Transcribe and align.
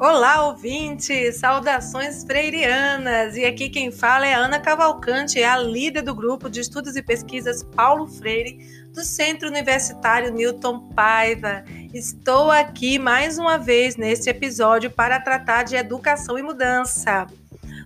Olá, 0.00 0.46
ouvintes! 0.46 1.36
Saudações 1.36 2.24
freirianas! 2.24 3.36
E 3.36 3.44
aqui 3.44 3.68
quem 3.68 3.92
fala 3.92 4.26
é 4.26 4.32
Ana 4.32 4.58
Cavalcante, 4.58 5.42
a 5.42 5.58
líder 5.58 6.00
do 6.00 6.14
grupo 6.14 6.48
de 6.48 6.60
estudos 6.60 6.96
e 6.96 7.02
pesquisas 7.02 7.62
Paulo 7.62 8.06
Freire, 8.06 8.56
do 8.94 9.04
Centro 9.04 9.46
Universitário 9.46 10.32
Newton 10.32 10.88
Paiva. 10.94 11.62
Estou 11.92 12.50
aqui 12.50 12.98
mais 12.98 13.36
uma 13.36 13.58
vez 13.58 13.96
neste 13.96 14.30
episódio 14.30 14.90
para 14.90 15.20
tratar 15.20 15.64
de 15.64 15.76
educação 15.76 16.38
e 16.38 16.42
mudança. 16.42 17.26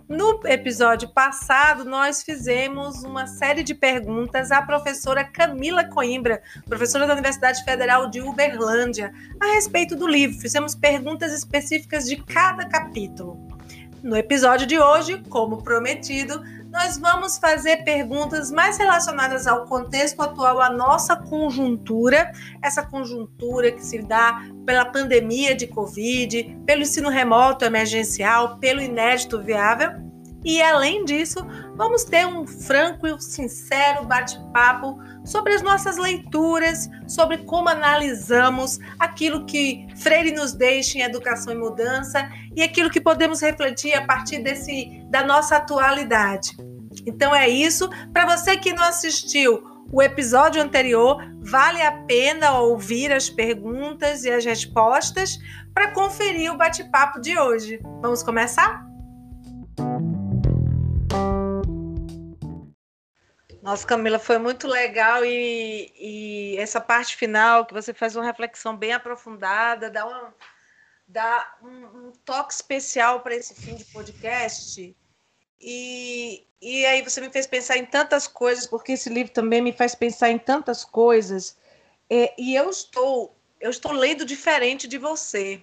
No 0.07 0.39
episódio 0.45 1.09
passado, 1.09 1.83
nós 1.83 2.23
fizemos 2.23 3.05
uma 3.05 3.27
série 3.27 3.63
de 3.63 3.75
perguntas 3.75 4.53
à 4.53 4.61
professora 4.61 5.25
Camila 5.25 5.83
Coimbra, 5.83 6.43
professora 6.67 7.07
da 7.07 7.15
Universidade 7.15 7.65
Federal 7.65 8.11
de 8.11 8.21
Uberlândia, 8.21 9.15
a 9.41 9.55
respeito 9.55 9.97
do 9.97 10.07
livro. 10.07 10.39
Fizemos 10.39 10.75
perguntas 10.75 11.33
específicas 11.33 12.05
de 12.05 12.17
cada 12.17 12.69
capítulo. 12.69 13.49
No 14.03 14.15
episódio 14.15 14.67
de 14.67 14.79
hoje, 14.79 15.23
como 15.31 15.63
prometido, 15.63 16.43
nós 16.75 16.99
vamos 16.99 17.39
fazer 17.39 17.85
perguntas 17.85 18.51
mais 18.51 18.77
relacionadas 18.77 19.47
ao 19.47 19.65
contexto 19.65 20.21
atual, 20.21 20.61
à 20.61 20.69
nossa 20.69 21.15
conjuntura, 21.15 22.33
essa 22.61 22.83
conjuntura 22.83 23.71
que 23.71 23.87
se 23.87 24.03
dá 24.03 24.43
pela 24.67 24.85
pandemia 24.85 25.55
de 25.55 25.69
Covid, 25.69 26.63
pelo 26.67 26.83
ensino 26.83 27.09
remoto 27.09 27.65
emergencial, 27.65 28.59
pelo 28.59 28.83
inédito 28.83 29.41
viável. 29.41 29.93
E 30.45 30.61
além 30.61 31.05
disso, 31.05 31.47
vamos 31.77 32.03
ter 32.03 32.27
um 32.27 32.45
franco 32.45 33.07
e 33.07 33.23
sincero 33.23 34.05
bate-papo 34.05 34.99
sobre 35.25 35.55
as 35.55 35.63
nossas 35.63 35.97
leituras, 35.97 36.89
sobre 37.07 37.39
como 37.39 37.69
analisamos 37.69 38.79
aquilo 38.99 39.47
que 39.47 39.87
Freire 39.97 40.33
nos 40.33 40.53
deixa 40.53 40.99
em 40.99 41.03
Educação 41.03 41.53
e 41.53 41.57
Mudança 41.57 42.29
e 42.55 42.63
aquilo 42.63 42.91
que 42.91 43.01
podemos 43.01 43.41
refletir 43.41 43.95
a 43.95 44.05
partir 44.05 44.41
desse 44.41 45.03
da 45.11 45.25
nossa 45.25 45.57
atualidade. 45.57 46.57
Então 47.07 47.35
é 47.35 47.49
isso. 47.49 47.89
Para 48.13 48.37
você 48.37 48.57
que 48.57 48.73
não 48.73 48.85
assistiu 48.85 49.63
o 49.93 50.03
episódio 50.03 50.63
anterior, 50.63 51.23
vale 51.41 51.83
a 51.83 51.93
pena 51.93 52.59
ouvir 52.59 53.13
as 53.13 53.29
perguntas 53.29 54.25
e 54.25 54.31
as 54.31 54.45
respostas 54.45 55.39
para 55.73 55.91
conferir 55.93 56.53
o 56.53 56.57
bate-papo 56.57 57.21
de 57.21 57.39
hoje. 57.39 57.81
Vamos 58.01 58.23
começar? 58.23 58.94
Nossa, 63.65 63.87
Camila, 63.87 64.19
foi 64.19 64.37
muito 64.37 64.69
legal 64.69 65.25
e, 65.25 65.91
e, 65.99 66.57
essa 66.59 66.83
parte 66.83 67.17
final 67.17 67.65
que 67.65 67.73
você 67.73 67.95
faz 67.95 68.15
uma 68.15 68.23
reflexão 68.23 68.77
bem 68.77 68.93
aprofundada, 68.93 69.89
dá, 69.89 70.05
uma, 70.05 70.35
dá 71.09 71.57
um, 71.63 72.09
um 72.09 72.13
toque 72.27 72.53
especial 72.53 73.21
para 73.21 73.35
esse 73.35 73.55
fim 73.55 73.75
de 73.75 73.87
podcast. 73.87 74.95
E, 75.59 76.47
e 76.61 76.85
aí 76.85 77.01
você 77.01 77.23
me 77.23 77.31
fez 77.31 77.47
pensar 77.47 77.79
em 77.79 77.87
tantas 77.87 78.27
coisas, 78.27 78.67
porque 78.67 78.93
esse 78.93 79.09
livro 79.09 79.33
também 79.33 79.63
me 79.63 79.73
faz 79.73 79.95
pensar 79.95 80.29
em 80.29 80.39
tantas 80.39 80.85
coisas. 80.85 81.57
É, 82.11 82.35
e 82.37 82.55
eu 82.55 82.69
estou, 82.69 83.35
eu 83.59 83.71
estou 83.71 83.93
lendo 83.93 84.27
diferente 84.27 84.87
de 84.87 84.99
você. 84.99 85.63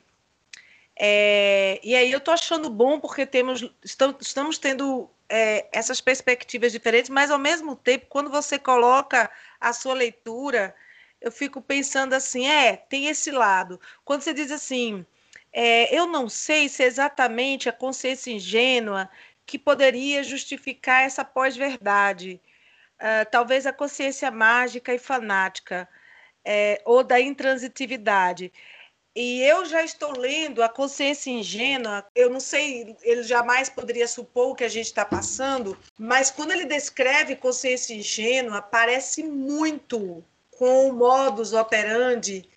É, 0.96 1.80
e 1.84 1.96
aí 1.96 2.12
eu 2.12 2.18
estou 2.18 2.34
achando 2.34 2.68
bom 2.68 3.00
porque 3.00 3.28
temos, 3.28 3.72
estamos, 3.84 4.16
estamos 4.22 4.58
tendo 4.58 5.08
é, 5.32 5.70
essas 5.72 6.02
perspectivas 6.02 6.74
diferentes, 6.74 7.10
mas 7.10 7.32
ao 7.32 7.40
mesmo 7.40 7.74
tempo, 7.74 8.06
quando 8.10 8.30
você 8.30 8.60
coloca 8.60 9.32
a 9.62 9.72
sua 9.72 9.94
leitura, 9.94 10.76
eu 11.22 11.32
fico 11.32 11.62
pensando 11.62 12.14
assim, 12.14 12.48
é, 12.48 12.76
tem 12.76 13.08
esse 13.08 13.32
lado. 13.32 13.80
Quando 14.04 14.24
você 14.24 14.34
diz 14.34 14.52
assim, 14.52 15.06
é, 15.54 15.96
eu 15.96 16.06
não 16.06 16.28
sei 16.28 16.68
se 16.68 16.84
é 16.84 16.86
exatamente 16.86 17.70
a 17.70 17.74
consciência 17.74 18.32
ingênua 18.32 19.10
que 19.46 19.58
poderia 19.58 20.22
justificar 20.22 21.04
essa 21.04 21.24
pós-verdade, 21.24 22.42
uh, 23.00 23.30
talvez 23.32 23.66
a 23.66 23.74
consciência 23.74 24.30
mágica 24.32 24.94
e 24.94 25.00
fanática, 25.00 25.88
é, 26.44 26.82
ou 26.86 27.04
da 27.04 27.20
intransitividade. 27.20 28.52
E 29.16 29.42
eu 29.42 29.66
já 29.66 29.84
estou 29.84 30.18
lendo 30.18 30.64
A 30.64 30.70
Consciência 30.70 31.30
Ingênua. 31.30 32.06
Eu 32.16 32.30
não 32.30 32.40
sei, 32.40 32.96
ele 33.02 33.24
jamais 33.24 33.70
poderia 33.70 34.08
supor 34.08 34.52
o 34.52 34.56
que 34.56 34.64
a 34.64 34.70
gente 34.70 34.86
está 34.86 35.04
passando, 35.04 35.78
mas 35.98 36.32
quando 36.32 36.52
ele 36.52 36.66
descreve 36.66 37.36
consciência 37.36 37.94
ingênua, 37.94 38.62
parece 38.62 39.24
muito 39.24 40.24
com 40.52 40.88
o 40.88 40.94
modus 40.94 41.54
operandi 41.54 42.48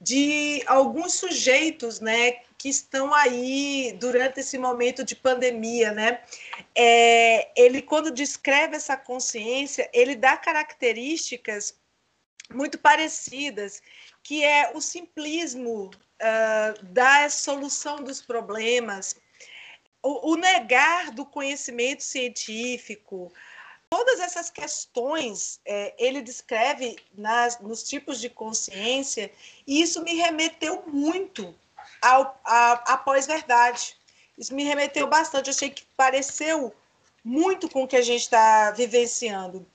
de 0.00 0.62
alguns 0.66 1.14
sujeitos, 1.14 1.98
né, 1.98 2.36
que 2.56 2.68
estão 2.68 3.12
aí 3.12 3.96
durante 3.98 4.40
esse 4.40 4.56
momento 4.56 5.04
de 5.04 5.16
pandemia, 5.16 5.90
né? 5.92 6.20
É, 6.74 7.50
ele 7.60 7.82
quando 7.82 8.10
descreve 8.10 8.76
essa 8.76 8.96
consciência, 8.96 9.88
ele 9.92 10.14
dá 10.14 10.36
características 10.36 11.74
muito 12.52 12.78
parecidas 12.78 13.82
que 14.22 14.44
é 14.44 14.72
o 14.74 14.80
simplismo 14.80 15.90
uh, 15.90 16.84
da 16.84 17.30
solução 17.30 17.96
dos 17.96 18.20
problemas, 18.20 19.16
o, 20.02 20.32
o 20.32 20.36
negar 20.36 21.10
do 21.12 21.24
conhecimento 21.24 22.02
científico, 22.02 23.32
todas 23.88 24.20
essas 24.20 24.50
questões 24.50 25.60
é, 25.64 25.94
ele 25.98 26.20
descreve 26.20 26.96
nas, 27.14 27.58
nos 27.60 27.82
tipos 27.82 28.20
de 28.20 28.28
consciência, 28.28 29.32
e 29.66 29.80
isso 29.80 30.02
me 30.02 30.14
remeteu 30.14 30.84
muito 30.86 31.54
à 32.02 33.00
pós-verdade. 33.02 33.96
Isso 34.36 34.54
me 34.54 34.62
remeteu 34.62 35.06
bastante, 35.06 35.48
eu 35.48 35.54
achei 35.54 35.70
que 35.70 35.86
pareceu 35.96 36.74
muito 37.24 37.68
com 37.68 37.84
o 37.84 37.88
que 37.88 37.96
a 37.96 38.02
gente 38.02 38.20
está 38.20 38.70
vivenciando 38.72 39.66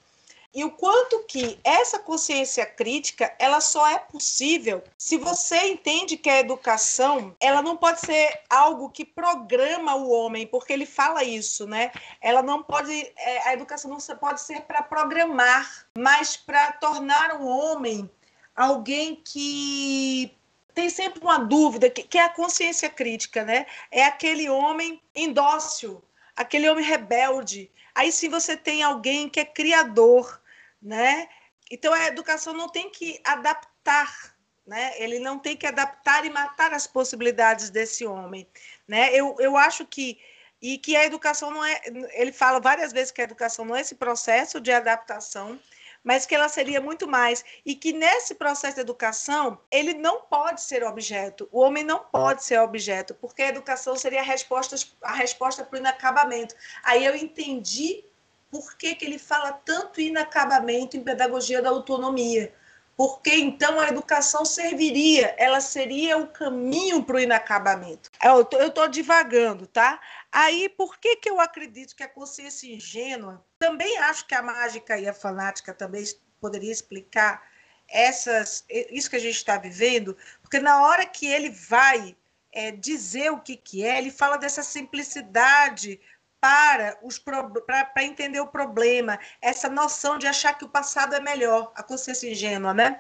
e 0.54 0.64
o 0.64 0.72
quanto 0.72 1.24
que 1.24 1.60
essa 1.64 1.98
consciência 1.98 2.66
crítica 2.66 3.34
ela 3.40 3.60
só 3.60 3.88
é 3.90 3.98
possível 3.98 4.84
se 4.98 5.18
você 5.18 5.58
entende 5.70 6.16
que 6.16 6.30
a 6.30 6.40
educação 6.40 7.36
ela 7.40 7.62
não 7.62 7.76
pode 7.76 8.02
ser 8.02 8.42
algo 8.50 8.90
que 8.90 9.04
programa 9.04 9.96
o 9.96 10.12
homem 10.12 10.46
porque 10.46 10.72
ele 10.72 10.86
fala 10.86 11.24
isso 11.24 11.66
né? 11.66 11.92
Ela 12.22 12.42
não 12.44 12.62
pode 12.62 12.94
é, 13.18 13.50
a 13.50 13.54
educação 13.54 13.90
não 13.90 14.18
pode 14.18 14.42
ser 14.42 14.62
para 14.62 14.84
programar 14.84 15.88
mas 15.98 16.38
para 16.38 16.74
tornar 16.74 17.42
o 17.42 17.48
homem 17.48 18.10
alguém 18.56 19.16
que 19.16 20.38
tem 20.74 20.90
sempre 20.90 21.22
uma 21.22 21.40
dúvida 21.40 21.90
que, 21.90 22.04
que 22.04 22.18
é 22.18 22.26
a 22.26 22.30
consciência 22.30 22.90
crítica 22.90 23.44
né? 23.44 23.66
É 23.90 24.04
aquele 24.04 24.50
homem 24.50 25.02
indócil 25.16 26.04
aquele 26.36 26.70
homem 26.70 26.84
rebelde. 26.84 27.70
Aí 27.94 28.12
sim 28.12 28.30
você 28.30 28.58
tem 28.58 28.82
alguém 28.84 29.30
que 29.30 29.40
é 29.40 29.46
criador 29.46 30.42
né? 30.84 31.30
Então 31.72 31.94
a 31.94 32.08
educação 32.08 32.54
não 32.54 32.70
tem 32.70 32.90
que 32.90 33.20
adaptar, 33.24 34.36
né? 34.68 34.94
Ele 34.98 35.18
não 35.18 35.40
tem 35.40 35.56
que 35.56 35.66
adaptar 35.66 36.26
e 36.26 36.30
matar 36.30 36.74
as 36.74 36.86
possibilidades 36.86 37.70
desse 37.70 38.06
homem, 38.06 38.48
né? 38.88 39.10
Eu, 39.14 39.36
eu 39.40 39.58
acho 39.58 39.86
que 39.86 40.20
e 40.62 40.78
que 40.78 40.96
a 40.96 41.04
educação 41.04 41.52
não 41.52 41.66
é, 41.66 41.82
ele 42.14 42.32
fala 42.32 42.58
várias 42.58 42.94
vezes 42.94 43.12
que 43.12 43.20
a 43.20 43.26
educação 43.26 43.66
não 43.66 43.76
é 43.76 43.82
esse 43.82 43.96
processo 43.96 44.62
de 44.62 44.72
adaptação, 44.72 45.60
mas 46.02 46.26
que 46.26 46.34
ela 46.34 46.48
seria 46.48 46.80
muito 46.80 47.06
mais 47.06 47.44
e 47.66 47.76
que 47.76 47.92
nesse 47.92 48.36
processo 48.36 48.76
de 48.76 48.82
educação 48.82 49.60
ele 49.70 49.94
não 49.94 50.22
pode 50.22 50.62
ser 50.62 50.84
objeto, 50.84 51.50
o 51.52 51.60
homem 51.60 51.84
não 51.84 52.00
pode 52.00 52.46
ser 52.46 52.60
objeto, 52.62 53.14
porque 53.16 53.42
a 53.42 53.50
educação 53.50 53.98
seria 53.98 54.22
a 54.22 54.24
resposta 54.24 54.78
a 55.02 55.14
resposta 55.14 55.66
para 55.66 55.76
o 55.76 55.80
inacabamento. 55.80 56.56
Aí 56.84 57.06
eu 57.06 57.14
entendi 57.16 58.06
por 58.54 58.78
que, 58.78 58.94
que 58.94 59.04
ele 59.04 59.18
fala 59.18 59.52
tanto 59.52 60.00
inacabamento 60.00 60.96
em 60.96 61.04
pedagogia 61.04 61.60
da 61.60 61.70
autonomia? 61.70 62.54
Porque 62.96 63.34
então 63.34 63.80
a 63.80 63.88
educação 63.88 64.46
serviria, 64.46 65.34
ela 65.40 65.60
seria 65.60 66.20
o 66.20 66.28
caminho 66.28 67.04
para 67.04 67.16
o 67.16 67.20
inacabamento. 67.20 68.12
Eu 68.22 68.68
estou 68.68 68.88
divagando, 68.88 69.66
tá? 69.66 70.00
Aí, 70.32 70.70
por 70.70 71.00
que, 71.00 71.16
que 71.16 71.28
eu 71.28 71.42
acredito 71.42 71.96
que 71.96 72.04
a 72.04 72.08
consciência 72.08 72.72
ingênua, 72.72 73.44
também 73.58 73.98
acho 73.98 74.28
que 74.28 74.36
a 74.36 74.44
mágica 74.44 75.00
e 75.00 75.08
a 75.08 75.14
fanática 75.16 75.74
também 75.74 76.04
poderia 76.40 76.72
explicar 76.72 77.42
essas, 77.90 78.64
isso 78.70 79.10
que 79.10 79.16
a 79.16 79.20
gente 79.20 79.38
está 79.38 79.58
vivendo, 79.58 80.16
porque 80.44 80.60
na 80.60 80.84
hora 80.84 81.08
que 81.08 81.26
ele 81.26 81.50
vai 81.50 82.16
é, 82.52 82.70
dizer 82.70 83.32
o 83.32 83.40
que, 83.40 83.58
que 83.58 83.84
é, 83.84 83.98
ele 83.98 84.12
fala 84.12 84.38
dessa 84.38 84.62
simplicidade 84.62 86.00
para, 86.44 87.00
os 87.02 87.18
para 87.18 88.04
entender 88.04 88.42
o 88.42 88.48
problema, 88.48 89.18
essa 89.42 89.70
noção 89.70 90.18
de 90.18 90.28
achar 90.28 90.58
que 90.58 90.66
o 90.66 90.68
passado 90.68 91.16
é 91.16 91.22
melhor, 91.22 91.72
a 91.74 91.82
consciência 91.82 92.30
ingênua, 92.30 92.74
né? 92.74 93.00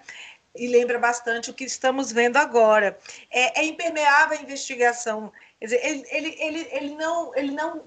E 0.55 0.65
lembra 0.65 0.97
bastante 0.97 1.51
o 1.51 1.53
que 1.53 1.65
estamos 1.65 2.09
vendo 2.09 2.37
agora. 2.37 2.97
É, 3.29 3.59
é 3.59 3.65
impermeável 3.65 4.37
a 4.37 4.41
investigação. 4.41 5.29
Quer 5.59 5.65
dizer, 5.65 5.85
ele, 5.85 6.07
ele, 6.09 6.37
ele, 6.39 6.69
ele, 6.71 6.95
não, 6.95 7.35
ele 7.35 7.51
não, 7.51 7.83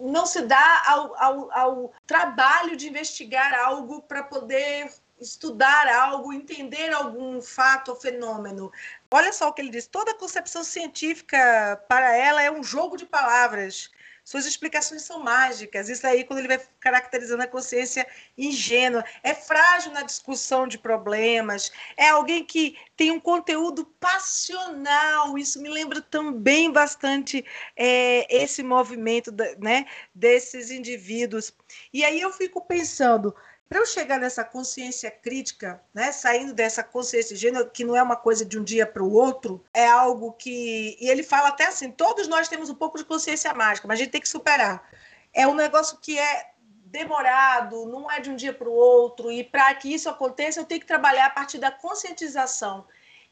não 0.00 0.24
se 0.24 0.40
dá 0.40 0.82
ao, 0.86 1.22
ao, 1.22 1.52
ao 1.52 1.92
trabalho 2.06 2.74
de 2.74 2.88
investigar 2.88 3.52
algo 3.52 4.00
para 4.00 4.22
poder 4.22 4.90
estudar 5.20 5.86
algo, 5.86 6.32
entender 6.32 6.94
algum 6.94 7.42
fato 7.42 7.90
ou 7.90 7.96
fenômeno. 7.96 8.72
Olha 9.10 9.34
só 9.34 9.48
o 9.48 9.52
que 9.52 9.60
ele 9.60 9.70
diz: 9.70 9.86
toda 9.86 10.14
concepção 10.14 10.64
científica 10.64 11.84
para 11.90 12.16
ela 12.16 12.42
é 12.42 12.50
um 12.50 12.62
jogo 12.62 12.96
de 12.96 13.04
palavras. 13.04 13.90
Suas 14.24 14.46
explicações 14.46 15.02
são 15.02 15.22
mágicas. 15.22 15.90
Isso 15.90 16.06
aí, 16.06 16.24
quando 16.24 16.38
ele 16.38 16.48
vai 16.48 16.58
caracterizando 16.80 17.42
a 17.42 17.46
consciência 17.46 18.06
ingênua, 18.38 19.04
é 19.22 19.34
frágil 19.34 19.92
na 19.92 20.02
discussão 20.02 20.66
de 20.66 20.78
problemas, 20.78 21.70
é 21.94 22.08
alguém 22.08 22.42
que 22.42 22.78
tem 22.96 23.10
um 23.10 23.20
conteúdo 23.20 23.84
passional. 24.00 25.36
Isso 25.36 25.60
me 25.60 25.68
lembra 25.68 26.00
também 26.00 26.72
bastante 26.72 27.44
é, 27.76 28.26
esse 28.34 28.62
movimento 28.62 29.30
né, 29.58 29.84
desses 30.14 30.70
indivíduos. 30.70 31.52
E 31.92 32.02
aí 32.02 32.18
eu 32.18 32.32
fico 32.32 32.62
pensando, 32.62 33.34
para 33.68 33.78
eu 33.78 33.86
chegar 33.86 34.20
nessa 34.20 34.44
consciência 34.44 35.10
crítica, 35.10 35.82
né, 35.92 36.12
saindo 36.12 36.52
dessa 36.52 36.82
consciência 36.82 37.36
gênero, 37.36 37.70
que 37.70 37.84
não 37.84 37.96
é 37.96 38.02
uma 38.02 38.16
coisa 38.16 38.44
de 38.44 38.58
um 38.58 38.64
dia 38.64 38.86
para 38.86 39.02
o 39.02 39.12
outro, 39.12 39.64
é 39.72 39.86
algo 39.86 40.32
que. 40.32 40.96
E 41.00 41.08
ele 41.08 41.22
fala 41.22 41.48
até 41.48 41.66
assim: 41.66 41.90
todos 41.90 42.28
nós 42.28 42.48
temos 42.48 42.68
um 42.70 42.74
pouco 42.74 42.98
de 42.98 43.04
consciência 43.04 43.52
mágica, 43.54 43.88
mas 43.88 43.98
a 43.98 44.02
gente 44.02 44.12
tem 44.12 44.20
que 44.20 44.28
superar. 44.28 44.88
É 45.32 45.46
um 45.46 45.54
negócio 45.54 45.98
que 46.00 46.18
é 46.18 46.50
demorado, 46.86 47.86
não 47.86 48.08
é 48.08 48.20
de 48.20 48.30
um 48.30 48.36
dia 48.36 48.52
para 48.52 48.68
o 48.68 48.72
outro, 48.72 49.32
e 49.32 49.42
para 49.42 49.74
que 49.74 49.92
isso 49.92 50.08
aconteça, 50.08 50.60
eu 50.60 50.64
tenho 50.64 50.80
que 50.80 50.86
trabalhar 50.86 51.26
a 51.26 51.30
partir 51.30 51.58
da 51.58 51.70
conscientização. 51.70 52.86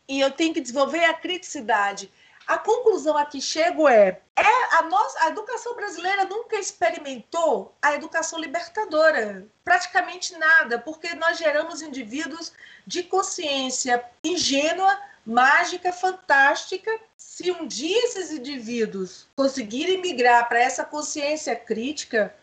E 0.08 0.19
eu 0.20 0.32
tenho 0.32 0.52
que 0.52 0.61
desenvolver 0.61 1.05
a 1.05 1.14
criticidade. 1.14 2.11
A 2.46 2.58
conclusão 2.58 3.16
a 3.16 3.24
que 3.24 3.40
chego 3.40 3.88
é, 3.88 4.20
é 4.36 4.76
a, 4.76 4.82
nossa, 4.82 5.24
a 5.24 5.28
educação 5.28 5.74
brasileira 5.74 6.24
nunca 6.24 6.56
experimentou 6.56 7.74
a 7.80 7.94
educação 7.94 8.38
libertadora. 8.38 9.46
Praticamente 9.64 10.36
nada, 10.36 10.78
porque 10.78 11.14
nós 11.14 11.38
geramos 11.38 11.82
indivíduos 11.82 12.52
de 12.86 13.02
consciência 13.02 14.04
ingênua, 14.24 14.98
mágica, 15.24 15.92
fantástica. 15.92 16.90
Se 17.16 17.50
um 17.50 17.66
dia 17.66 17.96
esses 18.04 18.30
indivíduos 18.32 19.26
conseguirem 19.36 20.00
migrar 20.00 20.48
para 20.48 20.60
essa 20.60 20.84
consciência 20.84 21.54
crítica, 21.54 22.34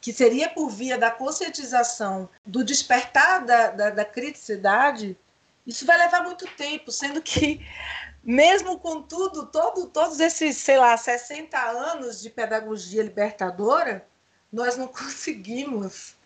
que 0.00 0.12
seria 0.12 0.48
por 0.48 0.70
via 0.70 0.96
da 0.96 1.10
conscientização, 1.10 2.28
do 2.46 2.64
despertar 2.64 3.44
da, 3.44 3.68
da, 3.68 3.90
da 3.90 4.04
criticidade, 4.04 5.16
isso 5.66 5.84
vai 5.84 5.98
levar 5.98 6.22
muito 6.22 6.46
tempo, 6.56 6.90
sendo 6.90 7.20
que 7.20 7.60
mesmo 8.22 8.78
com 8.78 9.02
tudo, 9.02 9.46
todo, 9.46 9.86
todos 9.86 10.20
esses, 10.20 10.56
sei 10.56 10.78
lá, 10.78 10.96
60 10.96 11.58
anos 11.58 12.20
de 12.20 12.30
pedagogia 12.30 13.02
libertadora, 13.02 14.06
nós 14.52 14.76
não 14.76 14.86
conseguimos, 14.88 16.16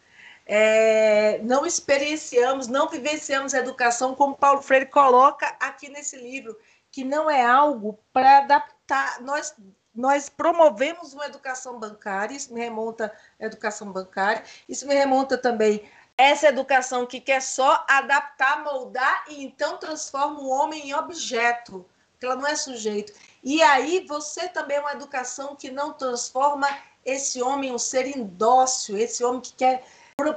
é, 0.47 1.39
não 1.43 1.65
experienciamos, 1.65 2.67
não 2.67 2.89
vivenciamos 2.89 3.55
a 3.55 3.59
educação 3.59 4.15
como 4.15 4.37
Paulo 4.37 4.63
Freire 4.63 4.87
coloca 4.87 5.47
aqui 5.61 5.89
nesse 5.89 6.17
livro, 6.17 6.59
que 6.91 7.05
não 7.05 7.31
é 7.31 7.45
algo 7.45 7.99
para 8.13 8.39
adaptar. 8.39 9.21
Nós, 9.21 9.55
nós 9.95 10.29
promovemos 10.29 11.15
uma 11.15 11.27
educação 11.27 11.79
bancária, 11.79 12.35
isso 12.35 12.53
me 12.53 12.61
remonta 12.61 13.13
à 13.41 13.45
educação 13.47 13.91
bancária, 13.93 14.43
isso 14.69 14.87
me 14.87 14.95
remonta 14.95 15.39
também 15.39 15.89
essa 16.17 16.49
educação 16.49 17.07
que 17.07 17.21
quer 17.21 17.41
só 17.41 17.85
adaptar, 17.89 18.63
moldar 18.63 19.25
e 19.29 19.45
então 19.45 19.77
transforma 19.79 20.41
o 20.41 20.49
homem 20.49 20.89
em 20.89 20.95
objeto, 20.95 21.85
que 22.19 22.27
ela 22.27 22.37
não 22.37 22.47
é 22.47 22.55
sujeito. 22.55 23.13
E 23.43 23.63
aí 23.63 24.07
você 24.07 24.49
também 24.49 24.77
é 24.77 24.81
uma 24.81 24.93
educação 24.93 25.57
que 25.57 25.71
não 25.71 25.93
transforma 25.93 26.69
esse 27.05 27.43
homem 27.43 27.73
um 27.73 27.79
ser 27.79 28.17
indócil, 28.17 28.97
esse 28.97 29.23
homem 29.25 29.41
que 29.41 29.53
quer 29.53 29.85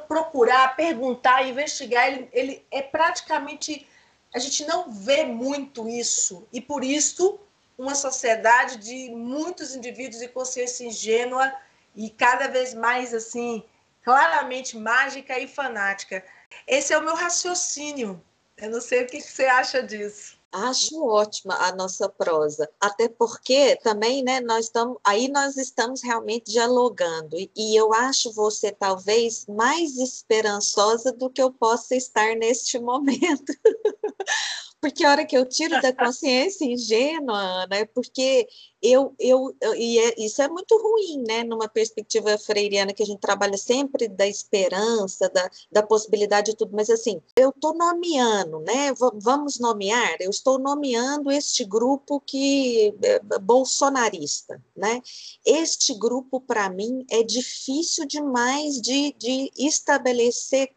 procurar, 0.08 0.76
perguntar, 0.76 1.48
investigar, 1.48 2.08
ele, 2.08 2.30
ele 2.34 2.66
é 2.72 2.82
praticamente 2.82 3.88
a 4.34 4.40
gente 4.40 4.66
não 4.66 4.92
vê 4.92 5.24
muito 5.24 5.88
isso 5.88 6.46
e 6.52 6.60
por 6.60 6.84
isso 6.84 7.40
uma 7.78 7.96
sociedade 7.96 8.78
de 8.78 9.10
muitos 9.12 9.76
indivíduos 9.76 10.20
de 10.20 10.28
consciência 10.28 10.86
ingênua 10.86 11.54
e 11.96 12.10
cada 12.10 12.48
vez 12.48 12.74
mais 12.74 13.14
assim 13.14 13.64
claramente 14.08 14.78
mágica 14.78 15.38
e 15.38 15.50
fanática. 15.50 16.24
Esse 16.66 16.94
é 16.94 16.98
o 16.98 17.04
meu 17.04 17.14
raciocínio. 17.14 18.24
Eu 18.56 18.72
não 18.72 18.80
sei 18.80 19.04
o 19.04 19.06
que 19.06 19.20
você 19.20 19.48
acha 19.48 19.84
disso. 19.84 20.38
Acho 20.50 21.06
ótima 21.06 21.54
a 21.56 21.76
nossa 21.76 22.08
prosa, 22.08 22.70
até 22.80 23.10
porque 23.10 23.76
também, 23.84 24.24
né, 24.24 24.40
nós 24.40 24.68
estamos, 24.68 24.98
aí 25.04 25.28
nós 25.28 25.58
estamos 25.58 26.02
realmente 26.02 26.50
dialogando, 26.50 27.36
e 27.54 27.76
eu 27.76 27.94
acho 27.94 28.32
você 28.32 28.72
talvez 28.72 29.46
mais 29.46 29.98
esperançosa 29.98 31.12
do 31.12 31.30
que 31.30 31.42
eu 31.42 31.52
possa 31.52 31.94
estar 31.94 32.34
neste 32.38 32.80
momento. 32.80 33.54
porque 34.80 35.04
a 35.04 35.12
hora 35.12 35.26
que 35.26 35.38
eu 35.38 35.46
tiro 35.46 35.82
da 35.82 35.94
consciência 35.94 36.66
ingênua, 36.66 37.66
né, 37.68 37.86
porque 37.86 38.48
eu, 38.82 39.16
eu, 39.20 39.56
eu 39.60 39.76
e 39.76 39.98
é, 39.98 40.16
isso 40.18 40.42
é 40.42 40.48
muito 40.48 40.78
ruim, 40.78 41.24
né, 41.28 41.44
numa 41.44 41.68
perspectiva 41.68 42.38
freiriana 42.38 42.94
que 42.94 43.02
a 43.02 43.06
gente 43.06 43.20
trabalha 43.20 43.58
sempre 43.58 44.08
da 44.08 44.28
esperança, 44.28 45.30
da, 45.30 45.50
da 45.72 45.84
possibilidade 45.84 46.52
de 46.52 46.58
tudo, 46.58 46.76
mas 46.76 46.90
assim, 46.90 47.22
eu 47.38 47.50
estou 47.50 47.76
nomeando, 47.76 48.60
né, 48.60 48.94
vamos 49.16 49.60
nomear, 49.60 50.18
eu 50.20 50.30
estou 50.30 50.60
nomeando 50.60 51.32
este 51.32 51.66
grupo 51.66 52.20
que 52.20 52.94
é 53.02 53.20
bolsonarista, 53.40 54.62
né, 54.76 55.02
este 55.46 55.94
grupo 55.96 56.40
para 56.40 56.70
mim 56.70 57.04
é 57.10 57.24
difícil 57.24 58.06
demais 58.06 58.80
de, 58.80 59.14
de 59.14 59.52
estabelecer 59.58 60.72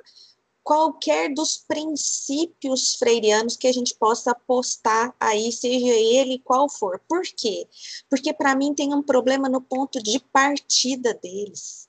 qualquer 0.63 1.33
dos 1.33 1.59
princípios 1.59 2.95
freirianos 2.95 3.57
que 3.57 3.67
a 3.67 3.73
gente 3.73 3.95
possa 3.95 4.31
apostar 4.33 5.15
aí, 5.19 5.51
seja 5.53 5.93
ele 5.93 6.39
qual 6.39 6.69
for. 6.69 7.01
Por 7.09 7.23
quê? 7.23 7.67
Porque 8.09 8.33
para 8.33 8.55
mim 8.55 8.75
tem 8.75 8.95
um 8.95 9.03
problema 9.03 9.49
no 9.49 9.61
ponto 9.61 10.03
de 10.03 10.21
partida 10.33 11.15
deles. 11.15 11.89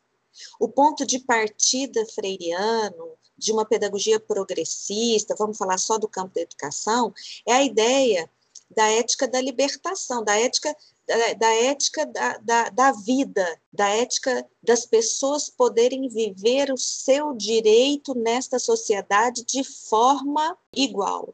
O 0.60 0.68
ponto 0.68 1.06
de 1.06 1.20
partida 1.20 2.06
freiriano, 2.08 3.18
de 3.38 3.52
uma 3.52 3.66
pedagogia 3.66 4.20
progressista, 4.20 5.36
vamos 5.38 5.58
falar 5.58 5.78
só 5.78 5.98
do 5.98 6.08
campo 6.08 6.36
da 6.36 6.42
educação, 6.42 7.14
é 7.48 7.54
a 7.54 7.64
ideia 7.64 8.30
da 8.76 8.88
ética 8.88 9.28
da 9.28 9.42
libertação, 9.42 10.24
da 10.24 10.40
ética 10.40 10.76
da, 11.08 11.34
da 11.34 11.54
ética 11.56 12.06
da, 12.06 12.38
da, 12.38 12.70
da, 12.70 12.92
vida, 12.92 13.46
da 13.72 13.90
ética 13.90 14.48
das 14.64 14.86
pessoas 14.86 15.50
poderem 15.50 16.08
viver 16.08 16.72
o 16.72 16.78
seu 16.78 17.34
direito 17.34 18.14
nesta 18.16 18.60
sociedade 18.60 19.44
de 19.44 19.64
forma 19.64 20.58
igual. 20.74 21.34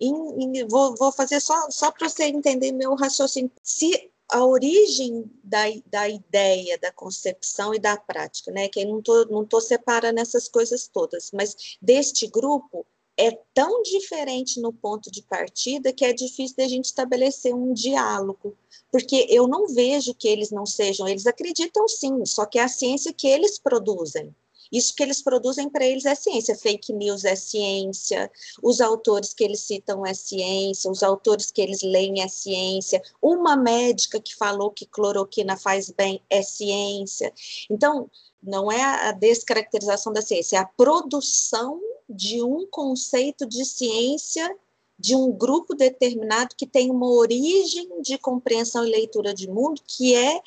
E, 0.00 0.08
e 0.08 0.64
vou, 0.64 0.94
vou, 0.96 1.12
fazer 1.12 1.40
só, 1.40 1.70
só 1.70 1.90
para 1.90 2.08
você 2.08 2.24
entender 2.24 2.72
meu 2.72 2.94
raciocínio. 2.94 3.50
Se 3.62 4.10
a 4.32 4.44
origem 4.46 5.30
da, 5.44 5.64
da 5.86 6.08
ideia, 6.08 6.78
da 6.78 6.90
concepção 6.90 7.74
e 7.74 7.78
da 7.78 7.98
prática, 7.98 8.50
né? 8.50 8.66
Que 8.68 8.80
eu 8.80 8.88
não 8.88 8.98
estou 8.98 9.26
não 9.26 9.44
tô 9.44 9.60
separando 9.60 10.18
essas 10.20 10.48
coisas 10.48 10.88
todas, 10.88 11.30
mas 11.32 11.76
deste 11.82 12.26
grupo 12.26 12.86
é 13.16 13.30
tão 13.52 13.82
diferente 13.82 14.60
no 14.60 14.72
ponto 14.72 15.10
de 15.10 15.22
partida 15.22 15.92
que 15.92 16.04
é 16.04 16.12
difícil 16.12 16.56
da 16.56 16.66
gente 16.66 16.86
estabelecer 16.86 17.54
um 17.54 17.72
diálogo, 17.72 18.56
porque 18.90 19.26
eu 19.28 19.46
não 19.46 19.66
vejo 19.68 20.14
que 20.14 20.28
eles 20.28 20.50
não 20.50 20.64
sejam, 20.64 21.06
eles 21.06 21.26
acreditam 21.26 21.86
sim, 21.86 22.24
só 22.24 22.46
que 22.46 22.58
é 22.58 22.62
a 22.62 22.68
ciência 22.68 23.12
que 23.12 23.26
eles 23.26 23.58
produzem. 23.58 24.34
Isso 24.72 24.94
que 24.94 25.02
eles 25.02 25.20
produzem 25.20 25.68
para 25.68 25.84
eles 25.84 26.06
é 26.06 26.14
ciência, 26.14 26.56
fake 26.56 26.94
news 26.94 27.26
é 27.26 27.36
ciência, 27.36 28.30
os 28.62 28.80
autores 28.80 29.34
que 29.34 29.44
eles 29.44 29.60
citam 29.60 30.06
é 30.06 30.14
ciência, 30.14 30.90
os 30.90 31.02
autores 31.02 31.50
que 31.50 31.60
eles 31.60 31.82
leem 31.82 32.22
é 32.22 32.28
ciência, 32.28 33.02
uma 33.20 33.54
médica 33.54 34.18
que 34.18 34.34
falou 34.34 34.70
que 34.70 34.86
cloroquina 34.86 35.58
faz 35.58 35.90
bem 35.90 36.22
é 36.30 36.40
ciência. 36.40 37.30
Então, 37.68 38.10
não 38.42 38.72
é 38.72 38.82
a 38.82 39.12
descaracterização 39.12 40.10
da 40.10 40.22
ciência, 40.22 40.56
é 40.56 40.60
a 40.60 40.64
produção 40.64 41.78
de 42.12 42.42
um 42.42 42.66
conceito 42.66 43.46
de 43.46 43.64
ciência 43.64 44.56
de 44.98 45.16
um 45.16 45.32
grupo 45.32 45.74
determinado 45.74 46.54
que 46.56 46.66
tem 46.66 46.90
uma 46.90 47.10
origem 47.10 48.00
de 48.02 48.16
compreensão 48.18 48.86
e 48.86 48.90
leitura 48.90 49.34
de 49.34 49.48
mundo 49.48 49.82
que 49.86 50.14
é 50.14 50.40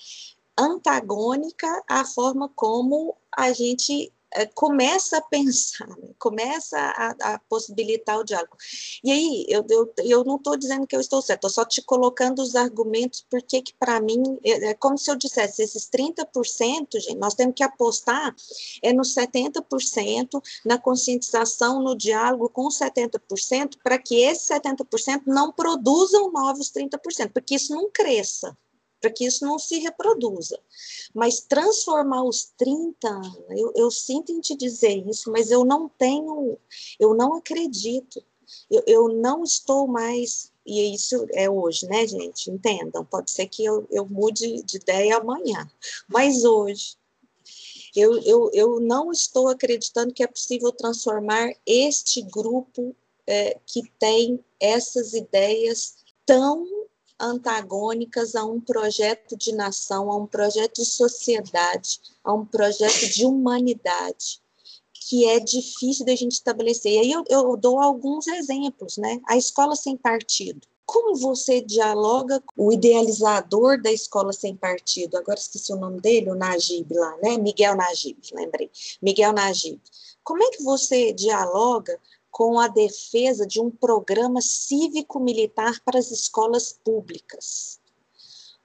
antagônica 0.57 1.67
à 1.87 2.05
forma 2.05 2.49
como 2.55 3.15
a 3.35 3.51
gente 3.51 4.13
começa 4.53 5.17
a 5.17 5.21
pensar, 5.21 5.87
né? 5.87 6.09
começa 6.19 6.77
a, 6.77 7.33
a, 7.33 7.39
possibilitar 7.47 8.19
o 8.19 8.23
diálogo. 8.23 8.55
E 9.03 9.11
aí, 9.11 9.45
eu, 9.47 9.65
eu, 9.69 9.93
eu 10.03 10.23
não 10.23 10.35
estou 10.35 10.57
dizendo 10.57 10.85
que 10.85 10.95
eu 10.95 10.99
estou 10.99 11.21
certo, 11.21 11.47
estou 11.47 11.49
só 11.49 11.65
te 11.65 11.81
colocando 11.81 12.39
os 12.41 12.55
argumentos, 12.55 13.25
porque 13.29 13.61
que 13.61 13.73
para 13.73 13.99
mim, 14.01 14.21
é, 14.43 14.69
é, 14.69 14.73
como 14.73 14.97
se 14.97 15.09
eu 15.09 15.15
dissesse, 15.15 15.63
esses 15.63 15.89
30%, 15.89 16.99
gente, 16.99 17.15
nós 17.15 17.33
temos 17.33 17.55
que 17.55 17.63
apostar 17.63 18.35
é 18.81 18.91
nos 18.91 19.13
70%, 19.15 20.41
na 20.65 20.77
conscientização, 20.77 21.81
no 21.81 21.95
diálogo 21.95 22.49
com 22.49 22.67
70%, 22.67 23.77
para 23.83 23.97
que 23.97 24.15
esses 24.15 24.47
70% 24.47 25.23
não 25.25 25.51
produzam 25.51 26.31
novos 26.31 26.71
30%, 26.71 27.31
porque 27.31 27.55
isso 27.55 27.73
não 27.73 27.89
cresça 27.89 28.55
para 28.99 29.11
que 29.11 29.25
isso 29.25 29.45
não 29.45 29.59
se 29.59 29.79
reproduza. 29.79 30.59
Mas 31.13 31.41
transformar 31.41 32.23
os 32.23 32.51
30, 32.57 33.21
eu, 33.51 33.71
eu 33.75 33.91
sinto 33.91 34.31
em 34.31 34.39
te 34.39 34.55
dizer 34.55 35.07
isso, 35.07 35.31
mas 35.31 35.51
eu 35.51 35.63
não 35.63 35.89
tenho, 35.89 36.57
eu 36.99 37.13
não 37.13 37.35
acredito, 37.35 38.23
eu, 38.69 38.83
eu 38.85 39.09
não 39.09 39.43
estou 39.43 39.87
mais 39.87 40.53
e 40.65 40.95
isso 40.95 41.27
é 41.33 41.47
hoje, 41.47 41.85
né, 41.87 42.07
gente? 42.07 42.49
Entendam, 42.49 43.05
pode 43.05 43.29
ser 43.29 43.45
que 43.45 43.63
eu, 43.63 43.87
eu 43.91 44.03
mude 44.05 44.63
de 44.63 44.77
ideia 44.77 45.17
amanhã, 45.17 45.69
mas 46.07 46.43
hoje 46.43 46.97
eu, 47.95 48.19
eu, 48.23 48.49
eu 48.51 48.79
não 48.79 49.11
estou 49.11 49.47
acreditando 49.47 50.13
que 50.13 50.23
é 50.23 50.27
possível 50.27 50.71
transformar 50.71 51.53
este 51.65 52.21
grupo 52.23 52.95
é, 53.27 53.57
que 53.65 53.83
tem 53.99 54.43
essas 54.59 55.13
ideias 55.13 55.97
tão 56.25 56.67
antagônicas 57.19 58.35
a 58.35 58.43
um 58.43 58.59
projeto 58.59 59.37
de 59.37 59.53
nação, 59.53 60.11
a 60.11 60.17
um 60.17 60.27
projeto 60.27 60.75
de 60.75 60.85
sociedade, 60.85 61.99
a 62.23 62.33
um 62.33 62.45
projeto 62.45 63.09
de 63.13 63.25
humanidade, 63.25 64.41
que 64.93 65.27
é 65.27 65.39
difícil 65.39 66.05
da 66.05 66.15
gente 66.15 66.33
estabelecer. 66.33 66.93
E 66.93 66.99
aí 66.99 67.11
eu, 67.11 67.23
eu 67.29 67.55
dou 67.55 67.79
alguns 67.79 68.27
exemplos, 68.27 68.97
né? 68.97 69.21
A 69.27 69.37
escola 69.37 69.75
sem 69.75 69.95
partido. 69.95 70.61
Como 70.85 71.15
você 71.15 71.61
dialoga 71.61 72.41
com 72.41 72.67
o 72.67 72.71
idealizador 72.71 73.81
da 73.81 73.91
escola 73.91 74.31
sem 74.31 74.55
partido? 74.55 75.17
Agora 75.17 75.39
esqueci 75.39 75.73
o 75.73 75.77
nome 75.77 75.99
dele, 75.99 76.29
o 76.29 76.35
Najib 76.35 76.93
lá, 76.93 77.17
né? 77.23 77.37
Miguel 77.37 77.75
Najib, 77.75 78.19
lembrei. 78.33 78.69
Miguel 79.01 79.33
Najib. 79.33 79.81
Como 80.23 80.43
é 80.43 80.49
que 80.51 80.63
você 80.63 81.11
dialoga 81.11 81.99
com 82.35 82.59
a 82.59 82.67
defesa 82.67 83.47
de 83.47 83.61
um 83.61 83.71
programa 83.71 84.41
cívico-militar 84.41 85.79
para 85.85 85.97
as 85.97 86.11
escolas 86.11 86.77
públicas. 86.83 87.79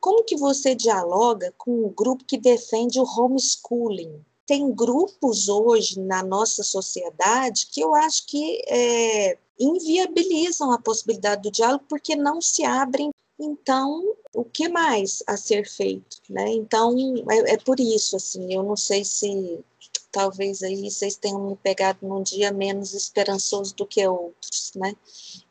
Como 0.00 0.24
que 0.24 0.36
você 0.36 0.74
dialoga 0.74 1.54
com 1.56 1.84
o 1.84 1.88
grupo 1.88 2.24
que 2.24 2.36
defende 2.36 2.98
o 2.98 3.04
homeschooling? 3.04 4.24
Tem 4.44 4.74
grupos 4.74 5.48
hoje 5.48 6.00
na 6.00 6.20
nossa 6.20 6.64
sociedade 6.64 7.68
que 7.70 7.80
eu 7.80 7.94
acho 7.94 8.26
que 8.26 8.60
é, 8.66 9.38
inviabilizam 9.56 10.72
a 10.72 10.82
possibilidade 10.82 11.42
do 11.42 11.52
diálogo 11.52 11.84
porque 11.88 12.16
não 12.16 12.40
se 12.40 12.64
abrem. 12.64 13.12
Então, 13.38 14.16
o 14.34 14.42
que 14.42 14.68
mais 14.68 15.22
a 15.28 15.36
ser 15.36 15.70
feito? 15.70 16.16
Né? 16.28 16.54
Então, 16.54 16.96
é, 17.30 17.52
é 17.52 17.56
por 17.56 17.78
isso, 17.78 18.16
assim, 18.16 18.52
eu 18.52 18.64
não 18.64 18.76
sei 18.76 19.04
se 19.04 19.64
talvez 20.10 20.62
aí 20.62 20.90
vocês 20.90 21.16
tenham 21.16 21.48
me 21.48 21.56
pegado 21.56 21.98
num 22.06 22.22
dia 22.22 22.52
menos 22.52 22.94
esperançoso 22.94 23.74
do 23.74 23.86
que 23.86 24.06
outros, 24.06 24.72
né? 24.74 24.94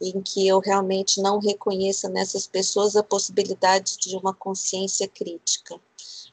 Em 0.02 0.22
que 0.22 0.48
eu 0.48 0.60
realmente 0.60 1.22
não 1.22 1.40
reconheça 1.40 2.10
nessas 2.10 2.46
pessoas 2.48 2.96
a 2.96 3.04
possibilidade 3.04 3.98
de 3.98 4.16
uma 4.16 4.34
consciência 4.34 5.08
crítica. 5.08 5.80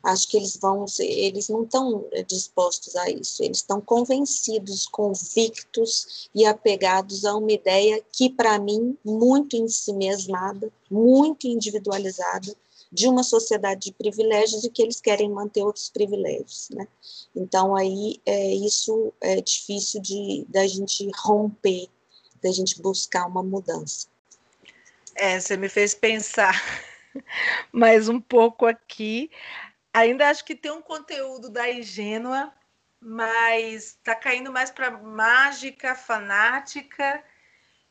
Acho 0.02 0.28
que 0.28 0.37
eles 0.37 0.56
vão, 0.56 0.85
eles 1.00 1.49
não 1.49 1.64
estão 1.64 2.04
dispostos 2.28 2.95
a 2.95 3.11
isso, 3.11 3.42
eles 3.42 3.59
estão 3.59 3.80
convencidos, 3.80 4.87
convictos 4.87 6.28
e 6.33 6.47
apegados 6.47 7.25
a 7.25 7.35
uma 7.35 7.50
ideia 7.50 8.00
que, 8.12 8.30
para 8.30 8.56
mim, 8.59 8.97
muito 9.04 9.56
em 9.56 9.66
si 9.66 9.92
mesmada, 9.92 10.73
muito 10.88 11.49
individualizada, 11.49 12.54
de 12.92 13.08
uma 13.08 13.22
sociedade 13.22 13.86
de 13.86 13.92
privilégios 13.92 14.64
e 14.64 14.70
que 14.70 14.82
eles 14.82 15.00
querem 15.00 15.30
manter 15.30 15.62
outros 15.62 15.88
privilégios, 15.90 16.68
né? 16.70 16.86
Então 17.34 17.76
aí 17.76 18.20
é, 18.24 18.54
isso 18.54 19.12
é 19.20 19.40
difícil 19.40 20.00
de 20.00 20.44
da 20.48 20.66
gente 20.66 21.08
romper, 21.16 21.88
da 22.42 22.50
gente 22.50 22.80
buscar 22.80 23.26
uma 23.26 23.42
mudança. 23.42 24.08
É, 25.14 25.40
você 25.40 25.56
me 25.56 25.68
fez 25.68 25.94
pensar 25.94 26.54
mais 27.72 28.08
um 28.08 28.20
pouco 28.20 28.66
aqui. 28.66 29.30
Ainda 29.92 30.28
acho 30.28 30.44
que 30.44 30.54
tem 30.54 30.70
um 30.70 30.82
conteúdo 30.82 31.48
da 31.48 31.70
ingênua, 31.70 32.52
mas 33.00 33.84
está 33.84 34.14
caindo 34.14 34.52
mais 34.52 34.70
para 34.70 34.90
mágica, 34.90 35.94
fanática 35.94 37.24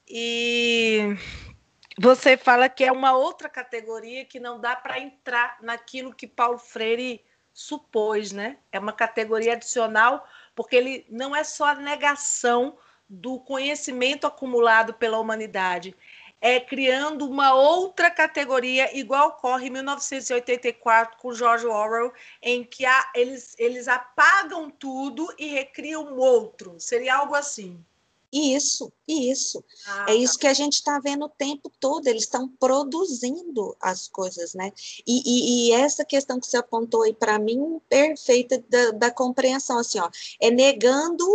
e 0.07 1.15
você 1.97 2.35
fala 2.35 2.67
que 2.67 2.83
é 2.83 2.91
uma 2.91 3.13
outra 3.13 3.47
categoria 3.47 4.25
que 4.25 4.39
não 4.39 4.59
dá 4.59 4.75
para 4.75 4.99
entrar 4.99 5.57
naquilo 5.61 6.13
que 6.13 6.27
Paulo 6.27 6.57
Freire 6.57 7.23
supôs, 7.53 8.31
né? 8.31 8.57
É 8.71 8.77
uma 8.77 8.91
categoria 8.91 9.53
adicional, 9.53 10.27
porque 10.53 10.75
ele 10.75 11.05
não 11.09 11.35
é 11.35 11.43
só 11.43 11.67
a 11.67 11.75
negação 11.75 12.77
do 13.07 13.39
conhecimento 13.39 14.27
acumulado 14.27 14.93
pela 14.93 15.19
humanidade, 15.19 15.95
é 16.41 16.59
criando 16.59 17.27
uma 17.27 17.53
outra 17.53 18.11
categoria, 18.11 18.95
igual 18.95 19.29
ocorre 19.29 19.67
em 19.67 19.71
1984 19.71 21.17
com 21.17 21.33
George 21.33 21.65
Orwell, 21.65 22.13
em 22.41 22.63
que 22.63 22.85
há, 22.85 23.11
eles, 23.15 23.55
eles 23.57 23.87
apagam 23.87 24.69
tudo 24.69 25.33
e 25.39 25.47
recriam 25.47 26.17
outro. 26.17 26.79
Seria 26.79 27.15
algo 27.15 27.35
assim. 27.35 27.83
Isso, 28.37 28.91
isso. 29.07 29.63
Ah, 29.87 30.07
é 30.09 30.15
isso 30.15 30.33
tá. 30.33 30.39
que 30.41 30.47
a 30.47 30.53
gente 30.53 30.73
está 30.73 30.99
vendo 30.99 31.23
o 31.23 31.29
tempo 31.29 31.71
todo, 31.79 32.05
eles 32.05 32.23
estão 32.23 32.49
produzindo 32.59 33.73
as 33.79 34.09
coisas, 34.09 34.53
né? 34.53 34.73
E, 35.07 35.21
e, 35.25 35.69
e, 35.69 35.71
essa 35.71 36.03
questão 36.03 36.37
que 36.37 36.45
você 36.45 36.57
apontou 36.57 37.03
aí 37.03 37.13
para 37.13 37.39
mim, 37.39 37.79
perfeita 37.87 38.61
da, 38.69 38.91
da 38.91 39.11
compreensão, 39.11 39.77
assim, 39.77 39.99
ó, 39.99 40.09
é 40.41 40.51
negando 40.51 41.25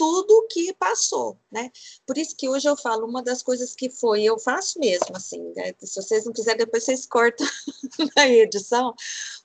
tudo 0.00 0.46
que 0.48 0.72
passou, 0.72 1.38
né? 1.52 1.70
Por 2.06 2.16
isso 2.16 2.34
que 2.34 2.48
hoje 2.48 2.66
eu 2.66 2.74
falo, 2.74 3.06
uma 3.06 3.22
das 3.22 3.42
coisas 3.42 3.74
que 3.74 3.90
foi, 3.90 4.22
eu 4.22 4.38
faço 4.38 4.80
mesmo, 4.80 5.14
assim, 5.14 5.52
né? 5.54 5.74
se 5.78 6.00
vocês 6.00 6.24
não 6.24 6.32
quiserem, 6.32 6.56
depois 6.56 6.84
vocês 6.84 7.04
cortam 7.04 7.46
na 8.16 8.26
edição, 8.26 8.94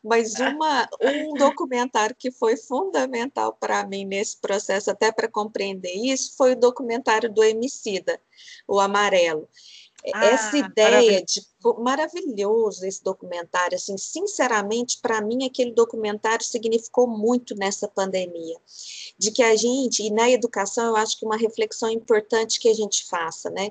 mas 0.02 0.36
uma, 0.36 0.88
um 1.02 1.34
documentário 1.34 2.16
que 2.18 2.32
foi 2.32 2.56
fundamental 2.56 3.52
para 3.60 3.86
mim 3.86 4.06
nesse 4.06 4.38
processo, 4.38 4.90
até 4.90 5.12
para 5.12 5.28
compreender 5.28 5.94
isso, 5.94 6.38
foi 6.38 6.54
o 6.54 6.60
documentário 6.60 7.30
do 7.30 7.44
Emicida, 7.44 8.18
o 8.66 8.80
Amarelo. 8.80 9.50
Ah, 10.14 10.26
Essa 10.26 10.58
ideia 10.58 11.22
de 11.22 11.42
maravilhoso 11.74 12.86
esse 12.86 13.04
documentário, 13.04 13.76
assim, 13.76 13.98
sinceramente, 13.98 15.00
para 15.02 15.22
mim 15.22 15.46
aquele 15.46 15.72
documentário 15.72 16.46
significou 16.46 17.08
muito 17.08 17.56
nessa 17.56 17.88
pandemia, 17.88 18.58
de 19.18 19.32
que 19.32 19.42
a 19.42 19.56
gente, 19.56 20.04
e 20.04 20.12
na 20.12 20.30
educação 20.30 20.86
eu 20.86 20.96
acho 20.96 21.18
que 21.18 21.26
uma 21.26 21.38
reflexão 21.38 21.90
importante 21.90 22.60
que 22.60 22.70
a 22.70 22.74
gente 22.74 23.06
faça, 23.06 23.50
né, 23.50 23.70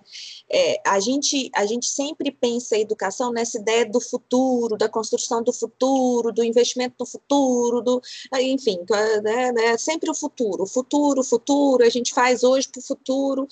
é, 0.51 0.81
a 0.85 0.99
gente, 0.99 1.51
a 1.55 1.67
gente 1.67 1.87
sempre 1.87 2.31
pensa 2.31 2.75
a 2.75 2.79
educação 2.81 3.33
nessa 3.33 3.59
ideia 3.59 3.87
do 3.87 4.01
futuro, 4.01 4.77
da 4.77 4.89
construção 4.89 5.43
do 5.43 5.53
futuro, 5.53 6.33
do 6.33 6.43
investimento 6.43 6.97
no 6.99 7.07
futuro, 7.07 7.81
do, 7.81 8.03
enfim, 8.41 8.79
né, 9.23 9.53
né, 9.53 9.79
sempre 9.79 10.11
o 10.11 10.15
futuro, 10.15 10.67
futuro, 10.67 11.23
futuro, 11.23 11.85
a 11.85 11.91
gente 11.91 12.13
faz 12.13 12.43
hoje 12.43 12.69
para 12.69 12.81
o 12.81 12.83
futuro, 12.83 13.47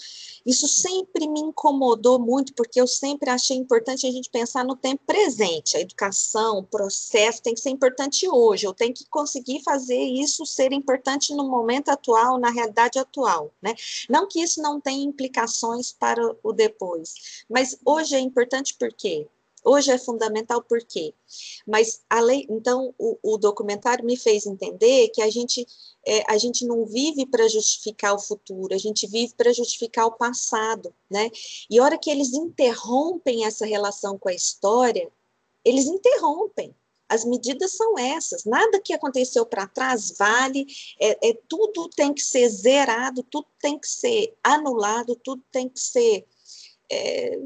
isso 0.45 0.67
sempre 0.67 1.29
me 1.29 1.41
incomodou 1.41 2.19
muito, 2.19 2.55
porque 2.55 2.81
eu 2.81 2.87
sempre 2.87 3.31
achei 3.31 3.57
importante 3.57 4.07
a 4.07 4.11
gente 4.11 4.32
pensar 4.33 4.65
no 4.65 4.75
tempo 4.75 5.03
presente. 5.07 5.77
A 5.77 5.81
educação, 5.81 6.59
o 6.59 6.63
processo 6.63 7.43
tem 7.43 7.55
que 7.55 7.61
ser 7.61 7.71
importante 7.71 8.29
hoje. 8.29 8.67
Eu 8.67 8.75
tenho 8.75 8.95
que 8.95 9.05
conseguir 9.09 9.63
fazer 9.63 10.01
isso 10.01 10.47
ser 10.47 10.73
importante 10.73 11.35
no 11.35 11.49
momento 11.49 11.91
atual, 11.91 12.39
na 12.39 12.51
realidade 12.51 12.99
atual, 12.99 13.53
né? 13.61 13.75
Não 14.09 14.27
que 14.27 14.43
isso 14.43 14.61
não 14.63 14.81
tenha 14.81 15.05
implicações 15.05 15.93
para 15.93 16.35
o 16.43 16.53
depois, 16.53 17.45
mas 17.49 17.79
hoje 17.85 18.17
é 18.17 18.21
importante 18.21 18.75
por 18.75 18.93
quê? 18.93 19.29
Hoje 19.65 19.93
é 19.93 19.99
fundamental 19.99 20.63
por 20.63 20.81
quê? 20.85 21.15
Mas 21.67 22.03
a 22.11 22.21
lei, 22.21 22.47
então 22.51 22.95
o, 22.99 23.19
o 23.23 23.39
documentário 23.39 24.05
me 24.05 24.17
fez 24.17 24.45
entender 24.45 25.09
que 25.11 25.23
a 25.23 25.31
gente 25.31 25.67
é, 26.05 26.25
a 26.29 26.37
gente 26.37 26.67
não 26.67 26.85
vive 26.85 27.25
para 27.27 27.49
justificar 27.49 28.15
o 28.15 28.19
futuro, 28.19 28.75
a 28.75 28.79
gente 28.79 29.07
vive 29.07 29.35
para 29.35 29.53
justificar 29.53 30.07
o 30.07 30.13
passado, 30.13 30.93
né? 31.09 31.31
E 31.71 31.79
a 31.79 31.85
hora 31.85 31.99
que 31.99 32.11
eles 32.11 32.33
interrompem 32.33 33.45
essa 33.45 33.65
relação 33.65 34.19
com 34.19 34.29
a 34.29 34.35
história, 34.35 35.11
eles 35.65 35.87
interrompem. 35.87 36.75
As 37.09 37.25
medidas 37.27 37.73
são 37.73 37.99
essas. 37.99 38.45
Nada 38.45 38.81
que 38.81 38.95
aconteceu 38.95 39.45
para 39.45 39.67
trás 39.67 40.17
vale. 40.19 40.67
É, 40.99 41.29
é, 41.29 41.39
tudo 41.47 41.89
tem 41.91 42.13
que 42.13 42.23
ser 42.23 42.49
zerado, 42.49 43.23
tudo 43.25 43.47
tem 43.61 43.79
que 43.79 43.87
ser 43.87 44.35
anulado, 44.43 45.15
tudo 45.17 45.43
tem 45.53 45.69
que 45.69 45.79
ser. 45.79 46.27
É, 46.91 47.39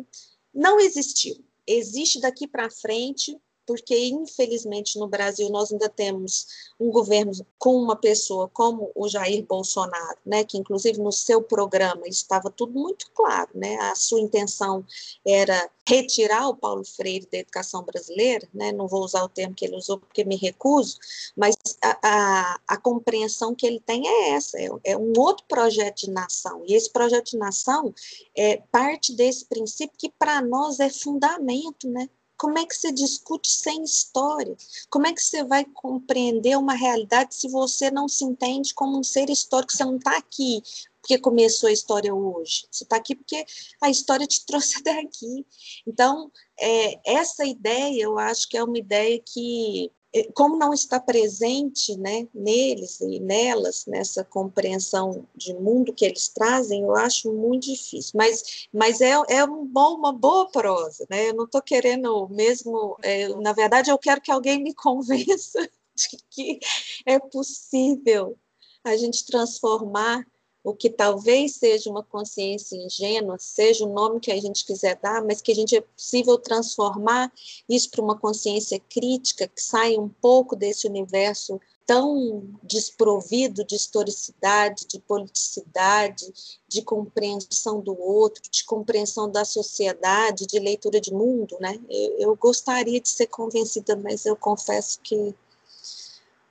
não 0.54 0.78
existiu. 0.78 1.44
Existe 1.66 2.20
daqui 2.20 2.46
para 2.46 2.70
frente 2.70 3.37
porque 3.66 4.06
infelizmente 4.06 4.99
no 4.99 5.08
Brasil 5.08 5.50
nós 5.50 5.73
ainda 5.73 5.88
temos 5.88 6.46
um 6.78 6.90
governo 6.90 7.32
com 7.58 7.75
uma 7.75 7.96
pessoa 7.96 8.49
como 8.49 8.92
o 8.94 9.08
Jair 9.08 9.44
Bolsonaro, 9.44 10.18
né, 10.25 10.44
que 10.44 10.56
inclusive 10.56 10.99
no 11.00 11.11
seu 11.11 11.42
programa 11.42 12.06
estava 12.06 12.49
tudo 12.50 12.78
muito 12.78 13.11
claro, 13.12 13.50
né, 13.54 13.76
a 13.80 13.94
sua 13.96 14.20
intenção 14.20 14.85
era 15.26 15.68
retirar 15.88 16.49
o 16.49 16.56
Paulo 16.56 16.85
Freire 16.85 17.28
da 17.30 17.38
educação 17.38 17.82
brasileira, 17.82 18.49
né, 18.54 18.70
não 18.73 18.87
vou 18.87 19.02
usar 19.02 19.25
o 19.25 19.28
termo 19.28 19.54
que 19.54 19.64
ele 19.64 19.76
usou 19.76 19.99
porque 19.99 20.25
me 20.25 20.37
recuso, 20.37 20.99
mas 21.37 21.55
a, 21.83 22.61
a, 22.66 22.76
compreensão 22.76 23.54
que 23.54 23.66
ele 23.66 23.80
tem 23.80 24.06
é 24.06 24.30
essa, 24.30 24.59
é, 24.59 24.68
é, 24.85 24.97
um 24.97 25.12
outro 25.18 25.45
projeto 25.47 26.06
de 26.06 26.11
nação, 26.11 26.62
e 26.66 26.75
esse 26.75 26.90
projeto 26.90 27.33
de 27.33 27.38
nação 27.38 27.95
é 28.37 28.59
parte 28.71 29.14
desse 29.14 29.45
princípio 29.45 29.97
que 29.99 30.11
para 30.11 30.40
nós 30.40 30.80
é 30.80 30.90
fundamento, 30.90 31.88
né, 31.88 32.09
como 32.37 32.59
é 32.59 32.66
que 32.66 32.75
você 32.75 32.92
discute 32.92 33.50
sem 33.50 33.83
história? 33.83 34.54
Como 34.90 35.06
é 35.06 35.12
que 35.12 35.23
você 35.23 35.42
vai 35.42 35.64
compreender 35.64 36.56
uma 36.59 36.75
realidade 36.75 37.35
se 37.35 37.49
você 37.49 37.90
não 37.90 38.06
se 38.09 38.25
entende 38.25 38.75
como 38.75 38.99
um 38.99 39.02
ser 39.02 39.30
histórico? 39.30 39.73
Você 39.73 39.85
não 39.85 39.97
está 39.97 40.18
aqui 40.18 40.62
porque 41.00 41.18
começou 41.18 41.68
a 41.68 41.73
história 41.73 42.12
hoje. 42.12 42.66
Você 42.71 42.83
está 42.83 42.97
aqui 42.97 43.14
porque 43.14 43.47
a 43.80 43.88
história 43.88 44.26
te 44.26 44.45
trouxe 44.45 44.78
até 44.78 45.00
aqui. 45.00 45.47
Então, 45.87 46.30
é, 46.59 47.00
essa 47.04 47.45
ideia, 47.45 48.02
eu 48.02 48.18
acho 48.18 48.49
que 48.49 48.56
é 48.56 48.64
uma 48.64 48.78
ideia 48.78 49.21
que 49.25 49.90
como 50.35 50.56
não 50.56 50.73
está 50.73 51.00
presente 51.00 51.96
né, 51.96 52.28
neles 52.35 53.00
e 53.00 53.20
nelas, 53.20 53.87
nessa 53.87 54.25
compreensão 54.25 55.26
de 55.35 55.54
mundo 55.54 55.92
que 55.92 56.04
eles 56.04 56.28
trazem, 56.28 56.82
eu 56.82 56.94
acho 56.94 57.32
muito 57.32 57.66
difícil. 57.66 58.12
Mas, 58.14 58.66
mas 58.73 59.00
é, 59.00 59.12
é 59.28 59.44
um 59.44 59.66
bom, 59.66 59.94
uma 59.94 60.12
boa 60.12 60.50
prosa. 60.50 61.06
Né? 61.11 61.30
Eu 61.30 61.35
não 61.35 61.44
estou 61.44 61.62
querendo 61.62 62.28
mesmo. 62.28 62.96
É, 63.02 63.28
na 63.28 63.52
verdade, 63.52 63.90
eu 63.90 63.99
quero 63.99 64.20
que 64.20 64.30
alguém 64.30 64.62
me 64.62 64.73
convença 64.75 65.62
de 65.94 66.18
que 66.30 66.58
é 67.04 67.18
possível 67.18 68.37
a 68.85 68.96
gente 68.96 69.26
transformar 69.26 70.25
o 70.66 70.75
que 70.75 70.90
talvez 70.90 71.54
seja 71.54 71.88
uma 71.88 72.02
consciência 72.02 72.75
ingênua, 72.75 73.37
seja 73.38 73.85
o 73.85 73.92
nome 73.92 74.18
que 74.18 74.32
a 74.32 74.40
gente 74.40 74.64
quiser 74.64 74.99
dar, 75.00 75.25
mas 75.25 75.40
que 75.40 75.52
a 75.52 75.54
gente 75.54 75.76
é 75.76 75.80
possível 75.80 76.37
transformar 76.37 77.32
isso 77.68 77.88
para 77.88 78.02
uma 78.02 78.18
consciência 78.18 78.80
crítica 78.80 79.46
que 79.46 79.62
saia 79.62 80.00
um 80.00 80.08
pouco 80.08 80.56
desse 80.56 80.88
universo 80.88 81.61
tão 81.87 82.42
desprovido 82.64 83.64
de 83.64 83.76
historicidade, 83.76 84.88
de 84.88 84.99
politicidade, 84.99 86.26
de 86.66 86.82
compreensão 86.82 87.80
do 87.80 87.96
outro, 87.96 88.42
de 88.50 88.64
compreensão 88.64 89.30
da 89.30 89.44
sociedade, 89.44 90.49
de 90.49 90.58
leitura 90.58 91.00
de 91.00 91.14
mundo, 91.14 91.56
né? 91.61 91.78
Eu, 91.88 92.18
eu 92.18 92.37
gostaria 92.37 93.00
de 93.00 93.08
ser 93.08 93.28
convencida, 93.28 93.94
mas 93.94 94.26
eu 94.26 94.35
confesso 94.35 94.99
que 95.00 95.32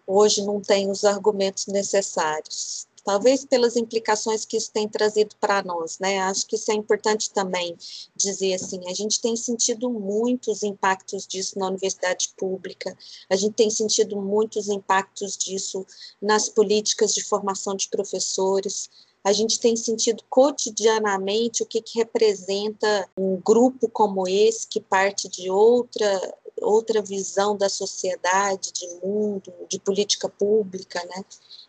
hoje 0.08 0.42
não 0.42 0.62
tenho 0.62 0.90
os 0.90 1.04
argumentos 1.04 1.68
necessários 1.68 2.88
talvez 3.06 3.46
pelas 3.46 3.76
implicações 3.76 4.44
que 4.44 4.58
isso 4.58 4.72
tem 4.72 4.90
trazido 4.90 5.36
para 5.40 5.64
nós, 5.64 6.00
né? 6.00 6.20
Acho 6.20 6.48
que 6.48 6.56
isso 6.56 6.72
é 6.72 6.74
importante 6.74 7.32
também 7.32 7.78
dizer 8.16 8.56
assim, 8.56 8.82
a 8.90 8.94
gente 8.94 9.22
tem 9.22 9.36
sentido 9.36 9.90
muitos 9.92 10.64
impactos 10.64 11.28
disso 11.28 11.58
na 11.60 11.68
universidade 11.68 12.34
pública, 12.36 12.98
a 13.30 13.36
gente 13.36 13.54
tem 13.54 13.70
sentido 13.70 14.20
muitos 14.20 14.68
impactos 14.68 15.38
disso 15.38 15.86
nas 16.20 16.50
políticas 16.50 17.14
de 17.14 17.24
formação 17.24 17.76
de 17.76 17.88
professores, 17.88 18.90
a 19.24 19.32
gente 19.32 19.60
tem 19.60 19.76
sentido 19.76 20.24
cotidianamente 20.30 21.64
o 21.64 21.66
que, 21.66 21.82
que 21.82 22.00
representa 22.00 23.10
um 23.18 23.38
grupo 23.38 23.88
como 23.90 24.28
esse, 24.28 24.68
que 24.68 24.80
parte 24.80 25.30
de 25.30 25.50
outra 25.50 26.36
outra 26.62 27.02
visão 27.02 27.58
da 27.58 27.70
sociedade, 27.70 28.72
de 28.72 28.88
mundo, 29.04 29.54
de 29.70 29.80
política 29.80 30.30
pública, 30.30 31.04
né? 31.06 31.24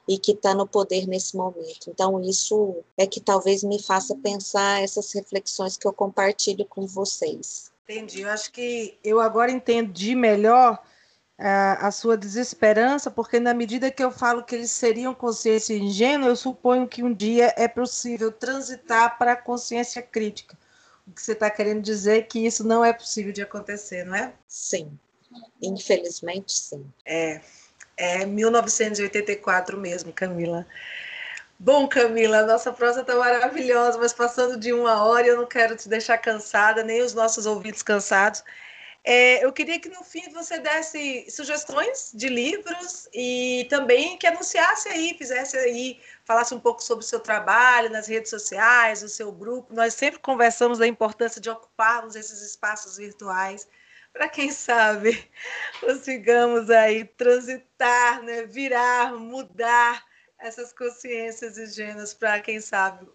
e 0.09 0.19
que 0.19 0.33
está 0.33 0.55
no 0.55 0.67
poder 0.67 1.07
nesse 1.07 1.37
momento. 1.37 1.89
Então, 1.89 2.21
isso 2.23 2.77
é 2.97 3.07
que 3.07 3.21
talvez 3.21 3.65
me 3.65 3.83
faça 3.83 4.15
pensar 4.17 4.83
essas 4.83 5.13
reflexões 5.13 5.77
que 5.77 5.87
eu 5.87 5.93
compartilho 5.93 6.65
com 6.65 6.87
vocês. 6.87 7.73
Entendi. 7.85 8.23
Eu 8.23 8.31
acho 8.31 8.53
que 8.53 8.99
eu 9.03 9.21
agora 9.21 9.51
entendi 9.51 10.15
melhor 10.15 10.81
uh, 11.39 11.77
a 11.81 11.91
sua 11.91 12.17
desesperança, 12.17 13.11
porque 13.11 13.41
na 13.41 13.55
medida 13.55 13.91
que 13.91 14.03
eu 14.03 14.11
falo 14.11 14.45
que 14.45 14.55
eles 14.55 14.71
seriam 14.71 15.15
consciência 15.15 15.75
ingênua, 15.75 16.29
eu 16.29 16.37
suponho 16.37 16.87
que 16.87 17.03
um 17.03 17.13
dia 17.13 17.53
é 17.57 17.67
possível 17.67 18.31
transitar 18.31 19.19
para 19.19 19.33
a 19.33 19.37
consciência 19.37 20.03
crítica. 20.03 20.57
Que 21.15 21.23
você 21.23 21.33
está 21.33 21.49
querendo 21.51 21.83
dizer 21.83 22.27
que 22.27 22.45
isso 22.45 22.67
não 22.67 22.85
é 22.85 22.93
possível 22.93 23.33
de 23.33 23.43
acontecer, 23.43 24.05
não 24.05 24.15
é? 24.15 24.33
Sim. 24.49 24.99
Infelizmente, 25.63 26.53
sim. 26.53 26.85
É. 27.05 27.41
É 27.97 28.27
1984 28.27 29.79
mesmo, 29.79 30.13
Camila. 30.13 30.67
Bom, 31.59 31.89
Camila, 31.89 32.43
nossa 32.43 32.71
prosa 32.73 33.01
está 33.01 33.17
maravilhosa, 33.17 33.97
mas 33.99 34.13
passando 34.13 34.59
de 34.59 34.73
uma 34.75 35.03
hora, 35.03 35.27
eu 35.27 35.37
não 35.37 35.47
quero 35.47 35.75
te 35.75 35.89
deixar 35.89 36.19
cansada, 36.19 36.83
nem 36.83 37.01
os 37.01 37.15
nossos 37.15 37.47
ouvintes 37.47 37.83
cansados. 37.83 38.45
É, 39.09 39.45
eu 39.45 39.53
queria 39.53 39.79
que 39.79 39.89
no 39.89 40.03
fim 40.03 40.29
você 40.33 40.59
desse 40.59 41.31
sugestões 41.31 42.11
de 42.13 42.29
livros 42.29 43.09
e 43.15 43.65
também 43.71 44.19
que 44.19 44.27
anunciasse 44.27 44.89
aí, 44.89 45.15
fizesse 45.17 45.57
aí, 45.57 46.01
falasse 46.25 46.53
um 46.53 46.59
pouco 46.59 46.83
sobre 46.83 47.05
o 47.05 47.09
seu 47.09 47.21
trabalho 47.21 47.89
nas 47.89 48.09
redes 48.09 48.31
sociais, 48.31 49.05
o 49.05 49.09
seu 49.09 49.31
grupo. 49.31 49.73
Nós 49.73 49.95
sempre 49.95 50.19
conversamos 50.19 50.81
da 50.81 50.89
importância 50.89 51.41
de 51.41 51.49
ocuparmos 51.49 52.17
esses 52.17 52.43
espaços 52.43 52.97
virtuais 52.97 53.69
para 54.13 54.29
quem 54.29 54.51
sabe 54.51 55.31
consigamos 55.81 56.69
aí 56.69 57.05
transitar, 57.05 58.21
né, 58.25 58.43
virar, 58.45 59.13
mudar 59.13 60.05
essas 60.37 60.73
consciências 60.73 61.57
ingênuas 61.57 62.13
para 62.13 62.41
quem 62.41 62.61
sabe 62.61 63.07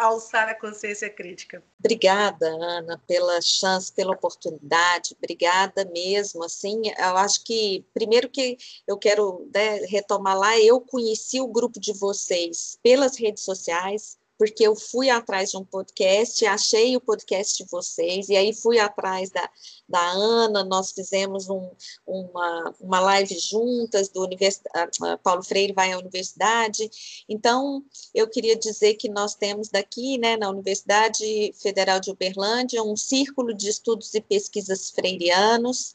alçar 0.00 0.48
a 0.48 0.54
consciência 0.54 1.10
crítica. 1.10 1.62
Obrigada, 1.78 2.46
Ana, 2.46 3.00
pela 3.06 3.40
chance, 3.40 3.92
pela 3.92 4.12
oportunidade. 4.12 5.14
Obrigada 5.18 5.84
mesmo. 5.86 6.42
Assim, 6.44 6.82
eu 6.98 7.16
acho 7.16 7.44
que 7.44 7.84
primeiro 7.92 8.28
que 8.28 8.56
eu 8.86 8.96
quero 8.96 9.48
né, 9.54 9.76
retomar 9.86 10.38
lá, 10.38 10.58
eu 10.58 10.80
conheci 10.80 11.40
o 11.40 11.48
grupo 11.48 11.78
de 11.78 11.92
vocês 11.92 12.78
pelas 12.82 13.16
redes 13.16 13.44
sociais 13.44 14.19
porque 14.40 14.66
eu 14.66 14.74
fui 14.74 15.10
atrás 15.10 15.50
de 15.50 15.58
um 15.58 15.64
podcast, 15.66 16.46
achei 16.46 16.96
o 16.96 17.00
podcast 17.02 17.62
de 17.62 17.70
vocês, 17.70 18.30
e 18.30 18.34
aí 18.34 18.54
fui 18.54 18.78
atrás 18.78 19.28
da, 19.28 19.46
da 19.86 20.00
Ana, 20.12 20.64
nós 20.64 20.92
fizemos 20.92 21.50
um, 21.50 21.70
uma, 22.06 22.74
uma 22.80 23.00
live 23.00 23.38
juntas 23.38 24.08
do 24.08 24.22
universidade, 24.22 24.98
Paulo 25.22 25.42
Freire 25.42 25.74
vai 25.74 25.92
à 25.92 25.98
universidade, 25.98 26.90
então 27.28 27.84
eu 28.14 28.26
queria 28.26 28.56
dizer 28.56 28.94
que 28.94 29.10
nós 29.10 29.34
temos 29.34 29.68
daqui, 29.68 30.16
né, 30.16 30.38
na 30.38 30.48
Universidade 30.48 31.52
Federal 31.60 32.00
de 32.00 32.10
Uberlândia, 32.10 32.82
um 32.82 32.96
círculo 32.96 33.52
de 33.52 33.68
estudos 33.68 34.14
e 34.14 34.22
pesquisas 34.22 34.88
freirianos, 34.88 35.92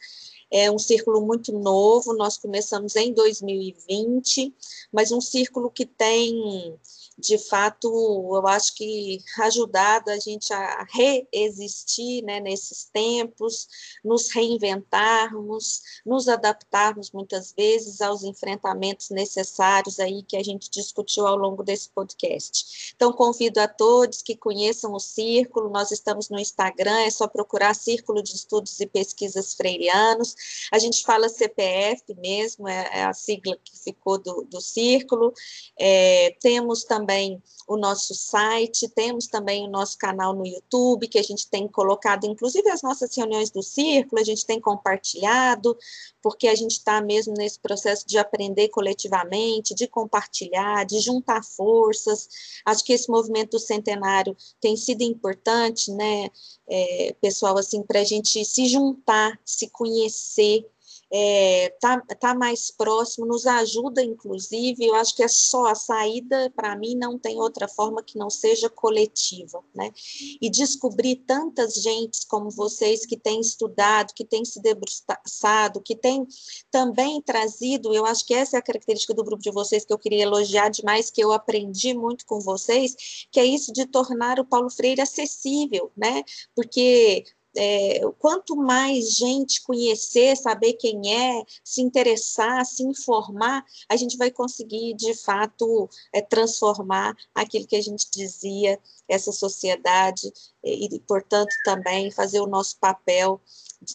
é 0.51 0.69
um 0.69 0.77
círculo 0.77 1.19
muito 1.19 1.51
novo, 1.51 2.13
nós 2.13 2.37
começamos 2.37 2.95
em 2.95 3.11
2020, 3.11 4.53
mas 4.91 5.11
um 5.11 5.19
círculo 5.19 5.71
que 5.71 5.87
tem 5.87 6.77
de 7.17 7.37
fato, 7.37 7.87
eu 7.87 8.45
acho 8.45 8.75
que 8.75 9.19
ajudado 9.39 10.11
a 10.11 10.19
gente 10.19 10.51
a 10.53 10.85
reexistir 10.91 12.21
né, 12.23 12.41
nesses 12.41 12.89
tempos, 12.91 13.67
nos 14.03 14.29
reinventarmos, 14.31 15.81
nos 16.05 16.27
adaptarmos 16.27 17.11
muitas 17.11 17.53
vezes 17.53 18.01
aos 18.01 18.23
enfrentamentos 18.23 19.09
necessários 19.11 19.97
aí 19.99 20.23
que 20.23 20.35
a 20.35 20.43
gente 20.43 20.69
discutiu 20.69 21.25
ao 21.25 21.37
longo 21.37 21.63
desse 21.63 21.89
podcast. 21.89 22.93
Então, 22.95 23.13
convido 23.13 23.61
a 23.61 23.67
todos 23.67 24.21
que 24.21 24.35
conheçam 24.35 24.91
o 24.91 24.99
Círculo, 24.99 25.69
nós 25.69 25.91
estamos 25.91 26.29
no 26.29 26.37
Instagram, 26.37 26.99
é 26.99 27.09
só 27.09 27.27
procurar 27.27 27.73
Círculo 27.75 28.21
de 28.21 28.35
Estudos 28.35 28.77
e 28.81 28.85
Pesquisas 28.85 29.53
Freirianos, 29.53 30.35
a 30.71 30.79
gente 30.79 31.01
fala 31.03 31.29
CPF 31.29 32.13
mesmo, 32.17 32.67
é, 32.67 32.89
é 32.91 33.03
a 33.05 33.13
sigla 33.13 33.57
que 33.63 33.77
ficou 33.77 34.17
do, 34.17 34.45
do 34.49 34.59
Círculo, 34.59 35.33
é, 35.79 36.35
temos 36.41 36.83
também 36.83 37.04
também 37.05 37.41
o 37.67 37.77
nosso 37.77 38.13
site, 38.15 38.89
temos 38.89 39.27
também 39.27 39.63
o 39.63 39.69
nosso 39.69 39.97
canal 39.97 40.33
no 40.33 40.45
YouTube, 40.45 41.07
que 41.07 41.19
a 41.19 41.23
gente 41.23 41.47
tem 41.47 41.67
colocado, 41.67 42.25
inclusive 42.25 42.67
as 42.69 42.81
nossas 42.81 43.15
reuniões 43.15 43.51
do 43.51 43.61
círculo, 43.61 44.21
a 44.21 44.25
gente 44.25 44.45
tem 44.45 44.59
compartilhado, 44.59 45.77
porque 46.21 46.47
a 46.47 46.55
gente 46.55 46.71
está 46.71 47.01
mesmo 47.01 47.33
nesse 47.37 47.59
processo 47.59 48.07
de 48.07 48.17
aprender 48.17 48.69
coletivamente, 48.69 49.75
de 49.75 49.87
compartilhar, 49.87 50.85
de 50.85 50.99
juntar 50.99 51.43
forças. 51.43 52.27
Acho 52.65 52.83
que 52.83 52.93
esse 52.93 53.09
movimento 53.09 53.51
do 53.51 53.59
centenário 53.59 54.35
tem 54.59 54.75
sido 54.75 55.03
importante, 55.03 55.91
né, 55.91 56.29
é, 56.67 57.15
pessoal, 57.21 57.57
assim, 57.57 57.83
para 57.83 57.99
a 57.99 58.03
gente 58.03 58.43
se 58.43 58.67
juntar, 58.67 59.39
se 59.45 59.69
conhecer, 59.69 60.67
é, 61.17 61.69
tá, 61.79 62.01
tá 62.19 62.35
mais 62.35 62.69
próximo, 62.69 63.25
nos 63.25 63.47
ajuda, 63.47 64.03
inclusive, 64.03 64.85
eu 64.85 64.95
acho 64.95 65.15
que 65.15 65.23
é 65.23 65.29
só 65.29 65.67
a 65.67 65.75
saída, 65.75 66.51
para 66.53 66.75
mim, 66.75 66.93
não 66.93 67.17
tem 67.17 67.39
outra 67.39 67.69
forma 67.69 68.03
que 68.03 68.17
não 68.17 68.29
seja 68.29 68.69
coletiva, 68.69 69.63
né? 69.73 69.93
E 70.41 70.49
descobrir 70.49 71.23
tantas 71.25 71.75
gentes 71.75 72.25
como 72.25 72.51
vocês 72.51 73.05
que 73.05 73.15
têm 73.15 73.39
estudado, 73.39 74.13
que 74.13 74.25
têm 74.25 74.43
se 74.43 74.61
debruçado, 74.61 75.79
que 75.79 75.95
têm 75.95 76.27
também 76.69 77.21
trazido, 77.21 77.93
eu 77.93 78.05
acho 78.05 78.25
que 78.25 78.33
essa 78.33 78.57
é 78.57 78.59
a 78.59 78.61
característica 78.63 79.13
do 79.13 79.23
grupo 79.23 79.41
de 79.41 79.51
vocês 79.51 79.85
que 79.85 79.93
eu 79.93 79.97
queria 79.97 80.23
elogiar 80.23 80.67
demais, 80.67 81.09
que 81.09 81.23
eu 81.23 81.31
aprendi 81.31 81.93
muito 81.93 82.25
com 82.25 82.41
vocês, 82.41 83.25
que 83.31 83.39
é 83.39 83.45
isso 83.45 83.71
de 83.71 83.85
tornar 83.85 84.37
o 84.37 84.45
Paulo 84.45 84.69
Freire 84.69 84.99
acessível, 84.99 85.93
né? 85.95 86.23
Porque 86.53 87.23
é, 87.57 88.01
quanto 88.19 88.55
mais 88.55 89.13
gente 89.15 89.61
conhecer, 89.63 90.35
saber 90.35 90.73
quem 90.73 91.13
é, 91.13 91.43
se 91.63 91.81
interessar, 91.81 92.65
se 92.65 92.83
informar, 92.83 93.65
a 93.89 93.95
gente 93.95 94.17
vai 94.17 94.31
conseguir, 94.31 94.93
de 94.93 95.13
fato, 95.13 95.89
é, 96.13 96.21
transformar 96.21 97.15
aquilo 97.33 97.67
que 97.67 97.75
a 97.75 97.81
gente 97.81 98.07
dizia, 98.11 98.79
essa 99.07 99.31
sociedade 99.31 100.31
e, 100.65 100.99
portanto, 101.07 101.51
também 101.63 102.11
fazer 102.11 102.39
o 102.41 102.47
nosso 102.47 102.77
papel 102.79 103.39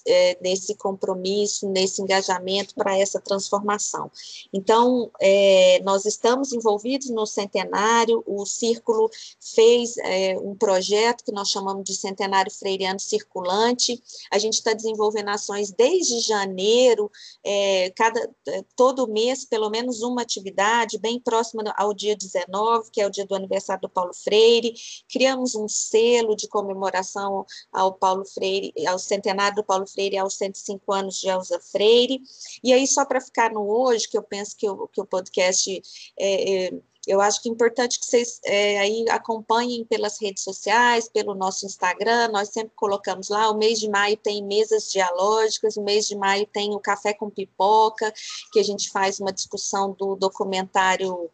é, 0.07 0.39
nesse 0.41 0.75
compromisso, 0.77 1.69
nesse 1.69 2.03
engajamento 2.03 2.75
para 2.75 2.99
essa 2.99 3.21
transformação. 3.21 4.11
Então, 4.53 5.11
é, 5.21 5.81
nós 5.83 6.05
estamos 6.05 6.53
envolvidos 6.53 7.11
no 7.11 7.27
centenário, 7.27 8.23
o 8.27 8.45
Círculo 8.47 9.11
fez 9.41 9.97
é, 9.99 10.39
um 10.39 10.55
projeto 10.55 11.25
que 11.25 11.33
nós 11.33 11.49
chamamos 11.49 11.85
de 11.85 11.95
Centenário 11.95 12.53
Freiriano 12.53 13.01
Circulante, 13.01 14.03
a 14.31 14.39
gente 14.39 14.55
está 14.55 14.73
desenvolvendo 14.73 15.29
ações 15.29 15.73
desde 15.73 16.21
janeiro, 16.21 17.11
é, 17.45 17.91
cada, 17.97 18.31
é, 18.49 18.65
todo 18.77 19.09
mês, 19.09 19.45
pelo 19.45 19.71
menos 19.71 20.03
uma 20.03 20.23
atividade, 20.23 20.99
bem 20.99 21.19
próxima 21.19 21.63
ao 21.77 21.93
dia 21.95 22.17
19, 22.17 22.91
que 22.91 23.01
é 23.01 23.07
o 23.07 23.11
dia 23.11 23.27
do 23.27 23.35
aniversário 23.35 23.83
do 23.83 23.89
Paulo 23.89 24.13
Freire, 24.15 24.75
criamos 25.11 25.55
um 25.55 25.69
selo 25.69 26.37
de 26.37 26.49
comemoração 26.61 27.47
ao 27.73 27.93
Paulo 27.95 28.25
Freire, 28.25 28.73
ao 28.87 28.99
centenário 28.99 29.57
do 29.57 29.65
Paulo 29.65 29.87
Freire 29.87 30.19
aos 30.19 30.35
105 30.35 30.93
anos 30.93 31.21
de 31.21 31.29
Elza 31.29 31.59
Freire. 31.61 32.21
E 32.63 32.73
aí, 32.73 32.87
só 32.87 33.05
para 33.05 33.21
ficar 33.21 33.51
no 33.51 33.69
hoje, 33.69 34.09
que 34.09 34.19
eu 34.19 34.23
penso 34.23 34.57
que 34.57 34.69
o, 34.69 34.89
que 34.89 35.01
o 35.01 35.07
podcast 35.07 35.83
é, 36.19 36.67
é, 36.67 36.81
eu 37.07 37.21
acho 37.21 37.41
que 37.41 37.49
é 37.49 37.53
importante 37.53 37.99
que 37.99 38.05
vocês 38.05 38.41
é, 38.45 38.79
aí 38.79 39.07
acompanhem 39.09 39.85
pelas 39.85 40.21
redes 40.21 40.45
sociais, 40.45 41.09
pelo 41.09 41.35
nosso 41.35 41.65
Instagram, 41.65 42.29
nós 42.29 42.51
sempre 42.51 42.73
colocamos 42.77 43.31
lá, 43.31 43.51
o 43.51 43.57
mês 43.57 43.81
de 43.81 43.89
maio 43.89 44.17
tem 44.17 44.45
mesas 44.45 44.91
dialógicas, 44.91 45.77
o 45.77 45.83
mês 45.83 46.07
de 46.07 46.15
maio 46.15 46.47
tem 46.47 46.75
o 46.75 46.81
Café 46.81 47.15
com 47.15 47.31
Pipoca, 47.31 48.13
que 48.53 48.61
a 48.61 48.63
gente 48.63 48.91
faz 48.91 49.19
uma 49.19 49.33
discussão 49.33 49.93
do 49.93 50.15
documentário 50.15 51.31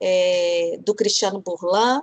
é, 0.00 0.78
do 0.80 0.94
Cristiano 0.94 1.40
Burlan, 1.40 2.02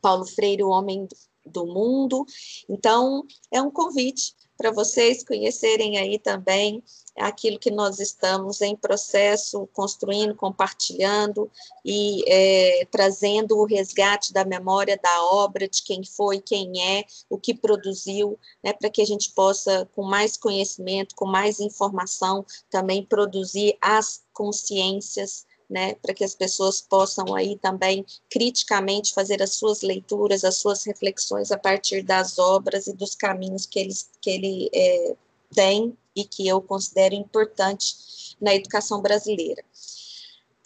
Paulo 0.00 0.24
Freire, 0.24 0.62
o 0.62 0.70
Homem 0.70 1.06
do 1.46 1.66
Mundo. 1.66 2.24
Então, 2.68 3.24
é 3.50 3.60
um 3.60 3.70
convite 3.70 4.34
para 4.56 4.70
vocês 4.70 5.24
conhecerem 5.24 5.98
aí 5.98 6.18
também 6.18 6.82
aquilo 7.16 7.58
que 7.58 7.70
nós 7.70 7.98
estamos 7.98 8.60
em 8.60 8.76
processo, 8.76 9.68
construindo, 9.72 10.34
compartilhando 10.34 11.50
e 11.84 12.22
é, 12.26 12.86
trazendo 12.90 13.58
o 13.58 13.66
resgate 13.66 14.32
da 14.32 14.44
memória 14.44 14.98
da 15.02 15.24
obra, 15.24 15.68
de 15.68 15.82
quem 15.82 16.04
foi, 16.04 16.40
quem 16.40 16.80
é, 16.80 17.04
o 17.28 17.38
que 17.38 17.52
produziu, 17.52 18.38
né, 18.62 18.72
para 18.72 18.88
que 18.88 19.02
a 19.02 19.04
gente 19.04 19.32
possa, 19.32 19.88
com 19.94 20.04
mais 20.04 20.36
conhecimento, 20.36 21.14
com 21.14 21.26
mais 21.26 21.60
informação, 21.60 22.46
também 22.70 23.04
produzir 23.04 23.76
as 23.80 24.22
consciências 24.32 25.44
né, 25.72 25.94
para 25.94 26.12
que 26.12 26.22
as 26.22 26.34
pessoas 26.34 26.82
possam 26.82 27.34
aí 27.34 27.56
também 27.56 28.04
criticamente 28.30 29.14
fazer 29.14 29.42
as 29.42 29.54
suas 29.54 29.80
leituras, 29.80 30.44
as 30.44 30.56
suas 30.56 30.84
reflexões 30.84 31.50
a 31.50 31.56
partir 31.56 32.02
das 32.02 32.38
obras 32.38 32.86
e 32.86 32.92
dos 32.92 33.14
caminhos 33.14 33.64
que, 33.64 33.78
eles, 33.78 34.10
que 34.20 34.30
ele 34.30 34.70
é, 34.74 35.16
tem 35.54 35.96
e 36.14 36.24
que 36.24 36.46
eu 36.46 36.60
considero 36.60 37.14
importante 37.14 38.36
na 38.38 38.54
educação 38.54 39.00
brasileira. 39.00 39.64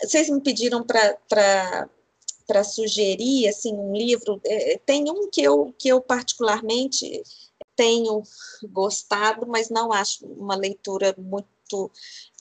Vocês 0.03 0.29
me 0.29 0.41
pediram 0.41 0.83
para 0.83 1.89
para 2.49 2.63
sugerir 2.63 3.49
assim 3.49 3.75
um 3.75 3.93
livro 3.93 4.41
é, 4.45 4.79
tem 4.87 5.11
um 5.11 5.29
que 5.29 5.43
eu 5.43 5.75
que 5.77 5.89
eu 5.89 6.01
particularmente 6.01 7.21
tenho 7.75 8.23
gostado 8.71 9.49
mas 9.49 9.69
não 9.69 9.93
acho 9.93 10.25
uma 10.25 10.55
leitura 10.55 11.13
muito 11.19 11.91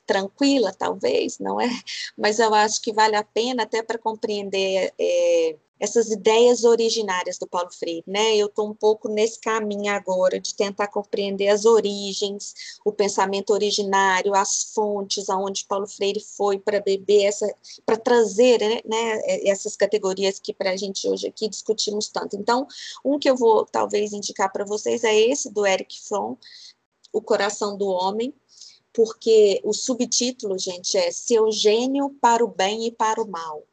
tranquila, 0.05 0.73
talvez, 0.73 1.39
não 1.39 1.59
é? 1.59 1.67
Mas 2.17 2.39
eu 2.39 2.53
acho 2.53 2.81
que 2.81 2.93
vale 2.93 3.15
a 3.15 3.23
pena 3.23 3.63
até 3.63 3.81
para 3.81 3.97
compreender 3.97 4.93
é, 4.99 5.55
essas 5.79 6.09
ideias 6.09 6.63
originárias 6.63 7.37
do 7.37 7.47
Paulo 7.47 7.71
Freire, 7.71 8.03
né? 8.07 8.35
Eu 8.37 8.47
estou 8.47 8.69
um 8.69 8.73
pouco 8.73 9.09
nesse 9.09 9.39
caminho 9.39 9.91
agora 9.91 10.39
de 10.39 10.55
tentar 10.55 10.87
compreender 10.87 11.49
as 11.49 11.65
origens, 11.65 12.53
o 12.83 12.91
pensamento 12.91 13.51
originário, 13.51 14.33
as 14.33 14.71
fontes 14.73 15.29
aonde 15.29 15.65
Paulo 15.65 15.87
Freire 15.87 16.19
foi 16.19 16.57
para 16.57 16.79
beber 16.79 17.25
essa, 17.25 17.53
para 17.85 17.97
trazer, 17.97 18.59
né, 18.59 18.81
né, 18.85 19.21
essas 19.47 19.75
categorias 19.75 20.39
que 20.39 20.53
para 20.53 20.71
a 20.71 20.77
gente 20.77 21.07
hoje 21.07 21.27
aqui 21.27 21.49
discutimos 21.49 22.07
tanto. 22.07 22.35
Então, 22.37 22.67
um 23.03 23.19
que 23.19 23.29
eu 23.29 23.35
vou 23.35 23.65
talvez 23.65 24.13
indicar 24.13 24.51
para 24.51 24.65
vocês 24.65 25.03
é 25.03 25.13
esse 25.13 25.51
do 25.51 25.65
Eric 25.65 25.99
Fromm, 26.07 26.35
O 27.11 27.21
Coração 27.21 27.77
do 27.77 27.87
Homem, 27.87 28.33
porque 28.95 29.62
o 29.63 29.73
subtítulo, 29.73 30.58
gente, 30.58 30.97
é 30.97 31.12
Seu 31.12 31.51
Gênio 31.51 32.17
para 32.21 32.43
o 32.43 32.47
Bem 32.47 32.88
e 32.88 32.91
para 32.91 33.21
o 33.21 33.29
Mal. 33.29 33.63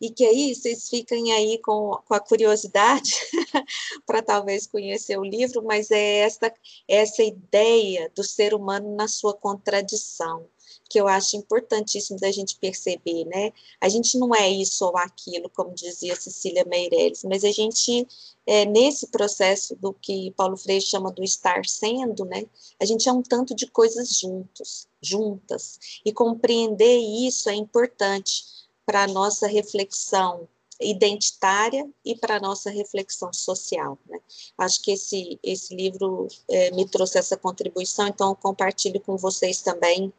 E 0.00 0.10
que 0.10 0.24
aí 0.24 0.54
vocês 0.54 0.88
fiquem 0.88 1.32
aí 1.32 1.58
com, 1.58 1.98
com 2.06 2.14
a 2.14 2.20
curiosidade 2.20 3.14
para 4.06 4.22
talvez 4.22 4.66
conhecer 4.66 5.18
o 5.18 5.24
livro, 5.24 5.62
mas 5.62 5.90
é 5.90 6.18
essa, 6.18 6.52
essa 6.86 7.22
ideia 7.22 8.10
do 8.14 8.22
ser 8.24 8.54
humano 8.54 8.94
na 8.94 9.08
sua 9.08 9.34
contradição 9.34 10.48
que 10.88 10.98
eu 10.98 11.06
acho 11.06 11.36
importantíssimo 11.36 12.18
da 12.18 12.30
gente 12.32 12.56
perceber, 12.56 13.24
né? 13.26 13.52
A 13.80 13.88
gente 13.88 14.16
não 14.16 14.34
é 14.34 14.48
isso 14.48 14.84
ou 14.86 14.96
aquilo, 14.96 15.50
como 15.50 15.74
dizia 15.74 16.16
Cecília 16.16 16.64
Meirelles, 16.64 17.24
mas 17.24 17.44
a 17.44 17.52
gente, 17.52 18.06
é, 18.46 18.64
nesse 18.64 19.08
processo 19.08 19.76
do 19.76 19.92
que 19.92 20.32
Paulo 20.36 20.56
Freire 20.56 20.80
chama 20.80 21.12
do 21.12 21.22
estar 21.22 21.64
sendo, 21.66 22.24
né? 22.24 22.44
A 22.80 22.84
gente 22.84 23.08
é 23.08 23.12
um 23.12 23.22
tanto 23.22 23.54
de 23.54 23.66
coisas 23.66 24.18
juntos, 24.18 24.88
juntas, 25.02 26.00
e 26.04 26.12
compreender 26.12 26.98
isso 26.98 27.50
é 27.50 27.54
importante 27.54 28.44
para 28.86 29.02
a 29.02 29.08
nossa 29.08 29.46
reflexão 29.46 30.48
identitária 30.80 31.88
e 32.04 32.14
para 32.14 32.36
a 32.36 32.40
nossa 32.40 32.70
reflexão 32.70 33.32
social. 33.32 33.98
Né? 34.06 34.18
Acho 34.56 34.80
que 34.80 34.92
esse, 34.92 35.38
esse 35.42 35.74
livro 35.74 36.28
é, 36.48 36.70
me 36.70 36.88
trouxe 36.88 37.18
essa 37.18 37.36
contribuição, 37.36 38.06
então 38.06 38.34
compartilho 38.34 39.00
com 39.00 39.16
vocês 39.16 39.60
também 39.60 40.12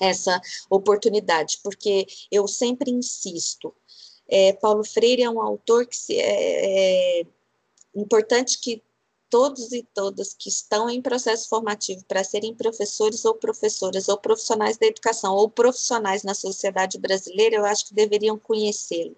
essa 0.00 0.40
oportunidade, 0.70 1.58
porque 1.62 2.06
eu 2.30 2.46
sempre 2.46 2.90
insisto, 2.90 3.74
é, 4.28 4.52
Paulo 4.52 4.84
Freire 4.84 5.22
é 5.22 5.30
um 5.30 5.40
autor 5.40 5.86
que 5.86 5.96
se, 5.96 6.14
é, 6.16 7.20
é 7.20 7.26
importante 7.94 8.60
que 8.60 8.82
todos 9.30 9.72
e 9.72 9.82
todas 9.94 10.32
que 10.32 10.48
estão 10.48 10.88
em 10.88 11.02
processo 11.02 11.48
formativo 11.48 12.04
para 12.06 12.24
serem 12.24 12.54
professores 12.54 13.24
ou 13.24 13.34
professoras 13.34 14.08
ou 14.08 14.16
profissionais 14.16 14.78
da 14.78 14.86
educação 14.86 15.34
ou 15.34 15.48
profissionais 15.48 16.22
na 16.22 16.34
sociedade 16.34 16.98
brasileira, 16.98 17.56
eu 17.56 17.64
acho 17.64 17.86
que 17.86 17.94
deveriam 17.94 18.38
conhecê-lo, 18.38 19.16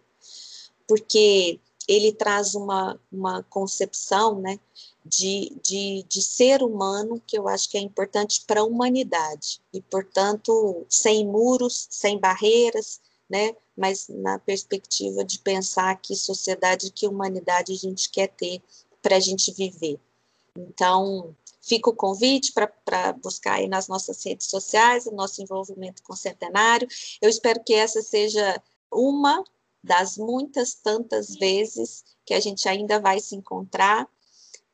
porque 0.87 1.61
ele 1.88 2.12
traz 2.12 2.55
uma, 2.55 3.01
uma 3.11 3.43
concepção, 3.45 4.40
né, 4.40 4.59
de, 5.05 5.53
de, 5.63 6.05
de 6.09 6.23
ser 6.23 6.63
humano 6.63 7.23
que 7.27 7.39
eu 7.39 7.49
acho 7.49 7.69
que 7.69 7.79
é 7.79 7.81
importante 7.81 8.45
para 8.47 8.61
a 8.61 8.65
humanidade, 8.65 9.61
e, 9.73 9.81
portanto, 9.81 10.87
sem 10.89 11.27
muros, 11.27 11.87
sem 11.91 12.19
barreiras, 12.19 13.01
né? 13.29 13.55
mas 13.77 14.09
na 14.09 14.39
perspectiva 14.39 15.25
de 15.25 15.39
pensar 15.39 15.99
que 16.01 16.15
sociedade, 16.15 16.91
que 16.91 17.09
humanidade 17.09 17.73
a 17.73 17.77
gente 17.77 18.11
quer 18.11 18.29
ter 18.29 18.63
para 19.01 19.17
a 19.17 19.21
gente 19.21 19.53
viver. 19.53 19.99
Então, 20.55 21.35
fica 21.63 21.89
o 21.89 21.97
convite 21.97 22.53
para 22.53 23.13
buscar 23.15 23.55
aí 23.55 23.69
nas 23.69 23.89
nossas 23.89 24.23
redes 24.23 24.49
sociais 24.49 25.07
o 25.07 25.13
nosso 25.13 25.41
envolvimento 25.43 26.03
com 26.03 26.13
o 26.13 26.17
Centenário. 26.17 26.87
Eu 27.23 27.31
espero 27.31 27.65
que 27.65 27.73
essa 27.73 28.03
seja 28.03 28.61
uma 28.93 29.43
das 29.83 30.19
muitas 30.19 30.75
tantas 30.75 31.35
vezes 31.37 32.05
que 32.27 32.35
a 32.35 32.41
gente 32.41 32.69
ainda 32.69 33.01
vai 33.01 33.19
se 33.19 33.35
encontrar 33.35 34.07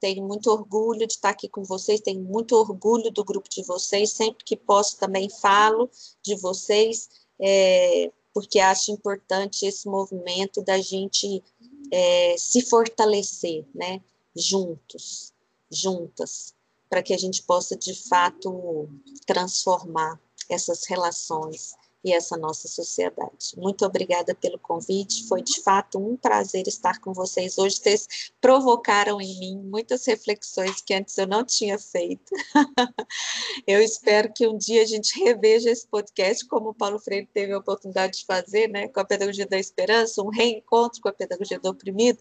tenho 0.06 0.24
muito 0.24 0.48
orgulho 0.52 1.04
de 1.04 1.14
estar 1.14 1.30
aqui 1.30 1.48
com 1.48 1.64
vocês, 1.64 2.00
tenho 2.00 2.22
muito 2.22 2.54
orgulho 2.54 3.10
do 3.10 3.24
grupo 3.24 3.48
de 3.50 3.64
vocês, 3.64 4.12
sempre 4.12 4.44
que 4.44 4.56
posso 4.56 4.96
também 4.98 5.28
falo 5.28 5.90
de 6.22 6.36
vocês, 6.36 7.08
é, 7.40 8.12
porque 8.32 8.60
acho 8.60 8.92
importante 8.92 9.66
esse 9.66 9.88
movimento 9.88 10.62
da 10.62 10.78
gente 10.78 11.42
é, 11.90 12.36
se 12.38 12.62
fortalecer, 12.62 13.66
né, 13.74 14.00
juntos, 14.36 15.32
juntas, 15.68 16.54
para 16.88 17.02
que 17.02 17.12
a 17.12 17.18
gente 17.18 17.42
possa 17.42 17.76
de 17.76 17.92
fato 18.08 18.88
transformar 19.26 20.20
essas 20.48 20.84
relações 20.84 21.74
e 22.06 22.12
essa 22.12 22.36
nossa 22.36 22.68
sociedade. 22.68 23.56
Muito 23.56 23.84
obrigada 23.84 24.32
pelo 24.32 24.60
convite, 24.60 25.26
foi 25.26 25.42
de 25.42 25.60
fato 25.60 25.98
um 25.98 26.16
prazer 26.16 26.68
estar 26.68 27.00
com 27.00 27.12
vocês 27.12 27.58
hoje. 27.58 27.78
Vocês 27.78 28.30
provocaram 28.40 29.20
em 29.20 29.36
mim 29.40 29.60
muitas 29.64 30.06
reflexões 30.06 30.80
que 30.80 30.94
antes 30.94 31.18
eu 31.18 31.26
não 31.26 31.44
tinha 31.44 31.76
feito. 31.80 32.32
eu 33.66 33.82
espero 33.82 34.32
que 34.32 34.46
um 34.46 34.56
dia 34.56 34.82
a 34.82 34.86
gente 34.86 35.18
reveja 35.18 35.68
esse 35.68 35.84
podcast, 35.88 36.46
como 36.46 36.68
o 36.68 36.74
Paulo 36.74 37.00
Freire 37.00 37.28
teve 37.34 37.52
a 37.52 37.58
oportunidade 37.58 38.20
de 38.20 38.24
fazer, 38.24 38.68
né, 38.68 38.86
com 38.86 39.00
a 39.00 39.04
Pedagogia 39.04 39.46
da 39.46 39.58
Esperança, 39.58 40.22
um 40.22 40.30
reencontro 40.30 41.00
com 41.00 41.08
a 41.08 41.12
Pedagogia 41.12 41.58
do 41.58 41.70
Oprimido, 41.70 42.20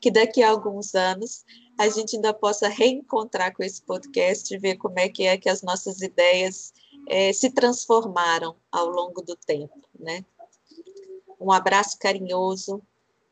que 0.00 0.10
daqui 0.10 0.42
a 0.42 0.48
alguns 0.48 0.94
anos 0.94 1.44
a 1.78 1.90
gente 1.90 2.16
ainda 2.16 2.32
possa 2.32 2.68
reencontrar 2.68 3.54
com 3.54 3.62
esse 3.62 3.82
podcast 3.82 4.54
e 4.54 4.56
ver 4.56 4.76
como 4.76 4.98
é 4.98 5.10
que 5.10 5.24
é 5.26 5.36
que 5.36 5.50
as 5.50 5.60
nossas 5.60 6.00
ideias 6.00 6.72
é, 7.06 7.32
se 7.32 7.50
transformaram 7.50 8.56
ao 8.70 8.88
longo 8.88 9.22
do 9.22 9.36
tempo, 9.36 9.88
né? 9.98 10.24
Um 11.40 11.52
abraço 11.52 11.98
carinhoso 11.98 12.82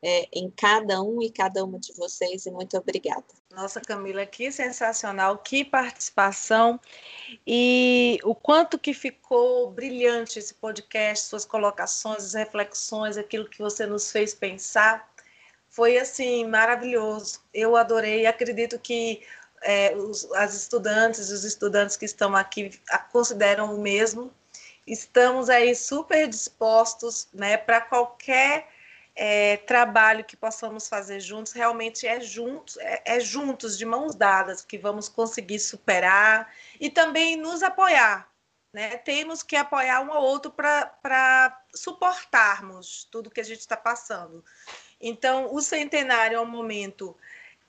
é, 0.01 0.27
em 0.31 0.51
cada 0.51 1.01
um 1.01 1.21
e 1.21 1.31
cada 1.31 1.63
uma 1.65 1.79
de 1.79 1.91
vocês, 1.93 2.45
e 2.45 2.51
muito 2.51 2.77
obrigada. 2.77 3.25
Nossa, 3.51 3.81
Camila, 3.81 4.25
que 4.25 4.51
sensacional, 4.51 5.37
que 5.37 5.63
participação 5.63 6.79
e 7.47 8.19
o 8.23 8.35
quanto 8.35 8.77
que 8.77 8.93
ficou 8.93 9.71
brilhante 9.71 10.37
esse 10.37 10.53
podcast, 10.53 11.27
suas 11.27 11.45
colocações, 11.45 12.23
as 12.23 12.33
reflexões, 12.33 13.17
aquilo 13.17 13.49
que 13.49 13.57
você 13.59 13.85
nos 13.85 14.11
fez 14.11 14.33
pensar, 14.33 15.09
foi 15.69 15.97
assim 15.97 16.45
maravilhoso. 16.45 17.39
Eu 17.53 17.75
adorei, 17.75 18.25
acredito 18.25 18.77
que 18.77 19.21
é, 19.65 19.95
os, 19.95 20.31
as 20.33 20.53
estudantes, 20.53 21.31
os 21.31 21.43
estudantes 21.43 21.97
que 21.97 22.05
estão 22.05 22.35
aqui 22.35 22.79
consideram 23.11 23.75
o 23.75 23.81
mesmo. 23.81 24.31
Estamos 24.85 25.49
aí 25.49 25.75
super 25.75 26.27
dispostos, 26.27 27.27
né, 27.33 27.57
para 27.57 27.81
qualquer 27.81 28.69
é, 29.15 29.57
trabalho 29.57 30.23
que 30.23 30.37
possamos 30.37 30.87
fazer 30.87 31.19
juntos, 31.19 31.51
realmente 31.51 32.05
é 32.05 32.21
juntos, 32.21 32.77
é, 32.77 33.01
é, 33.05 33.19
juntos, 33.19 33.75
de 33.75 33.85
mãos 33.85 34.13
dadas, 34.13 34.63
que 34.63 34.77
vamos 34.77 35.09
conseguir 35.09 35.59
superar 35.59 36.53
e 36.79 36.89
também 36.89 37.35
nos 37.35 37.63
apoiar. 37.63 38.29
Né? 38.71 38.97
Temos 38.97 39.41
que 39.41 39.55
apoiar 39.55 40.01
um 40.01 40.13
ao 40.13 40.21
outro 40.21 40.51
para 40.51 41.63
suportarmos 41.73 43.07
tudo 43.09 43.31
que 43.31 43.39
a 43.39 43.43
gente 43.43 43.61
está 43.61 43.77
passando. 43.77 44.43
Então, 45.01 45.53
o 45.53 45.61
centenário 45.61 46.35
é 46.35 46.41
um 46.41 46.45
momento 46.45 47.17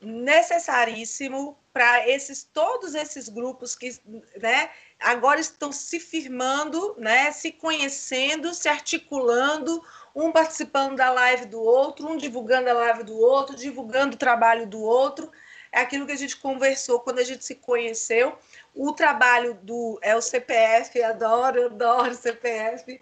necessaríssimo 0.00 1.58
para 1.72 2.08
esses 2.08 2.42
todos 2.42 2.94
esses 2.94 3.28
grupos 3.28 3.74
que 3.74 3.98
né, 4.40 4.70
agora 5.00 5.40
estão 5.40 5.72
se 5.72 5.98
firmando, 6.00 6.94
né, 6.98 7.32
se 7.32 7.52
conhecendo, 7.52 8.54
se 8.54 8.68
articulando, 8.68 9.82
um 10.14 10.32
participando 10.32 10.96
da 10.96 11.10
live 11.10 11.46
do 11.46 11.60
outro, 11.60 12.08
um 12.08 12.16
divulgando 12.16 12.70
a 12.70 12.72
live 12.72 13.04
do 13.04 13.18
outro, 13.18 13.56
divulgando 13.56 14.16
o 14.16 14.18
trabalho 14.18 14.66
do 14.66 14.80
outro. 14.80 15.30
É 15.72 15.80
aquilo 15.80 16.06
que 16.06 16.12
a 16.12 16.16
gente 16.16 16.36
conversou 16.36 17.00
quando 17.00 17.18
a 17.18 17.24
gente 17.24 17.44
se 17.44 17.54
conheceu. 17.54 18.38
O 18.74 18.92
trabalho 18.92 19.54
do 19.62 19.98
é 20.00 20.16
o 20.16 20.22
CPF, 20.22 21.02
adoro, 21.02 21.66
adoro 21.66 22.14
CPF 22.14 23.00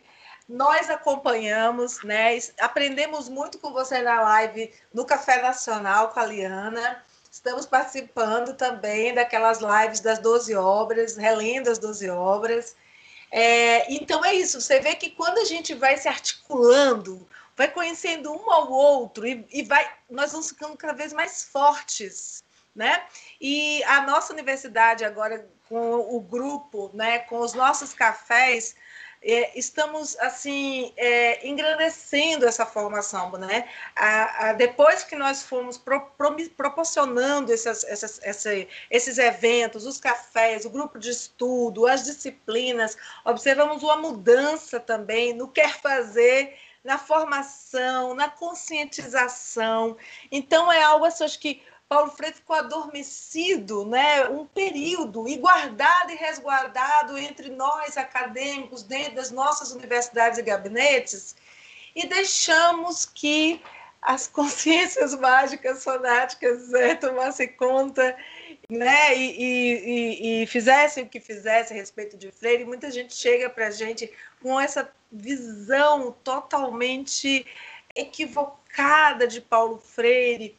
nós 0.48 0.90
acompanhamos, 0.90 2.02
né? 2.02 2.38
Aprendemos 2.58 3.28
muito 3.28 3.58
com 3.58 3.72
você 3.72 4.02
na 4.02 4.20
live 4.20 4.72
no 4.92 5.04
Café 5.04 5.40
Nacional 5.40 6.08
com 6.08 6.20
a 6.20 6.26
Liana. 6.26 7.02
Estamos 7.30 7.66
participando 7.66 8.54
também 8.54 9.14
daquelas 9.14 9.60
lives 9.60 10.00
das 10.00 10.18
12 10.18 10.54
obras, 10.54 11.16
relendo 11.16 11.68
as 11.68 11.78
12 11.78 12.08
obras. 12.10 12.76
É, 13.30 13.92
então 13.92 14.24
é 14.24 14.34
isso, 14.34 14.60
você 14.60 14.78
vê 14.78 14.94
que 14.94 15.10
quando 15.10 15.38
a 15.38 15.44
gente 15.44 15.74
vai 15.74 15.96
se 15.96 16.06
articulando, 16.06 17.26
vai 17.56 17.68
conhecendo 17.68 18.32
um 18.32 18.50
ao 18.50 18.70
outro 18.70 19.26
e, 19.26 19.44
e 19.50 19.64
vai, 19.64 19.90
nós 20.08 20.30
vamos 20.30 20.50
ficando 20.50 20.76
cada 20.76 20.92
vez 20.92 21.12
mais 21.12 21.42
fortes, 21.42 22.44
né? 22.72 23.02
E 23.40 23.82
a 23.84 24.02
nossa 24.02 24.32
universidade 24.32 25.04
agora 25.04 25.48
com 25.68 25.94
o 25.94 26.20
grupo, 26.20 26.90
né, 26.94 27.20
com 27.20 27.40
os 27.40 27.54
nossos 27.54 27.92
cafés, 27.92 28.76
é, 29.24 29.58
estamos 29.58 30.16
assim 30.18 30.92
é, 30.96 31.48
engrandecendo 31.48 32.46
essa 32.46 32.66
formação, 32.66 33.32
né? 33.32 33.66
A, 33.96 34.50
a, 34.50 34.52
depois 34.52 35.02
que 35.02 35.16
nós 35.16 35.42
fomos 35.42 35.78
pro, 35.78 36.00
pro, 36.18 36.36
proporcionando 36.54 37.50
esses 37.50 39.18
eventos, 39.18 39.86
os 39.86 39.98
cafés, 39.98 40.66
o 40.66 40.70
grupo 40.70 40.98
de 40.98 41.10
estudo, 41.10 41.86
as 41.86 42.04
disciplinas, 42.04 42.96
observamos 43.24 43.82
uma 43.82 43.96
mudança 43.96 44.78
também 44.78 45.32
no 45.32 45.48
quer 45.48 45.80
fazer 45.80 46.58
na 46.84 46.98
formação, 46.98 48.14
na 48.14 48.28
conscientização. 48.28 49.96
Então, 50.30 50.70
é 50.70 50.82
algo 50.82 51.06
assim, 51.06 51.24
acho 51.24 51.40
que 51.40 51.62
Paulo 51.88 52.10
Freire 52.10 52.34
ficou 52.34 52.56
adormecido, 52.56 53.84
né, 53.84 54.28
um 54.28 54.46
período, 54.46 55.28
e 55.28 55.36
guardado 55.36 56.10
e 56.10 56.16
resguardado 56.16 57.16
entre 57.18 57.50
nós 57.50 57.96
acadêmicos, 57.96 58.82
dentro 58.82 59.16
das 59.16 59.30
nossas 59.30 59.70
universidades 59.72 60.38
e 60.38 60.42
gabinetes, 60.42 61.36
e 61.94 62.06
deixamos 62.06 63.06
que 63.06 63.62
as 64.00 64.26
consciências 64.28 65.14
mágicas 65.14 65.84
fanáticas 65.84 66.68
né, 66.70 66.94
tomassem 66.94 67.48
conta 67.48 68.16
né, 68.68 69.16
e, 69.16 69.36
e, 69.38 70.42
e, 70.42 70.46
fizessem 70.46 71.04
o 71.04 71.08
que 71.08 71.20
fizessem 71.20 71.76
a 71.76 71.80
respeito 71.80 72.16
de 72.16 72.30
Freire. 72.30 72.64
Muita 72.64 72.90
gente 72.90 73.14
chega 73.14 73.48
para 73.48 73.68
a 73.68 73.70
gente 73.70 74.10
com 74.42 74.60
essa 74.60 74.90
visão 75.10 76.12
totalmente 76.24 77.46
equivocada 77.94 79.26
de 79.26 79.40
Paulo 79.40 79.78
Freire 79.78 80.56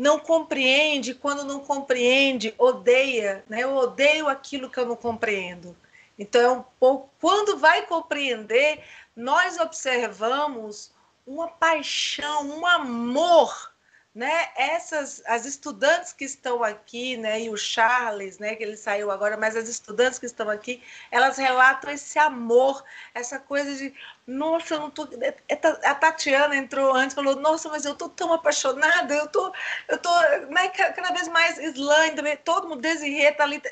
não 0.00 0.18
compreende, 0.18 1.12
quando 1.12 1.44
não 1.44 1.60
compreende, 1.60 2.54
odeia, 2.56 3.44
né? 3.46 3.64
Eu 3.64 3.74
odeio 3.74 4.28
aquilo 4.28 4.70
que 4.70 4.80
eu 4.80 4.86
não 4.86 4.96
compreendo. 4.96 5.76
Então, 6.18 6.64
é 6.80 6.86
quando 7.20 7.58
vai 7.58 7.84
compreender, 7.84 8.82
nós 9.14 9.58
observamos 9.58 10.90
uma 11.26 11.48
paixão, 11.48 12.48
um 12.48 12.66
amor 12.66 13.69
né, 14.12 14.48
essas 14.56 15.22
as 15.24 15.46
estudantes 15.46 16.12
que 16.12 16.24
estão 16.24 16.64
aqui, 16.64 17.16
né, 17.16 17.42
e 17.42 17.50
o 17.50 17.56
Charles, 17.56 18.38
né, 18.38 18.56
que 18.56 18.62
ele 18.64 18.76
saiu 18.76 19.08
agora, 19.10 19.36
mas 19.36 19.54
as 19.54 19.68
estudantes 19.68 20.18
que 20.18 20.26
estão 20.26 20.50
aqui, 20.50 20.82
elas 21.12 21.38
relatam 21.38 21.90
esse 21.92 22.18
amor, 22.18 22.82
essa 23.14 23.38
coisa 23.38 23.72
de, 23.76 23.94
nossa, 24.26 24.74
eu 24.74 24.80
não 24.80 24.90
tô, 24.90 25.04
é, 25.20 25.34
é 25.48 25.86
a 25.86 25.94
Tatiana 25.94 26.56
entrou 26.56 26.92
antes, 26.92 27.14
falou, 27.14 27.36
nossa, 27.36 27.68
mas 27.68 27.84
eu 27.84 27.94
tô 27.94 28.08
tão 28.08 28.32
apaixonada, 28.32 29.14
eu 29.14 29.28
tô, 29.28 29.52
eu 29.88 29.98
tô, 29.98 30.10
né, 30.48 30.68
cada 30.70 31.12
vez 31.12 31.28
mais 31.28 31.58
Islândia, 31.58 32.36
todo 32.44 32.68
mundo 32.68 32.80
Desirreta 32.80 33.44
ali, 33.44 33.62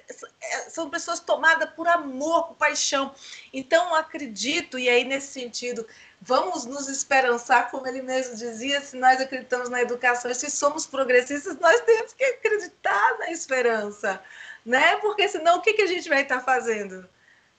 é, 0.40 0.56
são 0.70 0.88
pessoas 0.88 1.18
tomadas 1.18 1.68
por 1.70 1.88
amor, 1.88 2.48
por 2.48 2.56
paixão. 2.56 3.12
Então, 3.52 3.92
acredito 3.94 4.78
e 4.78 4.88
aí 4.88 5.02
nesse 5.02 5.32
sentido, 5.32 5.84
vamos 6.20 6.64
nos 6.64 6.88
esperançar, 6.88 7.70
como 7.70 7.86
ele 7.86 8.02
mesmo 8.02 8.36
dizia, 8.36 8.80
se 8.80 8.96
nós 8.96 9.20
acreditamos 9.20 9.68
na 9.68 9.80
educação, 9.80 10.32
se 10.34 10.50
somos 10.50 10.86
progressistas, 10.86 11.58
nós 11.58 11.80
temos 11.82 12.12
que 12.12 12.24
acreditar 12.24 13.18
na 13.18 13.30
esperança, 13.30 14.20
né? 14.64 14.96
Porque 14.96 15.28
senão 15.28 15.58
o 15.58 15.62
que, 15.62 15.74
que 15.74 15.82
a 15.82 15.86
gente 15.86 16.08
vai 16.08 16.22
estar 16.22 16.40
fazendo? 16.40 17.08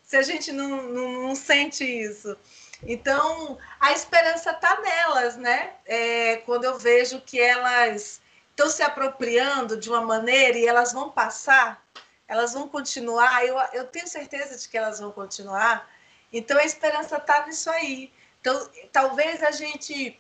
Se 0.04 0.18
a 0.18 0.22
gente 0.22 0.52
não, 0.52 0.84
não, 0.84 1.12
não 1.24 1.36
sente 1.36 1.84
isso. 1.84 2.36
Então, 2.84 3.58
a 3.80 3.92
esperança 3.92 4.52
está 4.52 4.80
nelas, 4.82 5.38
né? 5.38 5.74
É, 5.86 6.38
quando 6.38 6.64
eu 6.64 6.78
vejo 6.78 7.22
que 7.22 7.40
elas 7.40 8.22
estão 8.50 8.70
se 8.70 8.84
apropriando 8.84 9.78
de 9.78 9.90
uma 9.90 10.02
maneira 10.02 10.58
e 10.58 10.66
elas 10.66 10.92
vão 10.92 11.10
passar, 11.10 11.84
elas 12.28 12.54
vão 12.54 12.68
continuar, 12.68 13.46
eu, 13.46 13.58
eu 13.74 13.86
tenho 13.86 14.08
certeza 14.08 14.58
de 14.58 14.68
que 14.68 14.78
elas 14.78 15.00
vão 15.00 15.12
continuar. 15.12 15.90
Então, 16.32 16.58
a 16.58 16.66
esperança 16.66 17.18
está 17.18 17.46
nisso 17.46 17.70
aí 17.70 18.12
então, 18.42 18.70
talvez 18.92 19.44
a 19.44 19.52
gente 19.52 20.18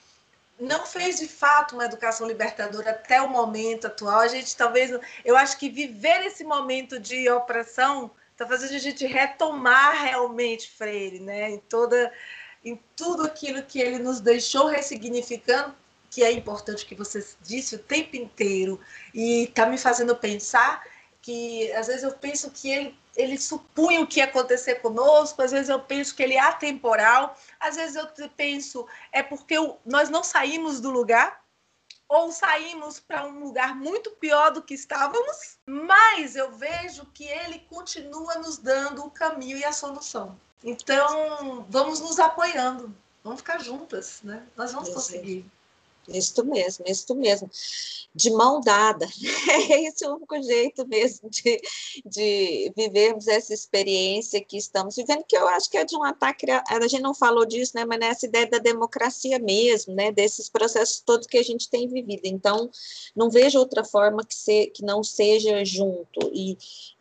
não 0.59 0.85
fez 0.85 1.19
de 1.19 1.27
fato 1.27 1.75
uma 1.75 1.85
educação 1.85 2.27
libertadora 2.27 2.91
até 2.91 3.21
o 3.21 3.29
momento 3.29 3.87
atual. 3.87 4.19
A 4.19 4.27
gente 4.27 4.55
talvez, 4.55 4.91
eu 5.23 5.37
acho 5.37 5.57
que 5.57 5.69
viver 5.69 6.25
esse 6.25 6.43
momento 6.43 6.99
de 6.99 7.29
opressão 7.29 8.11
está 8.31 8.45
fazendo 8.45 8.75
a 8.75 8.79
gente 8.79 9.05
retomar 9.05 10.03
realmente 10.03 10.69
Freire, 10.69 11.19
né? 11.19 11.51
Em 11.51 11.59
toda, 11.59 12.11
em 12.63 12.79
tudo 12.95 13.25
aquilo 13.25 13.63
que 13.63 13.79
ele 13.79 13.99
nos 13.99 14.19
deixou 14.19 14.67
ressignificando, 14.67 15.73
que 16.09 16.23
é 16.23 16.31
importante 16.31 16.85
que 16.85 16.95
você 16.95 17.25
disse 17.41 17.75
o 17.75 17.79
tempo 17.79 18.15
inteiro 18.15 18.79
e 19.13 19.43
está 19.43 19.65
me 19.65 19.77
fazendo 19.77 20.15
pensar 20.15 20.83
que 21.21 21.71
às 21.73 21.87
vezes 21.87 22.03
eu 22.03 22.11
penso 22.13 22.49
que 22.51 22.69
ele 22.69 22.98
ele 23.19 23.37
supunha 23.37 24.01
o 24.01 24.07
que 24.07 24.19
ia 24.19 24.25
acontecer 24.25 24.75
conosco, 24.75 25.41
às 25.41 25.51
vezes 25.51 25.67
eu 25.67 25.79
penso 25.79 26.15
que 26.15 26.23
ele 26.23 26.35
é 26.35 26.39
atemporal, 26.39 27.35
às 27.59 27.75
vezes 27.75 27.97
eu 27.97 28.07
penso 28.29 28.87
é 29.11 29.21
porque 29.21 29.55
nós 29.85 30.09
não 30.09 30.23
saímos 30.23 30.79
do 30.79 30.89
lugar, 30.89 31.43
ou 32.07 32.31
saímos 32.31 32.99
para 32.99 33.27
um 33.27 33.39
lugar 33.39 33.75
muito 33.75 34.09
pior 34.11 34.51
do 34.51 34.63
que 34.63 34.73
estávamos, 34.73 35.59
mas 35.65 36.35
eu 36.35 36.51
vejo 36.51 37.05
que 37.13 37.25
ele 37.25 37.59
continua 37.69 38.35
nos 38.35 38.57
dando 38.57 39.05
o 39.05 39.11
caminho 39.11 39.57
e 39.57 39.63
a 39.63 39.71
solução. 39.71 40.39
Então, 40.63 41.65
vamos 41.69 41.99
nos 41.99 42.19
apoiando, 42.19 42.95
vamos 43.23 43.41
ficar 43.41 43.59
juntas, 43.59 44.21
né? 44.23 44.43
Nós 44.55 44.71
vamos 44.71 44.89
conseguir. 44.89 45.45
Isso 46.13 46.43
mesmo, 46.45 46.85
isso 46.87 47.15
mesmo. 47.15 47.49
De 48.13 48.31
mão 48.31 48.59
dada. 48.59 49.07
É 49.69 49.83
esse 49.83 50.05
o 50.05 50.15
único 50.15 50.41
jeito 50.41 50.87
mesmo 50.87 51.29
de, 51.29 51.61
de 52.05 52.71
vivermos 52.75 53.27
essa 53.27 53.53
experiência 53.53 54.43
que 54.43 54.57
estamos 54.57 54.95
vivendo, 54.95 55.23
que 55.27 55.37
eu 55.37 55.47
acho 55.47 55.69
que 55.69 55.77
é 55.77 55.85
de 55.85 55.95
um 55.95 56.03
ataque. 56.03 56.45
A 56.51 56.87
gente 56.87 57.01
não 57.01 57.13
falou 57.13 57.45
disso, 57.45 57.73
né? 57.75 57.85
Mas 57.85 57.99
nessa 57.99 58.25
ideia 58.25 58.47
da 58.47 58.57
democracia 58.57 59.37
mesmo, 59.37 59.93
né? 59.93 60.11
Desses 60.11 60.49
processos 60.49 61.01
todos 61.01 61.27
que 61.27 61.37
a 61.37 61.43
gente 61.43 61.69
tem 61.69 61.87
vivido. 61.87 62.21
Então, 62.25 62.69
não 63.15 63.29
vejo 63.29 63.59
outra 63.59 63.83
forma 63.83 64.23
que, 64.23 64.35
se, 64.35 64.67
que 64.67 64.83
não 64.83 65.03
seja 65.03 65.63
junto. 65.65 66.31
E, 66.33 66.57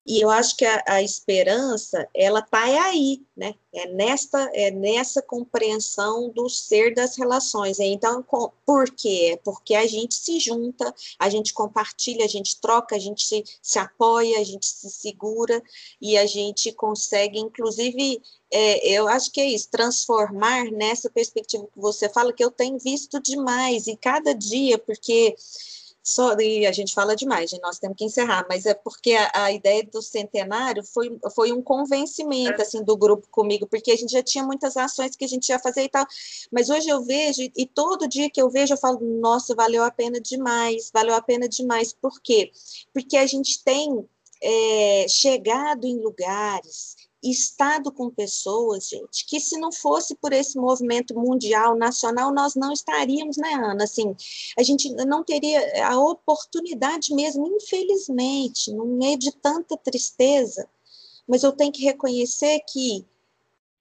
e 0.09 0.23
eu 0.23 0.31
acho 0.31 0.57
que 0.57 0.65
a, 0.65 0.83
a 0.87 1.03
esperança, 1.03 2.09
ela 2.15 2.39
está 2.41 2.63
aí, 2.63 3.21
né? 3.37 3.55
É 3.71 3.87
nesta, 3.89 4.39
é 4.55 4.71
nessa 4.71 5.21
compreensão 5.21 6.31
do 6.31 6.49
ser 6.49 6.95
das 6.95 7.15
relações. 7.19 7.79
Então, 7.79 8.23
com, 8.23 8.51
por 8.65 8.91
quê? 8.91 9.33
É 9.35 9.37
porque 9.37 9.75
a 9.75 9.87
gente 9.87 10.15
se 10.15 10.41
junta, 10.41 10.95
a 11.19 11.29
gente 11.29 11.53
compartilha, 11.53 12.25
a 12.25 12.29
gente 12.29 12.59
troca, 12.59 12.97
a 12.97 12.99
gente 12.99 13.23
se, 13.23 13.45
se 13.61 13.79
apoia, 13.79 14.41
a 14.41 14.45
gente 14.45 14.65
se 14.65 14.91
segura 14.91 15.63
e 16.01 16.17
a 16.17 16.25
gente 16.25 16.73
consegue, 16.73 17.39
inclusive, 17.39 18.23
é, 18.51 18.89
eu 18.89 19.07
acho 19.09 19.31
que 19.31 19.43
é 19.43 19.51
isso, 19.51 19.69
transformar 19.71 20.71
nessa 20.71 21.11
perspectiva 21.11 21.69
que 21.71 21.79
você 21.79 22.09
fala, 22.09 22.33
que 22.33 22.43
eu 22.43 22.51
tenho 22.51 22.79
visto 22.79 23.21
demais, 23.21 23.87
e 23.87 23.95
cada 23.95 24.33
dia, 24.33 24.79
porque 24.79 25.37
só, 26.09 26.35
e 26.41 26.67
a 26.67 26.73
gente 26.73 26.95
fala 26.95 27.15
demais, 27.15 27.51
nós 27.63 27.79
temos 27.79 27.95
que 27.99 28.05
encerrar, 28.05 28.47
mas 28.49 28.65
é 28.65 28.73
porque 28.73 29.13
a, 29.13 29.45
a, 29.45 29.53
ideia 29.53 29.85
do 29.85 30.01
centenário 30.01 30.83
foi, 30.83 31.19
foi 31.35 31.53
um 31.53 31.61
convencimento, 31.61 32.63
é. 32.63 32.63
assim, 32.63 32.83
do 32.83 32.97
grupo 32.97 33.29
comigo, 33.31 33.67
porque 33.67 33.91
a 33.91 33.97
gente 33.97 34.13
já 34.13 34.23
tinha 34.23 34.43
muitas 34.43 34.75
ações 34.79 35.15
que 35.15 35.27
a 35.27 35.29
gente 35.29 35.51
ia 35.51 35.59
fazer 35.59 35.83
e 35.83 35.89
tal, 35.91 36.07
mas 36.51 36.71
hoje 36.71 36.89
eu 36.89 37.05
vejo, 37.05 37.43
e 37.55 37.67
todo 37.67 38.09
dia 38.09 38.31
que 38.31 38.41
eu 38.41 38.49
vejo, 38.49 38.73
eu 38.73 38.79
falo, 38.79 39.01
nossa, 39.21 39.55
valeu 39.55 39.85
a 39.85 39.91
pena 39.91 40.19
demais, 40.19 40.91
valeu 40.93 41.15
a 41.15 41.21
pena 41.21 41.47
demais, 41.47 41.93
por 41.93 42.23
quê? 42.23 42.53
Porque 42.95 43.19
a 43.19 43.27
gente 43.27 43.63
tem 43.63 44.03
é, 44.43 45.07
chegado 45.11 45.87
em 45.87 45.99
lugares, 45.99 46.97
estado 47.23 47.91
com 47.91 48.11
pessoas, 48.11 48.89
gente, 48.89 49.27
que 49.27 49.41
se 49.41 49.59
não 49.59 49.73
fosse 49.73 50.15
por 50.15 50.33
esse 50.33 50.59
movimento 50.59 51.15
mundial, 51.15 51.77
nacional, 51.77 52.33
nós 52.33 52.55
não 52.55 52.73
estaríamos, 52.73 53.37
né, 53.37 53.55
Ana? 53.55 53.85
Assim, 53.85 54.15
a 54.57 54.63
gente 54.63 54.91
não 55.07 55.25
teria 55.25 55.87
a 55.87 55.99
oportunidade 55.99 57.15
mesmo, 57.15 57.47
infelizmente, 57.47 58.73
no 58.73 58.85
meio 58.85 59.19
de 59.19 59.33
tanta 59.33 59.77
tristeza, 59.77 60.69
mas 61.27 61.43
eu 61.43 61.53
tenho 61.53 61.73
que 61.73 61.85
reconhecer 61.85 62.61
que 62.61 63.05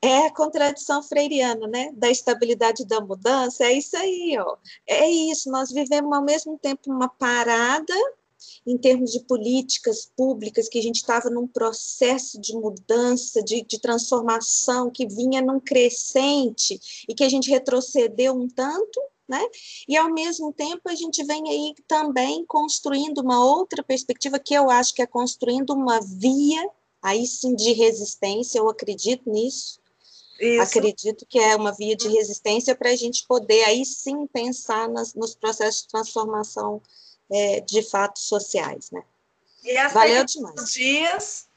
é 0.02 0.28
a 0.28 0.34
contradição 0.34 1.02
freiriana, 1.02 1.68
né? 1.68 1.92
Da 1.94 2.10
estabilidade 2.10 2.86
da 2.86 3.02
mudança, 3.02 3.66
é 3.66 3.74
isso 3.74 3.98
aí, 3.98 4.38
ó. 4.40 4.58
É 4.86 5.10
isso, 5.10 5.50
nós 5.50 5.72
vivemos 5.72 6.12
ao 6.16 6.24
mesmo 6.24 6.58
tempo 6.58 6.92
uma 6.92 7.10
parada 7.10 7.94
em 8.66 8.78
termos 8.78 9.12
de 9.12 9.22
políticas 9.22 10.10
públicas, 10.16 10.68
que 10.68 10.80
a 10.80 10.82
gente 10.82 10.98
estava 10.98 11.30
num 11.30 11.48
processo 11.48 12.40
de 12.40 12.54
mudança, 12.54 13.42
de, 13.42 13.64
de, 13.64 13.80
transformação, 13.80 14.90
que 14.90 15.08
vinha 15.08 15.42
num 15.42 15.60
crescente 15.60 16.80
e 17.08 17.16
que 17.16 17.24
a 17.24 17.30
gente 17.30 17.50
retrocedeu 17.50 18.34
um 18.34 18.48
tanto, 18.48 19.02
né? 19.28 19.42
E 19.88 19.98
ao 19.98 20.12
mesmo 20.14 20.54
tempo 20.54 20.82
a 20.88 20.96
gente 20.96 21.24
vem 21.24 21.50
aí 21.50 21.76
também 21.88 22.46
construindo 22.46 23.20
uma 23.20 23.44
outra 23.44 23.84
perspectiva 23.84 24.40
que 24.40 24.54
eu 24.54 24.70
acho 24.70 24.94
que 24.94 25.02
é 25.02 25.08
construindo 25.08 25.74
uma 25.74 26.00
via, 26.00 26.70
aí 27.02 27.26
sim 27.26 27.56
de 27.56 27.74
resistência, 27.74 28.60
eu 28.60 28.70
acredito 28.70 29.30
nisso. 29.30 29.80
Isso. 30.40 30.62
Acredito 30.62 31.26
que 31.26 31.40
é 31.40 31.56
uma 31.56 31.72
via 31.72 31.96
de 31.96 32.08
resistência 32.08 32.76
para 32.76 32.92
a 32.92 32.96
gente 32.96 33.26
poder 33.28 33.64
aí 33.64 33.84
sim 33.84 34.28
pensar 34.28 34.88
nas, 34.88 35.14
nos 35.16 35.36
processos 35.36 35.82
de 35.82 35.88
transformação 35.88 36.82
é, 37.32 37.60
de 37.62 37.82
fatos 37.82 38.24
sociais, 38.24 38.92
né? 38.92 39.04
E 39.64 39.78
as 39.78 39.94
Valeu 39.94 40.24
demais. 40.24 40.74
dias 40.74 41.48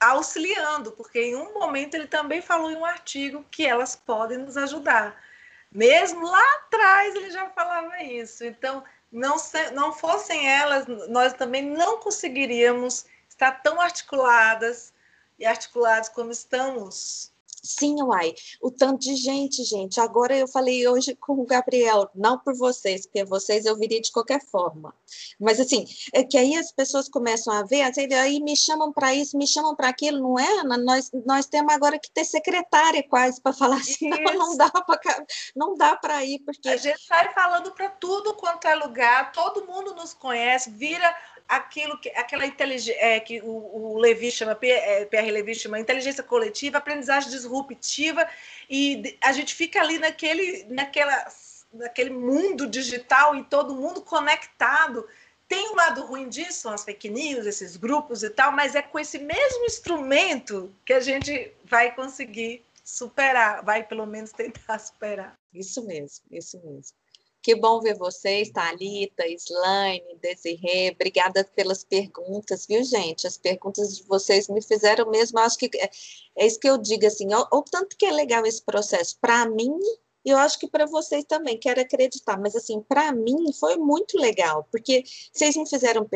auxiliando, 0.00 0.92
porque 0.92 1.20
em 1.20 1.36
um 1.36 1.52
momento 1.54 1.94
ele 1.94 2.06
também 2.06 2.40
falou 2.40 2.70
em 2.70 2.76
um 2.76 2.84
artigo 2.84 3.44
que 3.50 3.66
elas 3.66 3.96
podem 3.96 4.38
nos 4.38 4.56
ajudar. 4.56 5.22
Mesmo 5.70 6.26
lá 6.26 6.54
atrás 6.56 7.14
ele 7.14 7.30
já 7.30 7.48
falava 7.50 8.02
isso. 8.02 8.44
Então, 8.44 8.84
não, 9.10 9.38
se, 9.38 9.70
não 9.72 9.92
fossem 9.92 10.48
elas, 10.48 10.86
nós 11.08 11.32
também 11.32 11.62
não 11.62 11.98
conseguiríamos 11.98 13.06
estar 13.28 13.62
tão 13.62 13.80
articuladas 13.80 14.92
e 15.38 15.44
articulados 15.44 16.08
como 16.08 16.30
estamos 16.30 17.32
Sim, 17.64 18.02
uai, 18.02 18.34
o 18.60 18.70
tanto 18.70 19.00
de 19.00 19.16
gente, 19.16 19.64
gente. 19.64 19.98
Agora 19.98 20.36
eu 20.36 20.46
falei 20.46 20.86
hoje 20.86 21.16
com 21.16 21.32
o 21.32 21.46
Gabriel, 21.46 22.10
não 22.14 22.38
por 22.38 22.54
vocês, 22.54 23.06
porque 23.06 23.24
vocês 23.24 23.64
eu 23.64 23.74
viria 23.74 24.02
de 24.02 24.12
qualquer 24.12 24.44
forma. 24.44 24.94
Mas 25.40 25.58
assim, 25.58 25.86
é 26.12 26.22
que 26.22 26.36
aí 26.36 26.56
as 26.56 26.70
pessoas 26.70 27.08
começam 27.08 27.54
a 27.54 27.62
ver, 27.62 27.80
assim, 27.80 28.12
aí 28.12 28.38
me 28.38 28.54
chamam 28.54 28.92
para 28.92 29.14
isso, 29.14 29.38
me 29.38 29.46
chamam 29.46 29.74
para 29.74 29.88
aquilo, 29.88 30.18
não 30.20 30.38
é? 30.38 30.62
Nós, 30.78 31.10
nós 31.24 31.46
temos 31.46 31.72
agora 31.72 31.98
que 31.98 32.10
ter 32.10 32.26
secretária 32.26 33.02
quase 33.08 33.40
para 33.40 33.54
falar 33.54 33.76
assim, 33.80 34.10
não, 34.10 34.34
não 34.34 34.56
dá 34.58 34.70
para 34.70 35.26
não 35.56 35.74
dá 35.74 35.96
para 35.96 36.22
ir, 36.22 36.40
porque. 36.40 36.68
A 36.68 36.76
gente 36.76 37.00
sai 37.02 37.32
falando 37.32 37.72
para 37.72 37.88
tudo 37.88 38.34
quanto 38.34 38.68
é 38.68 38.74
lugar, 38.74 39.32
todo 39.32 39.66
mundo 39.66 39.94
nos 39.94 40.12
conhece, 40.12 40.70
vira 40.70 41.16
aquilo 41.48 41.98
que 41.98 42.08
aquela 42.10 42.46
inteligência 42.46 42.96
é, 42.98 43.20
que 43.20 43.40
o, 43.40 43.46
o 43.46 43.98
Levi 43.98 44.30
chama, 44.30 44.54
PR 44.54 44.66
é, 45.12 45.30
Levi 45.30 45.54
chama 45.54 45.78
inteligência 45.78 46.22
coletiva, 46.22 46.78
aprendizagem 46.78 47.30
disruptiva, 47.30 48.28
e 48.68 49.18
a 49.22 49.32
gente 49.32 49.54
fica 49.54 49.80
ali 49.80 49.98
naquele, 49.98 50.64
naquela, 50.64 51.26
naquele 51.72 52.10
mundo 52.10 52.66
digital 52.66 53.36
e 53.36 53.44
todo 53.44 53.74
mundo 53.74 54.02
conectado. 54.02 55.06
Tem 55.46 55.70
um 55.70 55.74
lado 55.74 56.02
ruim 56.06 56.28
disso, 56.28 56.60
são 56.60 56.72
as 56.72 56.84
fake 56.84 57.10
news, 57.10 57.46
esses 57.46 57.76
grupos 57.76 58.22
e 58.22 58.30
tal, 58.30 58.50
mas 58.50 58.74
é 58.74 58.82
com 58.82 58.98
esse 58.98 59.18
mesmo 59.18 59.64
instrumento 59.66 60.74
que 60.84 60.92
a 60.92 61.00
gente 61.00 61.52
vai 61.64 61.94
conseguir 61.94 62.64
superar, 62.82 63.62
vai 63.62 63.82
pelo 63.84 64.06
menos 64.06 64.32
tentar 64.32 64.78
superar. 64.80 65.38
Isso 65.52 65.86
mesmo, 65.86 66.24
isso 66.30 66.60
mesmo. 66.64 66.96
Que 67.44 67.54
bom 67.54 67.78
ver 67.78 67.98
vocês, 67.98 68.48
Thalita, 68.48 69.26
Slaine, 69.28 70.16
Desirê. 70.18 70.92
Obrigada 70.94 71.44
pelas 71.54 71.84
perguntas, 71.84 72.66
viu, 72.66 72.82
gente? 72.82 73.26
As 73.26 73.36
perguntas 73.36 73.98
de 73.98 74.02
vocês 74.04 74.48
me 74.48 74.62
fizeram 74.62 75.10
mesmo. 75.10 75.38
Acho 75.38 75.58
que 75.58 75.68
é, 75.76 75.90
é 76.38 76.46
isso 76.46 76.58
que 76.58 76.66
eu 76.66 76.78
digo, 76.78 77.06
assim, 77.06 77.28
o 77.34 77.62
tanto 77.62 77.98
que 77.98 78.06
é 78.06 78.10
legal 78.10 78.46
esse 78.46 78.62
processo. 78.62 79.18
Para 79.20 79.44
mim, 79.44 79.78
e 80.24 80.30
eu 80.30 80.38
acho 80.38 80.58
que 80.58 80.66
para 80.66 80.86
vocês 80.86 81.24
também, 81.24 81.58
quero 81.58 81.80
acreditar, 81.80 82.40
mas 82.40 82.56
assim, 82.56 82.80
para 82.80 83.12
mim 83.12 83.52
foi 83.52 83.76
muito 83.76 84.18
legal, 84.18 84.66
porque 84.70 85.04
vocês 85.32 85.54
me 85.54 85.68
fizeram. 85.68 86.08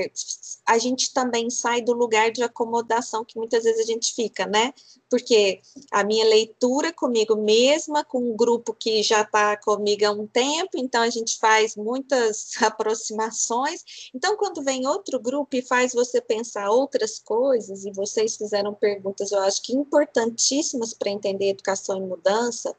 A 0.67 0.79
gente 0.79 1.13
também 1.13 1.51
sai 1.51 1.83
do 1.83 1.93
lugar 1.93 2.31
de 2.31 2.43
acomodação 2.43 3.25
que 3.25 3.37
muitas 3.37 3.65
vezes 3.65 3.81
a 3.81 3.93
gente 3.93 4.15
fica, 4.15 4.47
né? 4.47 4.73
Porque 5.11 5.61
a 5.91 6.03
minha 6.05 6.25
leitura 6.25 6.91
comigo 6.93 7.37
mesma, 7.37 8.03
com 8.03 8.19
um 8.19 8.37
grupo 8.37 8.73
que 8.73 9.03
já 9.03 9.21
está 9.21 9.57
comigo 9.59 10.07
há 10.07 10.11
um 10.11 10.27
tempo, 10.27 10.71
então 10.77 11.03
a 11.03 11.11
gente 11.11 11.39
faz 11.39 11.77
muitas 11.77 12.53
aproximações. 12.63 14.11
Então, 14.15 14.37
quando 14.37 14.63
vem 14.63 14.87
outro 14.87 15.21
grupo 15.21 15.55
e 15.55 15.63
faz 15.63 15.93
você 15.93 16.21
pensar 16.21 16.71
outras 16.71 17.19
coisas, 17.19 17.85
e 17.85 17.93
vocês 17.93 18.37
fizeram 18.37 18.73
perguntas, 18.73 19.33
eu 19.33 19.41
acho 19.41 19.63
que 19.63 19.75
importantíssimas 19.75 20.95
para 20.95 21.11
entender 21.11 21.51
educação 21.51 21.99
e 21.99 22.01
mudança 22.01 22.75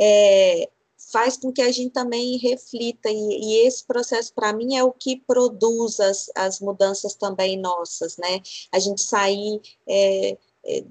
é, 0.00 0.68
faz 1.12 1.36
com 1.36 1.52
que 1.52 1.62
a 1.62 1.70
gente 1.70 1.90
também 1.90 2.36
reflita, 2.38 3.10
e, 3.10 3.14
e 3.14 3.66
esse 3.66 3.84
processo, 3.84 4.32
para 4.34 4.52
mim, 4.52 4.76
é 4.76 4.82
o 4.82 4.92
que 4.92 5.16
produz 5.26 6.00
as, 6.00 6.30
as 6.34 6.60
mudanças 6.60 7.14
também 7.14 7.58
nossas, 7.58 8.16
né? 8.16 8.40
A 8.72 8.78
gente 8.78 9.02
sair 9.02 9.60
é, 9.86 10.36
é, 10.64 10.84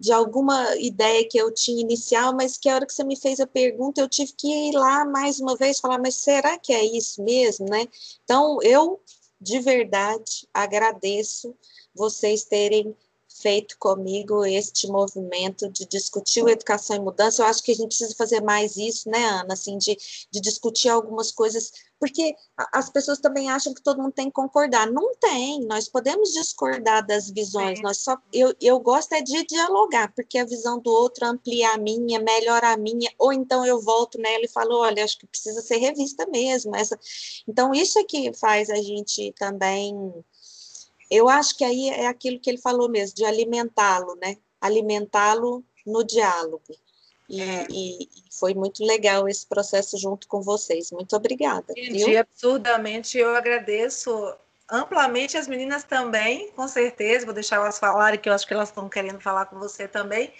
de 0.00 0.12
alguma 0.12 0.76
ideia 0.76 1.26
que 1.28 1.38
eu 1.38 1.52
tinha 1.52 1.80
inicial, 1.80 2.34
mas 2.34 2.56
que 2.56 2.68
a 2.68 2.74
hora 2.76 2.86
que 2.86 2.92
você 2.92 3.04
me 3.04 3.16
fez 3.16 3.40
a 3.40 3.46
pergunta, 3.46 4.00
eu 4.00 4.08
tive 4.08 4.32
que 4.32 4.48
ir 4.48 4.72
lá 4.72 5.04
mais 5.04 5.40
uma 5.40 5.56
vez 5.56 5.80
falar, 5.80 5.98
mas 5.98 6.14
será 6.16 6.58
que 6.58 6.72
é 6.72 6.84
isso 6.84 7.22
mesmo, 7.22 7.66
né? 7.66 7.86
Então, 8.24 8.62
eu, 8.62 9.00
de 9.40 9.58
verdade, 9.60 10.48
agradeço 10.54 11.54
vocês 11.94 12.44
terem 12.44 12.96
feito 13.40 13.76
comigo 13.78 14.44
este 14.44 14.86
movimento 14.88 15.68
de 15.70 15.86
discutir 15.86 16.42
o 16.42 16.48
educação 16.48 16.96
e 16.96 17.00
mudança. 17.00 17.42
Eu 17.42 17.46
acho 17.46 17.62
que 17.62 17.72
a 17.72 17.74
gente 17.74 17.88
precisa 17.88 18.14
fazer 18.16 18.40
mais 18.42 18.76
isso, 18.76 19.08
né, 19.08 19.24
Ana? 19.24 19.54
Assim, 19.54 19.78
de, 19.78 19.96
de 20.30 20.40
discutir 20.40 20.88
algumas 20.88 21.30
coisas, 21.30 21.70
porque 21.98 22.34
as 22.72 22.90
pessoas 22.90 23.18
também 23.18 23.50
acham 23.50 23.74
que 23.74 23.82
todo 23.82 24.00
mundo 24.02 24.12
tem 24.12 24.26
que 24.26 24.32
concordar. 24.32 24.90
Não 24.90 25.14
tem, 25.16 25.60
nós 25.66 25.88
podemos 25.88 26.32
discordar 26.32 27.06
das 27.06 27.30
visões, 27.30 27.78
é. 27.78 27.82
nós 27.82 27.98
só 27.98 28.16
eu, 28.32 28.54
eu 28.60 28.78
gosto 28.80 29.12
é 29.14 29.22
de 29.22 29.44
dialogar, 29.44 30.12
porque 30.14 30.38
a 30.38 30.44
visão 30.44 30.80
do 30.80 30.90
outro 30.90 31.26
amplia 31.26 31.70
a 31.70 31.78
minha, 31.78 32.20
melhora 32.20 32.72
a 32.72 32.76
minha, 32.76 33.10
ou 33.18 33.32
então 33.32 33.64
eu 33.64 33.80
volto 33.80 34.18
nela 34.18 34.44
e 34.44 34.48
falo, 34.48 34.78
olha, 34.78 35.04
acho 35.04 35.18
que 35.18 35.26
precisa 35.26 35.60
ser 35.60 35.76
revista 35.78 36.26
mesmo. 36.26 36.74
Essa... 36.76 36.98
Então, 37.46 37.72
isso 37.72 37.98
é 37.98 38.04
que 38.04 38.32
faz 38.34 38.70
a 38.70 38.76
gente 38.76 39.32
também 39.38 39.94
eu 41.10 41.28
acho 41.28 41.56
que 41.56 41.64
aí 41.64 41.88
é 41.90 42.06
aquilo 42.06 42.38
que 42.38 42.50
ele 42.50 42.58
falou 42.58 42.88
mesmo, 42.88 43.16
de 43.16 43.24
alimentá-lo, 43.24 44.14
né? 44.16 44.36
Alimentá-lo 44.60 45.64
no 45.86 46.04
diálogo. 46.04 46.62
E, 47.28 47.42
é. 47.42 47.66
e, 47.70 48.08
foi 48.30 48.54
muito 48.54 48.84
legal 48.84 49.28
esse 49.28 49.46
processo 49.46 49.98
junto 49.98 50.26
com 50.28 50.40
vocês. 50.40 50.90
Muito 50.90 51.14
obrigada. 51.14 51.72
Entendi 51.76 52.16
absurdamente. 52.16 53.18
Eu 53.18 53.34
agradeço 53.34 54.34
amplamente 54.70 55.36
as 55.36 55.46
meninas 55.46 55.84
também, 55.84 56.50
com 56.52 56.66
certeza. 56.66 57.26
Vou 57.26 57.34
deixar 57.34 57.56
elas 57.56 57.78
falarem, 57.78 58.18
que 58.18 58.28
eu 58.28 58.32
acho 58.32 58.46
que 58.46 58.54
elas 58.54 58.68
estão 58.68 58.88
querendo 58.88 59.20
falar 59.20 59.46
com 59.46 59.58
você 59.58 59.86
também. 59.86 60.32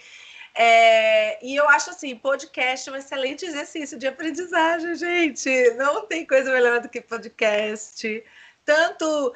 É, 0.55 1.43
e 1.45 1.55
eu 1.55 1.67
acho 1.69 1.91
assim, 1.91 2.15
podcast 2.15 2.89
é 2.89 2.91
um 2.91 2.95
excelente 2.95 3.45
exercício 3.45 3.97
de 3.97 4.07
aprendizagem, 4.07 4.95
gente. 4.95 5.71
Não 5.75 6.05
tem 6.05 6.25
coisa 6.25 6.51
melhor 6.51 6.81
do 6.81 6.89
que 6.89 7.01
podcast. 7.01 8.23
Tanto 8.65 9.33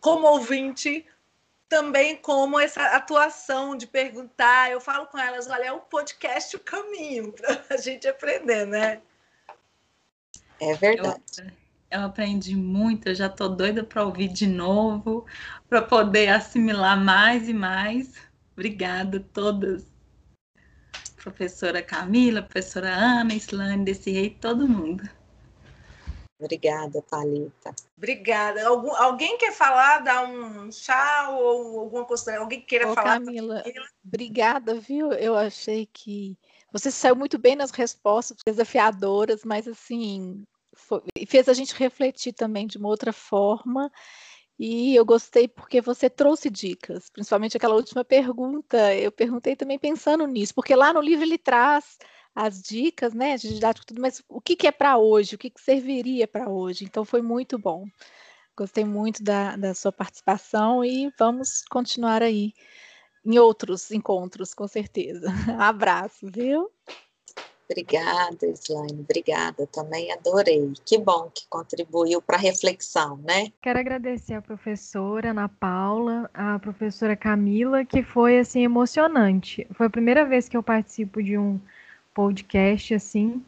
como 0.00 0.26
ouvinte, 0.26 1.04
também 1.68 2.16
como 2.16 2.58
essa 2.58 2.82
atuação 2.96 3.76
de 3.76 3.86
perguntar. 3.86 4.70
Eu 4.70 4.80
falo 4.80 5.06
com 5.06 5.18
elas, 5.18 5.48
olha, 5.48 5.64
é 5.64 5.72
o 5.72 5.80
podcast 5.80 6.56
o 6.56 6.60
caminho 6.60 7.32
para 7.34 7.62
a 7.70 7.76
gente 7.76 8.08
aprender, 8.08 8.66
né? 8.66 9.00
É 10.60 10.74
verdade. 10.74 11.20
Eu, 11.90 11.98
eu 12.00 12.06
aprendi 12.06 12.56
muito, 12.56 13.08
eu 13.08 13.14
já 13.14 13.26
estou 13.26 13.48
doida 13.48 13.84
para 13.84 14.04
ouvir 14.04 14.28
de 14.28 14.46
novo, 14.46 15.26
para 15.68 15.82
poder 15.82 16.28
assimilar 16.28 16.98
mais 16.98 17.48
e 17.48 17.54
mais. 17.54 18.14
Obrigada 18.52 19.18
a 19.18 19.32
todas. 19.32 19.86
Professora 21.16 21.82
Camila, 21.82 22.42
professora 22.42 22.88
Ana, 22.88 23.34
Islane, 23.34 23.84
desse 23.84 24.10
rei, 24.10 24.30
todo 24.30 24.68
mundo. 24.68 25.08
Obrigada, 26.40 27.02
Thalita. 27.02 27.74
Obrigada. 27.96 28.66
Algum, 28.66 28.94
alguém 28.94 29.36
quer 29.38 29.52
falar, 29.52 29.98
dar 29.98 30.28
um 30.28 30.70
chá 30.70 31.30
ou 31.30 31.80
alguma 31.80 32.04
consideração? 32.04 32.44
Alguém 32.44 32.60
queira 32.60 32.88
Ô, 32.88 32.94
falar? 32.94 33.18
Camila, 33.18 33.64
obrigada, 34.04 34.74
viu? 34.78 35.12
Eu 35.12 35.34
achei 35.34 35.86
que 35.92 36.38
você 36.72 36.90
saiu 36.92 37.16
muito 37.16 37.38
bem 37.38 37.56
nas 37.56 37.72
respostas 37.72 38.36
desafiadoras, 38.46 39.42
mas 39.44 39.66
assim, 39.66 40.44
foi, 40.74 41.02
fez 41.26 41.48
a 41.48 41.52
gente 41.52 41.74
refletir 41.74 42.32
também 42.32 42.68
de 42.68 42.78
uma 42.78 42.88
outra 42.88 43.12
forma. 43.12 43.90
E 44.56 44.94
eu 44.94 45.04
gostei 45.04 45.48
porque 45.48 45.80
você 45.80 46.08
trouxe 46.10 46.50
dicas, 46.50 47.10
principalmente 47.10 47.56
aquela 47.56 47.74
última 47.74 48.04
pergunta. 48.04 48.94
Eu 48.94 49.10
perguntei 49.10 49.56
também 49.56 49.78
pensando 49.78 50.26
nisso, 50.26 50.54
porque 50.54 50.74
lá 50.74 50.92
no 50.92 51.00
livro 51.00 51.24
ele 51.24 51.38
traz 51.38 51.96
as 52.38 52.62
dicas, 52.62 53.12
né, 53.12 53.36
de 53.36 53.52
didático 53.52 53.84
tudo, 53.84 54.00
mas 54.00 54.22
o 54.28 54.40
que, 54.40 54.54
que 54.54 54.68
é 54.68 54.70
para 54.70 54.96
hoje, 54.96 55.34
o 55.34 55.38
que, 55.38 55.50
que 55.50 55.60
serviria 55.60 56.28
para 56.28 56.48
hoje. 56.48 56.84
Então 56.84 57.04
foi 57.04 57.20
muito 57.20 57.58
bom. 57.58 57.84
Gostei 58.56 58.84
muito 58.84 59.24
da, 59.24 59.56
da 59.56 59.74
sua 59.74 59.90
participação 59.90 60.84
e 60.84 61.12
vamos 61.18 61.64
continuar 61.68 62.22
aí 62.22 62.52
em 63.26 63.40
outros 63.40 63.90
encontros, 63.90 64.54
com 64.54 64.68
certeza. 64.68 65.26
Abraço, 65.58 66.28
viu? 66.32 66.70
Obrigada, 67.68 68.46
Slane, 68.54 69.00
obrigada, 69.00 69.66
também 69.66 70.12
adorei. 70.12 70.72
Que 70.86 70.96
bom 70.96 71.30
que 71.34 71.46
contribuiu 71.50 72.22
para 72.22 72.36
a 72.36 72.40
reflexão, 72.40 73.18
né? 73.18 73.52
Quero 73.60 73.80
agradecer 73.80 74.34
a 74.34 74.42
professora 74.42 75.30
Ana 75.30 75.48
Paula, 75.48 76.30
a 76.32 76.58
professora 76.60 77.16
Camila, 77.16 77.84
que 77.84 78.02
foi 78.02 78.38
assim 78.38 78.62
emocionante. 78.62 79.66
Foi 79.74 79.86
a 79.86 79.90
primeira 79.90 80.24
vez 80.24 80.48
que 80.48 80.56
eu 80.56 80.62
participo 80.62 81.22
de 81.22 81.36
um 81.36 81.60
podcast 82.18 82.94
assim 82.94 83.40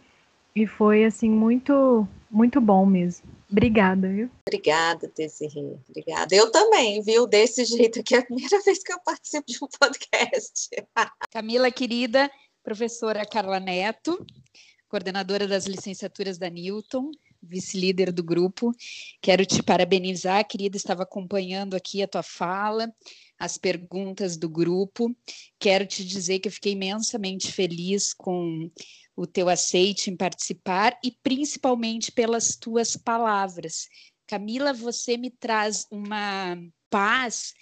e 0.54 0.64
foi 0.64 1.04
assim 1.04 1.28
muito 1.28 2.06
muito 2.30 2.60
bom 2.60 2.86
mesmo. 2.86 3.28
Obrigada, 3.50 4.08
viu? 4.08 4.30
Obrigada, 4.46 5.10
Desirê. 5.16 5.76
Obrigada. 5.88 6.32
Eu 6.32 6.52
também, 6.52 7.02
viu? 7.02 7.26
Desse 7.26 7.64
jeito 7.64 7.98
aqui 7.98 8.14
é 8.14 8.18
a 8.18 8.24
primeira 8.24 8.60
vez 8.62 8.80
que 8.80 8.92
eu 8.92 9.00
participo 9.00 9.46
de 9.48 9.58
um 9.60 9.66
podcast. 9.66 10.70
Camila, 11.32 11.68
querida, 11.72 12.30
professora 12.62 13.26
Carla 13.26 13.58
Neto, 13.58 14.24
coordenadora 14.88 15.48
das 15.48 15.66
licenciaturas 15.66 16.38
da 16.38 16.48
Newton, 16.48 17.10
vice-líder 17.42 18.12
do 18.12 18.22
grupo. 18.22 18.72
Quero 19.20 19.44
te 19.46 19.62
parabenizar, 19.62 20.46
querida, 20.46 20.76
estava 20.76 21.02
acompanhando 21.02 21.74
aqui 21.74 22.02
a 22.02 22.08
tua 22.08 22.22
fala 22.22 22.92
as 23.40 23.56
perguntas 23.56 24.36
do 24.36 24.48
grupo. 24.48 25.16
Quero 25.58 25.86
te 25.86 26.04
dizer 26.04 26.38
que 26.38 26.48
eu 26.48 26.52
fiquei 26.52 26.72
imensamente 26.72 27.50
feliz 27.50 28.12
com 28.12 28.70
o 29.16 29.26
teu 29.26 29.48
aceite 29.48 30.10
em 30.10 30.16
participar 30.16 30.96
e 31.02 31.10
principalmente 31.22 32.12
pelas 32.12 32.54
tuas 32.54 32.96
palavras. 32.96 33.88
Camila, 34.26 34.74
você 34.74 35.16
me 35.16 35.30
traz 35.30 35.86
uma 35.90 36.56
paz, 36.90 37.54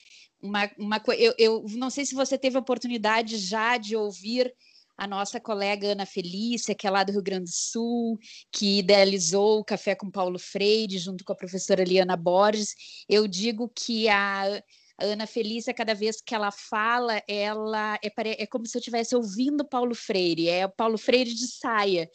uma, 0.43 0.70
uma 0.76 1.01
eu, 1.16 1.35
eu 1.39 1.64
não 1.70 1.91
sei 1.91 2.05
se 2.05 2.14
você 2.14 2.37
teve 2.37 2.57
a 2.57 2.61
oportunidade 2.61 3.39
já 3.39 3.79
de 3.79 3.95
ouvir 3.97 4.53
a 4.99 5.07
nossa 5.07 5.41
colega 5.41 5.93
Ana 5.93 6.05
Felícia, 6.05 6.75
que 6.75 6.87
é 6.87 6.91
lá 6.91 7.05
do 7.05 7.13
Rio 7.13 7.23
Grande 7.23 7.45
do 7.45 7.55
Sul, 7.55 8.19
que 8.51 8.81
idealizou 8.81 9.61
o 9.61 9.65
Café 9.65 9.95
com 9.95 10.11
Paulo 10.11 10.41
Freire, 10.41 10.99
junto 10.99 11.25
com 11.25 11.33
a 11.33 11.37
professora 11.37 11.85
Liana 11.85 12.17
Borges. 12.17 12.75
Eu 13.09 13.29
digo 13.29 13.71
que 13.73 14.09
a 14.09 14.61
Ana 14.99 15.29
Felícia, 15.29 15.73
cada 15.73 15.95
vez 15.95 16.21
que 16.21 16.35
ela 16.35 16.51
fala, 16.51 17.23
ela 17.29 17.95
é, 18.03 18.43
é 18.43 18.47
como 18.47 18.67
se 18.67 18.77
eu 18.77 18.81
estivesse 18.81 19.15
ouvindo 19.15 19.65
Paulo 19.65 19.95
Freire, 19.95 20.49
é 20.49 20.67
o 20.67 20.71
Paulo 20.71 20.99
Freire 20.99 21.33
de 21.33 21.47
saia. 21.47 22.11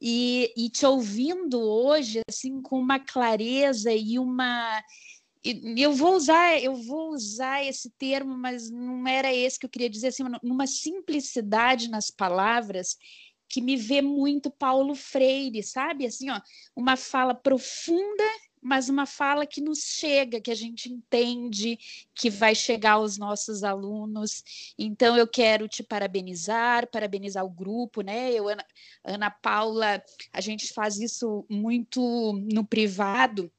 E, 0.00 0.52
e 0.56 0.68
te 0.70 0.86
ouvindo 0.86 1.60
hoje, 1.60 2.20
assim, 2.28 2.60
com 2.62 2.78
uma 2.78 3.00
clareza 3.00 3.92
e 3.92 4.18
uma 4.18 4.80
eu 5.44 5.92
vou 5.92 6.14
usar 6.14 6.62
eu 6.62 6.74
vou 6.74 7.10
usar 7.10 7.64
esse 7.64 7.90
termo 7.90 8.36
mas 8.36 8.70
não 8.70 9.06
era 9.06 9.32
esse 9.32 9.58
que 9.58 9.66
eu 9.66 9.70
queria 9.70 9.90
dizer 9.90 10.08
assim 10.08 10.24
numa 10.42 10.66
simplicidade 10.66 11.88
nas 11.88 12.10
palavras 12.10 12.96
que 13.48 13.60
me 13.60 13.76
vê 13.76 14.02
muito 14.02 14.50
Paulo 14.50 14.94
Freire 14.94 15.62
sabe 15.62 16.06
assim 16.06 16.30
ó 16.30 16.40
uma 16.76 16.96
fala 16.96 17.34
profunda 17.34 18.24
mas 18.62 18.88
uma 18.88 19.06
fala 19.06 19.46
que 19.46 19.60
nos 19.60 19.80
chega, 19.80 20.40
que 20.40 20.50
a 20.50 20.54
gente 20.54 20.90
entende, 20.90 21.78
que 22.14 22.28
vai 22.28 22.54
chegar 22.54 22.92
aos 22.92 23.16
nossos 23.16 23.62
alunos. 23.62 24.74
Então, 24.78 25.16
eu 25.16 25.26
quero 25.26 25.68
te 25.68 25.82
parabenizar, 25.82 26.88
parabenizar 26.90 27.44
o 27.44 27.50
grupo, 27.50 28.02
né? 28.02 28.32
Eu, 28.32 28.48
Ana, 28.48 28.64
Ana 29.04 29.30
Paula, 29.30 30.02
a 30.32 30.40
gente 30.40 30.72
faz 30.72 30.98
isso 30.98 31.44
muito 31.48 32.32
no 32.52 32.64
privado, 32.64 33.50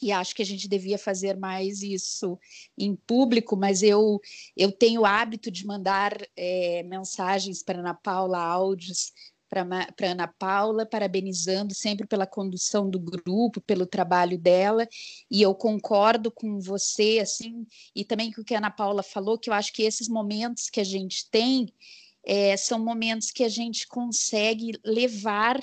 e 0.00 0.12
acho 0.12 0.34
que 0.34 0.42
a 0.42 0.46
gente 0.46 0.68
devia 0.68 0.98
fazer 0.98 1.36
mais 1.36 1.82
isso 1.82 2.38
em 2.76 2.94
público, 2.94 3.56
mas 3.56 3.82
eu, 3.82 4.20
eu 4.56 4.70
tenho 4.70 5.02
o 5.02 5.06
hábito 5.06 5.50
de 5.50 5.66
mandar 5.66 6.16
é, 6.36 6.82
mensagens 6.84 7.62
para 7.62 7.80
Ana 7.80 7.94
Paula, 7.94 8.38
áudios 8.38 9.12
para 9.48 10.10
Ana 10.10 10.28
Paula, 10.28 10.84
parabenizando 10.84 11.74
sempre 11.74 12.06
pela 12.06 12.26
condução 12.26 12.88
do 12.88 13.00
grupo, 13.00 13.60
pelo 13.62 13.86
trabalho 13.86 14.38
dela, 14.38 14.86
e 15.30 15.40
eu 15.40 15.54
concordo 15.54 16.30
com 16.30 16.60
você, 16.60 17.18
assim, 17.20 17.66
e 17.94 18.04
também 18.04 18.30
com 18.30 18.42
o 18.42 18.44
que 18.44 18.54
a 18.54 18.58
Ana 18.58 18.70
Paula 18.70 19.02
falou, 19.02 19.38
que 19.38 19.48
eu 19.48 19.54
acho 19.54 19.72
que 19.72 19.82
esses 19.82 20.08
momentos 20.08 20.68
que 20.68 20.80
a 20.80 20.84
gente 20.84 21.28
tem 21.30 21.72
é, 22.26 22.56
são 22.56 22.78
momentos 22.78 23.30
que 23.30 23.42
a 23.42 23.48
gente 23.48 23.86
consegue 23.86 24.78
levar 24.84 25.58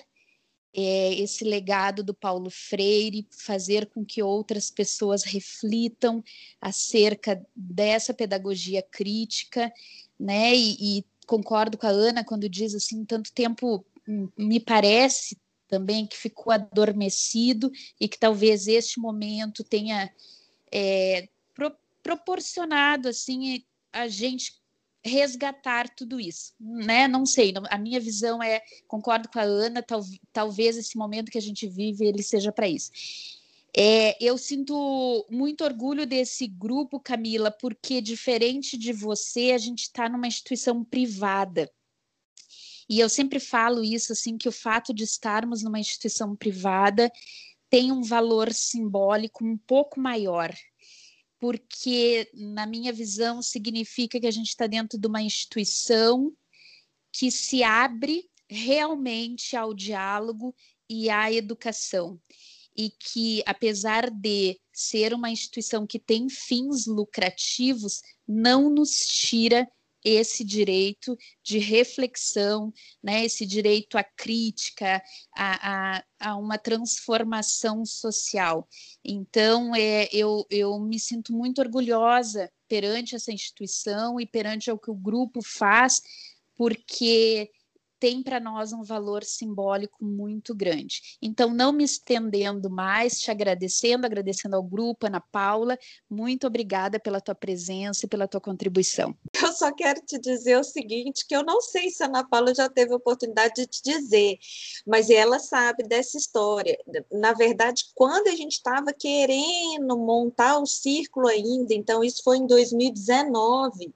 é, 0.77 1.13
esse 1.13 1.45
legado 1.45 2.03
do 2.03 2.13
Paulo 2.13 2.49
Freire, 2.49 3.25
fazer 3.31 3.85
com 3.85 4.03
que 4.03 4.21
outras 4.21 4.69
pessoas 4.69 5.23
reflitam 5.23 6.21
acerca 6.59 7.41
dessa 7.55 8.13
pedagogia 8.13 8.81
crítica, 8.81 9.71
né, 10.19 10.53
e, 10.53 10.99
e 10.99 11.05
concordo 11.25 11.77
com 11.77 11.87
a 11.87 11.91
Ana 11.91 12.25
quando 12.25 12.49
diz 12.49 12.75
assim, 12.75 13.05
tanto 13.05 13.31
tempo 13.31 13.85
hum, 14.07 14.29
me 14.37 14.59
parece 14.59 15.37
também 15.67 16.05
que 16.05 16.17
ficou 16.17 16.51
adormecido 16.51 17.71
e 17.99 18.07
que 18.07 18.19
talvez 18.19 18.67
este 18.67 18.99
momento 18.99 19.63
tenha 19.63 20.13
é, 20.71 21.29
pro, 21.53 21.71
proporcionado 22.03 23.07
assim 23.07 23.63
a 23.93 24.09
gente 24.09 24.53
resgatar 25.05 25.87
tudo 25.87 26.19
isso, 26.19 26.53
né? 26.59 27.07
Não 27.07 27.25
sei, 27.25 27.53
a 27.69 27.77
minha 27.77 27.99
visão 27.99 28.41
é, 28.41 28.61
concordo 28.87 29.29
com 29.29 29.39
a 29.39 29.43
Ana, 29.43 29.83
tal, 29.83 30.01
talvez 30.33 30.75
esse 30.77 30.97
momento 30.97 31.31
que 31.31 31.37
a 31.37 31.41
gente 31.41 31.67
vive 31.67 32.05
ele 32.05 32.23
seja 32.23 32.51
para 32.51 32.67
isso. 32.67 32.91
É, 33.77 34.17
eu 34.23 34.37
sinto 34.37 35.25
muito 35.29 35.63
orgulho 35.63 36.07
desse 36.07 36.47
grupo, 36.47 36.99
Camila, 36.99 37.51
porque 37.51 38.01
diferente 38.01 38.77
de 38.77 38.91
você, 38.91 39.51
a 39.51 39.57
gente 39.57 39.83
está 39.83 40.09
numa 40.09 40.27
instituição 40.27 40.83
privada. 40.83 41.69
E 42.89 42.99
eu 42.99 43.09
sempre 43.09 43.39
falo 43.39 43.83
isso, 43.83 44.13
assim, 44.13 44.37
que 44.37 44.47
o 44.47 44.51
fato 44.51 44.93
de 44.93 45.03
estarmos 45.03 45.61
numa 45.61 45.79
instituição 45.79 46.35
privada 46.35 47.11
tem 47.69 47.91
um 47.91 48.01
valor 48.01 48.53
simbólico 48.53 49.43
um 49.43 49.57
pouco 49.57 49.99
maior, 49.99 50.55
porque, 51.45 52.27
na 52.33 52.65
minha 52.65 52.91
visão, 52.91 53.39
significa 53.39 54.19
que 54.19 54.25
a 54.25 54.31
gente 54.31 54.47
está 54.47 54.65
dentro 54.65 54.97
de 54.97 55.07
uma 55.07 55.21
instituição 55.21 56.35
que 57.11 57.29
se 57.29 57.61
abre 57.61 58.27
realmente 58.49 59.55
ao 59.55 59.71
diálogo 59.71 60.55
e 60.89 61.07
à 61.07 61.31
educação. 61.31 62.19
E 62.75 62.89
que, 62.89 63.43
apesar 63.45 64.09
de 64.09 64.59
ser 64.73 65.13
uma 65.13 65.29
instituição 65.29 65.85
que 65.85 65.99
tem 65.99 66.27
fins 66.29 66.87
lucrativos, 66.87 68.01
não 68.27 68.67
nos 68.67 69.01
tira 69.01 69.67
esse 70.05 70.43
direito 70.43 71.17
de 71.43 71.57
reflexão, 71.57 72.71
né, 73.03 73.25
esse 73.25 73.43
direito 73.43 73.97
à 73.97 74.03
crítica, 74.03 75.01
a, 75.35 75.97
a, 75.97 76.03
a 76.19 76.35
uma 76.37 76.59
transformação 76.59 77.83
social. 77.83 78.69
Então, 79.03 79.75
é, 79.75 80.07
eu, 80.13 80.45
eu 80.51 80.79
me 80.79 80.99
sinto 80.99 81.33
muito 81.33 81.59
orgulhosa 81.59 82.51
perante 82.67 83.15
essa 83.15 83.31
instituição 83.31 84.19
e 84.19 84.27
perante 84.27 84.69
o 84.69 84.77
que 84.77 84.91
o 84.91 84.95
grupo 84.95 85.41
faz, 85.41 85.99
porque 86.55 87.49
tem 87.99 88.21
para 88.21 88.39
nós 88.39 88.73
um 88.73 88.83
valor 88.83 89.23
simbólico 89.23 90.03
muito 90.03 90.53
grande. 90.55 91.17
Então, 91.21 91.53
não 91.53 91.71
me 91.71 91.83
estendendo 91.83 92.69
mais, 92.69 93.19
te 93.19 93.31
agradecendo, 93.31 94.05
agradecendo 94.05 94.55
ao 94.55 94.63
grupo, 94.63 95.07
Ana 95.07 95.21
Paula, 95.21 95.77
muito 96.09 96.47
obrigada 96.47 96.99
pela 96.99 97.21
tua 97.21 97.35
presença 97.35 98.05
e 98.05 98.09
pela 98.09 98.27
tua 98.27 98.41
contribuição. 98.41 99.15
Eu 99.41 99.53
só 99.53 99.71
quero 99.71 100.01
te 100.01 100.19
dizer 100.19 100.57
o 100.57 100.63
seguinte, 100.63 101.25
que 101.27 101.35
eu 101.35 101.43
não 101.43 101.61
sei 101.61 101.89
se 101.89 102.03
a 102.03 102.07
Ana 102.07 102.27
Paula 102.27 102.53
já 102.53 102.67
teve 102.67 102.91
a 102.93 102.97
oportunidade 102.97 103.53
de 103.55 103.67
te 103.67 103.81
dizer, 103.83 104.37
mas 104.85 105.09
ela 105.09 105.39
sabe 105.39 105.83
dessa 105.83 106.17
história. 106.17 106.77
Na 107.11 107.31
verdade, 107.31 107.85
quando 107.93 108.27
a 108.27 108.35
gente 108.35 108.53
estava 108.53 108.91
querendo 108.91 109.97
montar 109.97 110.57
o 110.57 110.65
círculo 110.65 111.27
ainda, 111.27 111.73
então 111.73 112.03
isso 112.03 112.21
foi 112.23 112.37
em 112.37 112.47
2019, 112.47 113.93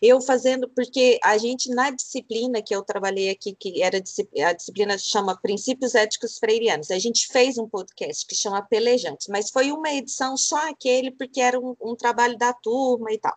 eu 0.00 0.20
fazendo, 0.20 0.68
porque 0.68 1.18
a 1.22 1.36
gente 1.36 1.68
na 1.70 1.90
disciplina 1.90 2.62
que 2.62 2.74
eu 2.74 2.82
trabalhei 2.82 3.30
aqui 3.30 3.41
aqui, 3.42 3.54
que 3.54 3.82
era 3.82 3.98
a 3.98 4.52
disciplina 4.52 4.96
chama 4.96 5.36
Princípios 5.40 5.94
Éticos 5.94 6.38
Freirianos. 6.38 6.90
A 6.90 6.98
gente 6.98 7.26
fez 7.26 7.58
um 7.58 7.68
podcast 7.68 8.24
que 8.26 8.34
chama 8.34 8.62
Pelejantes, 8.62 9.26
mas 9.28 9.50
foi 9.50 9.72
uma 9.72 9.90
edição 9.92 10.36
só 10.36 10.70
aquele, 10.70 11.10
porque 11.10 11.40
era 11.40 11.58
um, 11.58 11.74
um 11.80 11.96
trabalho 11.96 12.38
da 12.38 12.52
turma 12.52 13.12
e 13.12 13.18
tal. 13.18 13.36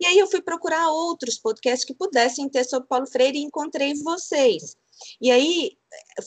E 0.00 0.06
aí 0.06 0.18
eu 0.18 0.26
fui 0.26 0.40
procurar 0.40 0.90
outros 0.90 1.38
podcasts 1.38 1.84
que 1.84 1.94
pudessem 1.94 2.48
ter 2.48 2.64
sobre 2.64 2.88
Paulo 2.88 3.06
Freire 3.06 3.38
e 3.38 3.42
encontrei 3.42 3.94
vocês. 4.02 4.76
E 5.20 5.30
aí 5.30 5.78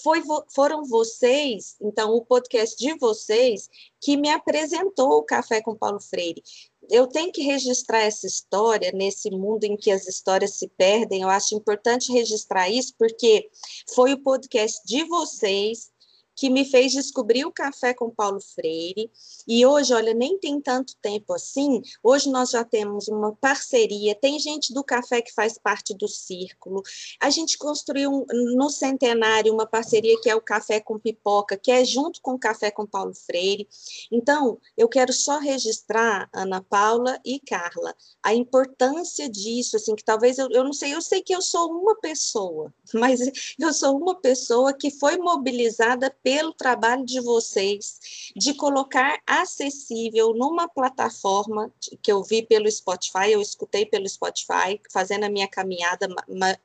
foi, 0.02 0.22
foram 0.54 0.84
vocês, 0.86 1.76
então 1.82 2.12
o 2.12 2.26
podcast 2.26 2.76
de 2.78 2.96
vocês, 2.98 3.70
que 4.02 4.18
me 4.18 4.30
apresentou 4.30 5.12
o 5.14 5.24
Café 5.24 5.62
com 5.62 5.76
Paulo 5.76 6.00
Freire 6.00 6.44
eu 6.90 7.08
tenho 7.08 7.32
que 7.32 7.42
registrar 7.42 8.00
essa 8.00 8.28
história 8.28 8.92
nesse 8.94 9.30
mundo 9.32 9.64
em 9.64 9.76
que 9.76 9.92
as 9.92 10.08
histórias 10.08 10.58
se 10.58 10.68
perdem. 10.78 11.22
Eu 11.22 11.30
acho 11.30 11.56
importante 11.56 12.12
registrar 12.12 12.70
isso, 12.70 12.94
porque 12.98 13.50
foi 13.94 14.14
o 14.14 14.22
podcast 14.22 14.82
de 14.86 15.04
vocês 15.06 15.93
que 16.36 16.50
me 16.50 16.66
fez 16.66 16.92
descobrir 16.92 17.46
o 17.46 17.52
café 17.52 17.94
com 17.94 18.10
Paulo 18.10 18.40
Freire. 18.40 19.12
E 19.48 19.66
hoje, 19.66 19.94
olha, 19.94 20.14
nem 20.14 20.38
tem 20.40 20.60
tanto 20.60 20.96
tempo 21.02 21.34
assim. 21.34 21.82
Hoje 22.02 22.30
nós 22.30 22.52
já 22.52 22.64
temos 22.64 23.08
uma 23.08 23.36
parceria. 23.36 24.16
Tem 24.16 24.40
gente 24.40 24.74
do 24.74 24.84
café 24.84 25.22
que 25.22 25.34
faz 25.34 25.58
parte 25.58 25.94
do 25.94 26.08
círculo. 26.08 26.82
A 27.20 27.30
gente 27.30 27.58
construiu 27.58 28.26
no 28.56 28.70
centenário 28.70 29.54
uma 29.54 29.66
parceria 29.66 30.20
que 30.22 30.30
é 30.30 30.36
o 30.36 30.42
Café 30.42 30.80
com 30.80 31.00
Pipoca, 31.00 31.58
que 31.58 31.72
é 31.72 31.84
junto 31.84 32.22
com 32.22 32.34
o 32.34 32.40
Café 32.40 32.72
com 32.72 32.86
Paulo 32.86 33.14
Freire. 33.14 33.68
Então, 34.12 34.60
eu 34.78 34.88
quero 34.88 35.14
só 35.14 35.40
registrar, 35.40 36.30
Ana 36.34 36.62
Paula 36.62 37.20
e 37.26 37.40
Carla, 37.40 37.96
a 38.22 38.34
importância 38.34 39.30
disso, 39.30 39.76
assim, 39.76 39.96
que 39.96 40.04
talvez 40.04 40.38
eu, 40.38 40.50
eu 40.52 40.64
não 40.64 40.74
sei, 40.74 40.94
eu 40.94 41.02
sei 41.02 41.22
que 41.22 41.34
eu 41.34 41.42
sou 41.42 41.72
uma 41.72 41.96
pessoa, 41.96 42.74
mas 42.94 43.20
eu 43.60 43.74
sou 43.74 43.98
uma 43.98 44.16
pessoa 44.16 44.74
que 44.74 44.92
foi 44.92 45.18
mobilizada 45.18 46.16
pelo 46.24 46.54
trabalho 46.54 47.06
de 47.06 47.20
vocês 47.20 48.32
de 48.36 48.54
colocar 48.54 49.22
acessível 49.28 50.34
numa 50.34 50.68
plataforma 50.68 51.72
que 52.02 52.12
eu 52.12 52.24
vi 52.24 52.42
pelo 52.42 52.72
Spotify, 52.72 53.32
eu 53.32 53.42
escutei 53.42 53.86
pelo 53.86 54.08
Spotify, 54.08 54.80
fazendo 54.92 55.26
a 55.26 55.30
minha 55.30 55.48
caminhada 55.48 56.08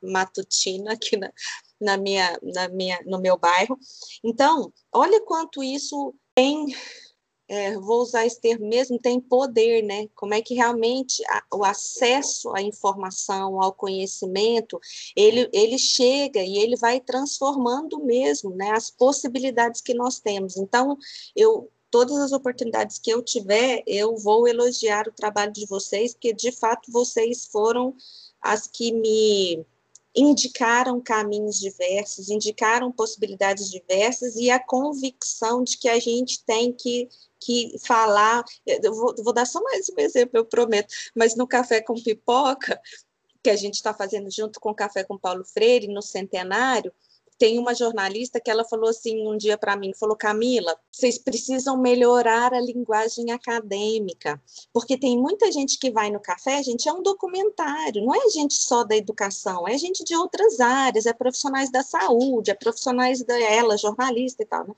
matutina 0.01 0.93
aqui 0.93 1.17
na, 1.17 1.33
na 1.81 1.97
minha, 1.97 2.39
na 2.43 2.69
minha, 2.69 3.01
no 3.05 3.21
meu 3.21 3.37
bairro. 3.37 3.79
Então, 4.23 4.73
olha 4.93 5.21
quanto 5.21 5.63
isso 5.63 6.15
tem 6.35 6.75
é, 7.49 7.79
vou 7.79 8.03
usar 8.03 8.27
esse 8.27 8.41
termo 8.41 8.69
mesmo, 8.69 8.99
tem 8.99 9.19
poder, 9.19 9.83
né? 9.83 10.07
Como 10.15 10.35
é 10.35 10.43
que 10.43 10.55
realmente 10.55 11.23
a, 11.29 11.43
o 11.57 11.65
acesso 11.65 12.55
à 12.55 12.61
informação, 12.61 13.61
ao 13.63 13.73
conhecimento, 13.73 14.79
ele, 15.17 15.49
ele 15.53 15.79
chega 15.79 16.43
e 16.43 16.59
ele 16.59 16.77
vai 16.77 17.01
transformando 17.01 17.99
mesmo, 18.05 18.51
né? 18.51 18.71
As 18.71 18.91
possibilidades 18.91 19.81
que 19.81 19.95
nós 19.95 20.21
temos. 20.21 20.57
Então, 20.57 20.99
eu 21.35 21.71
todas 21.91 22.19
as 22.19 22.33
oportunidades 22.33 22.99
que 22.99 23.11
eu 23.11 23.23
tiver, 23.23 23.83
eu 23.87 24.15
vou 24.19 24.47
elogiar 24.47 25.09
o 25.09 25.13
trabalho 25.13 25.53
de 25.53 25.65
vocês, 25.67 26.13
porque 26.13 26.35
de 26.35 26.53
fato 26.53 26.93
vocês 26.93 27.47
foram 27.47 27.95
as 28.43 28.67
que 28.67 28.93
me 28.93 29.65
indicaram 30.15 31.01
caminhos 31.01 31.59
diversos, 31.59 32.29
indicaram 32.29 32.91
possibilidades 32.91 33.71
diversas 33.71 34.37
e 34.37 34.51
a 34.51 34.59
convicção 34.59 35.63
de 35.63 35.79
que 35.79 35.89
a 35.89 35.99
gente 35.99 36.43
tem 36.45 36.73
que 36.73 37.09
que 37.41 37.77
falar, 37.85 38.45
eu 38.67 38.95
vou, 38.95 39.15
vou 39.23 39.33
dar 39.33 39.47
só 39.47 39.63
mais 39.63 39.89
um 39.89 40.01
exemplo, 40.01 40.39
eu 40.39 40.45
prometo, 40.45 40.93
mas 41.15 41.37
no 41.37 41.47
Café 41.47 41.81
com 41.81 41.95
Pipoca, 41.95 42.81
que 43.43 43.51
a 43.51 43.57
gente 43.57 43.75
está 43.75 43.95
fazendo 43.95 44.31
junto 44.31 44.61
com 44.61 44.71
o 44.71 44.75
Café 44.75 45.05
com 45.05 45.19
Paulo 45.19 45.45
Freire, 45.45 45.89
no 45.89 46.03
Centenário, 46.03 46.93
tem 47.39 47.59
uma 47.59 47.75
jornalista 47.75 48.41
que 48.41 48.51
ela 48.51 48.65
falou 48.65 48.91
assim 48.91 49.27
um 49.27 49.37
dia 49.37 49.57
para 49.57 49.77
mim, 49.77 49.93
falou 49.95 50.17
Camila, 50.17 50.77
vocês 50.91 51.17
precisam 51.17 51.77
melhorar 51.77 52.53
a 52.53 52.61
linguagem 52.61 53.31
acadêmica, 53.31 54.43
porque 54.73 54.99
tem 54.99 55.17
muita 55.17 55.51
gente 55.53 55.79
que 55.79 55.91
vai 55.91 56.11
no 56.11 56.21
café, 56.21 56.63
gente, 56.63 56.89
é 56.89 56.93
um 56.93 57.03
documentário, 57.03 58.05
não 58.05 58.15
é 58.15 58.29
gente 58.31 58.55
só 58.55 58.83
da 58.83 58.97
educação, 58.97 59.67
é 59.69 59.79
gente 59.79 60.03
de 60.03 60.17
outras 60.17 60.59
áreas, 60.59 61.07
é 61.07 61.13
profissionais 61.13 61.71
da 61.71 61.83
saúde, 61.83 62.51
é 62.51 62.55
profissionais 62.55 63.23
da 63.23 63.39
ela, 63.41 63.79
jornalista 63.79 64.43
e 64.43 64.47
tal, 64.47 64.67
né? 64.67 64.75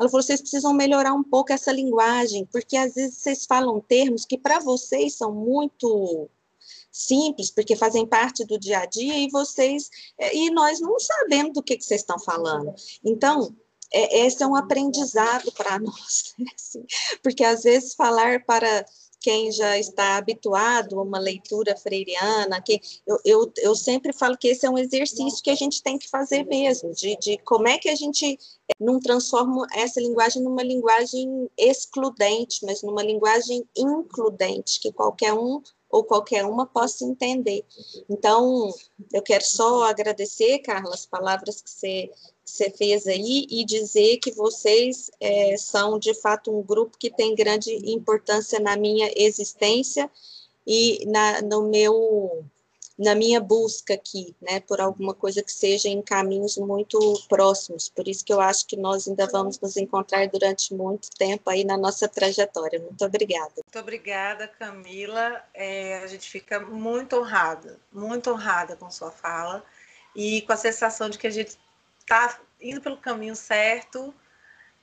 Ela 0.00 0.08
falou, 0.08 0.22
vocês 0.22 0.40
precisam 0.40 0.72
melhorar 0.72 1.12
um 1.12 1.22
pouco 1.22 1.52
essa 1.52 1.70
linguagem, 1.70 2.46
porque 2.46 2.76
às 2.76 2.94
vezes 2.94 3.18
vocês 3.18 3.44
falam 3.44 3.80
termos 3.80 4.24
que 4.24 4.38
para 4.38 4.58
vocês 4.60 5.14
são 5.14 5.32
muito 5.32 6.30
simples, 6.90 7.50
porque 7.50 7.76
fazem 7.76 8.06
parte 8.06 8.44
do 8.44 8.58
dia 8.58 8.80
a 8.80 8.86
dia 8.86 9.18
e 9.18 9.30
vocês 9.30 9.90
é, 10.18 10.34
e 10.36 10.50
nós 10.50 10.80
não 10.80 10.98
sabemos 10.98 11.52
do 11.52 11.62
que, 11.62 11.76
que 11.76 11.84
vocês 11.84 12.00
estão 12.00 12.18
falando. 12.18 12.74
Então, 13.04 13.54
é, 13.92 14.26
esse 14.26 14.42
é 14.42 14.46
um 14.46 14.56
aprendizado 14.56 15.50
para 15.52 15.78
nós, 15.80 16.34
né? 16.38 16.46
assim, 16.54 16.84
porque 17.22 17.44
às 17.44 17.62
vezes 17.62 17.94
falar 17.94 18.44
para 18.44 18.84
quem 19.20 19.50
já 19.50 19.76
está 19.78 20.16
habituado 20.16 20.98
a 20.98 21.02
uma 21.02 21.18
leitura 21.18 21.76
freiriana, 21.76 22.62
que 22.62 22.80
eu, 23.06 23.18
eu, 23.24 23.52
eu 23.58 23.74
sempre 23.74 24.12
falo 24.12 24.36
que 24.38 24.48
esse 24.48 24.64
é 24.64 24.70
um 24.70 24.78
exercício 24.78 25.42
que 25.42 25.50
a 25.50 25.54
gente 25.56 25.82
tem 25.82 25.98
que 25.98 26.08
fazer 26.08 26.44
mesmo, 26.44 26.92
de, 26.92 27.16
de 27.16 27.36
como 27.38 27.66
é 27.66 27.78
que 27.78 27.88
a 27.88 27.96
gente 27.96 28.38
não 28.78 29.00
transforma 29.00 29.66
essa 29.74 30.00
linguagem 30.00 30.42
numa 30.42 30.62
linguagem 30.62 31.50
excludente, 31.56 32.64
mas 32.64 32.82
numa 32.82 33.02
linguagem 33.02 33.68
includente, 33.76 34.78
que 34.80 34.92
qualquer 34.92 35.32
um 35.32 35.60
ou 35.90 36.04
qualquer 36.04 36.44
uma 36.44 36.66
possa 36.66 37.04
entender. 37.04 37.64
Então, 38.08 38.72
eu 39.12 39.22
quero 39.22 39.44
só 39.44 39.84
agradecer, 39.84 40.58
Carla, 40.58 40.94
as 40.94 41.06
palavras 41.06 41.62
que 41.62 41.70
você, 41.70 42.10
que 42.44 42.50
você 42.50 42.70
fez 42.70 43.06
aí 43.06 43.46
e 43.50 43.64
dizer 43.64 44.18
que 44.18 44.30
vocês 44.30 45.10
é, 45.20 45.56
são, 45.56 45.98
de 45.98 46.14
fato, 46.14 46.56
um 46.56 46.62
grupo 46.62 46.98
que 46.98 47.10
tem 47.10 47.34
grande 47.34 47.74
importância 47.90 48.60
na 48.60 48.76
minha 48.76 49.10
existência 49.16 50.10
e 50.66 51.04
na, 51.06 51.40
no 51.40 51.62
meu 51.62 52.44
na 52.98 53.14
minha 53.14 53.40
busca 53.40 53.94
aqui, 53.94 54.34
né, 54.42 54.58
por 54.58 54.80
alguma 54.80 55.14
coisa 55.14 55.40
que 55.40 55.52
seja 55.52 55.88
em 55.88 56.02
caminhos 56.02 56.56
muito 56.56 56.98
próximos. 57.28 57.88
Por 57.88 58.08
isso 58.08 58.24
que 58.24 58.32
eu 58.32 58.40
acho 58.40 58.66
que 58.66 58.76
nós 58.76 59.06
ainda 59.06 59.26
vamos 59.26 59.60
nos 59.60 59.76
encontrar 59.76 60.26
durante 60.26 60.74
muito 60.74 61.08
tempo 61.16 61.48
aí 61.48 61.64
na 61.64 61.76
nossa 61.76 62.08
trajetória. 62.08 62.80
Muito 62.80 63.04
obrigada. 63.04 63.52
Muito 63.54 63.78
obrigada, 63.78 64.48
Camila. 64.48 65.44
É, 65.54 65.98
a 65.98 66.06
gente 66.08 66.28
fica 66.28 66.58
muito 66.58 67.16
honrada, 67.16 67.78
muito 67.92 68.30
honrada 68.30 68.74
com 68.74 68.90
sua 68.90 69.12
fala 69.12 69.64
e 70.16 70.42
com 70.42 70.52
a 70.52 70.56
sensação 70.56 71.08
de 71.08 71.18
que 71.18 71.28
a 71.28 71.30
gente 71.30 71.56
está 72.00 72.40
indo 72.60 72.80
pelo 72.80 72.96
caminho 72.96 73.36
certo. 73.36 74.12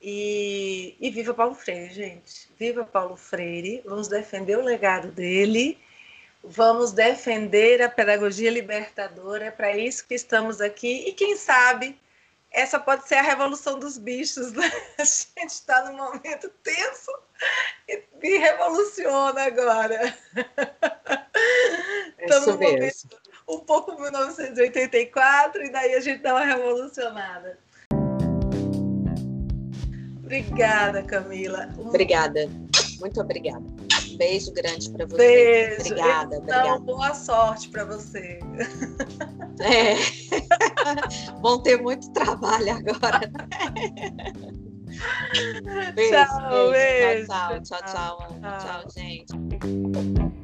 E, 0.00 0.94
e 1.00 1.10
viva 1.10 1.34
Paulo 1.34 1.54
Freire, 1.54 1.92
gente. 1.92 2.50
Viva 2.58 2.84
Paulo 2.84 3.16
Freire. 3.16 3.82
Vamos 3.84 4.08
defender 4.08 4.56
o 4.56 4.62
legado 4.62 5.10
dele 5.10 5.78
Vamos 6.48 6.92
defender 6.92 7.82
a 7.82 7.88
pedagogia 7.88 8.50
libertadora, 8.50 9.46
é 9.46 9.50
para 9.50 9.76
isso 9.76 10.06
que 10.06 10.14
estamos 10.14 10.60
aqui. 10.60 11.04
E 11.08 11.12
quem 11.12 11.36
sabe 11.36 11.98
essa 12.52 12.78
pode 12.78 13.06
ser 13.08 13.16
a 13.16 13.22
revolução 13.22 13.78
dos 13.78 13.98
bichos. 13.98 14.52
Né? 14.52 14.70
A 14.96 15.04
gente 15.04 15.50
está 15.50 15.90
num 15.90 15.96
momento 15.96 16.48
tenso 16.62 17.10
e, 17.88 18.02
e 18.22 18.38
revoluciona 18.38 19.42
agora. 19.42 20.16
Estamos 22.18 22.46
num 22.46 22.58
momento 22.58 23.20
um 23.48 23.58
pouco 23.58 24.00
1984 24.00 25.64
e 25.64 25.70
daí 25.70 25.94
a 25.94 26.00
gente 26.00 26.20
dá 26.22 26.34
uma 26.34 26.44
revolucionada. 26.44 27.58
Obrigada, 30.18 31.02
Camila. 31.04 31.68
Obrigada. 31.78 32.48
Muito 32.98 33.20
obrigada 33.20 33.85
beijo 34.16 34.52
grande 34.52 34.90
para 34.90 35.06
você. 35.06 35.16
Beijo. 35.16 35.80
Obrigada, 35.80 36.36
então, 36.36 36.56
obrigada. 36.58 36.78
boa 36.80 37.14
sorte 37.14 37.68
para 37.68 37.84
você. 37.84 38.38
É. 39.60 39.94
Vão 41.40 41.62
ter 41.62 41.80
muito 41.80 42.10
trabalho 42.12 42.72
agora. 42.72 43.30
Beijo, 45.94 46.10
tchau, 46.10 46.70
beijo. 46.70 47.26
tchau, 47.26 47.60
tchau, 47.60 47.82
tchau, 47.82 48.28
tchau, 48.40 48.84
gente. 48.94 50.35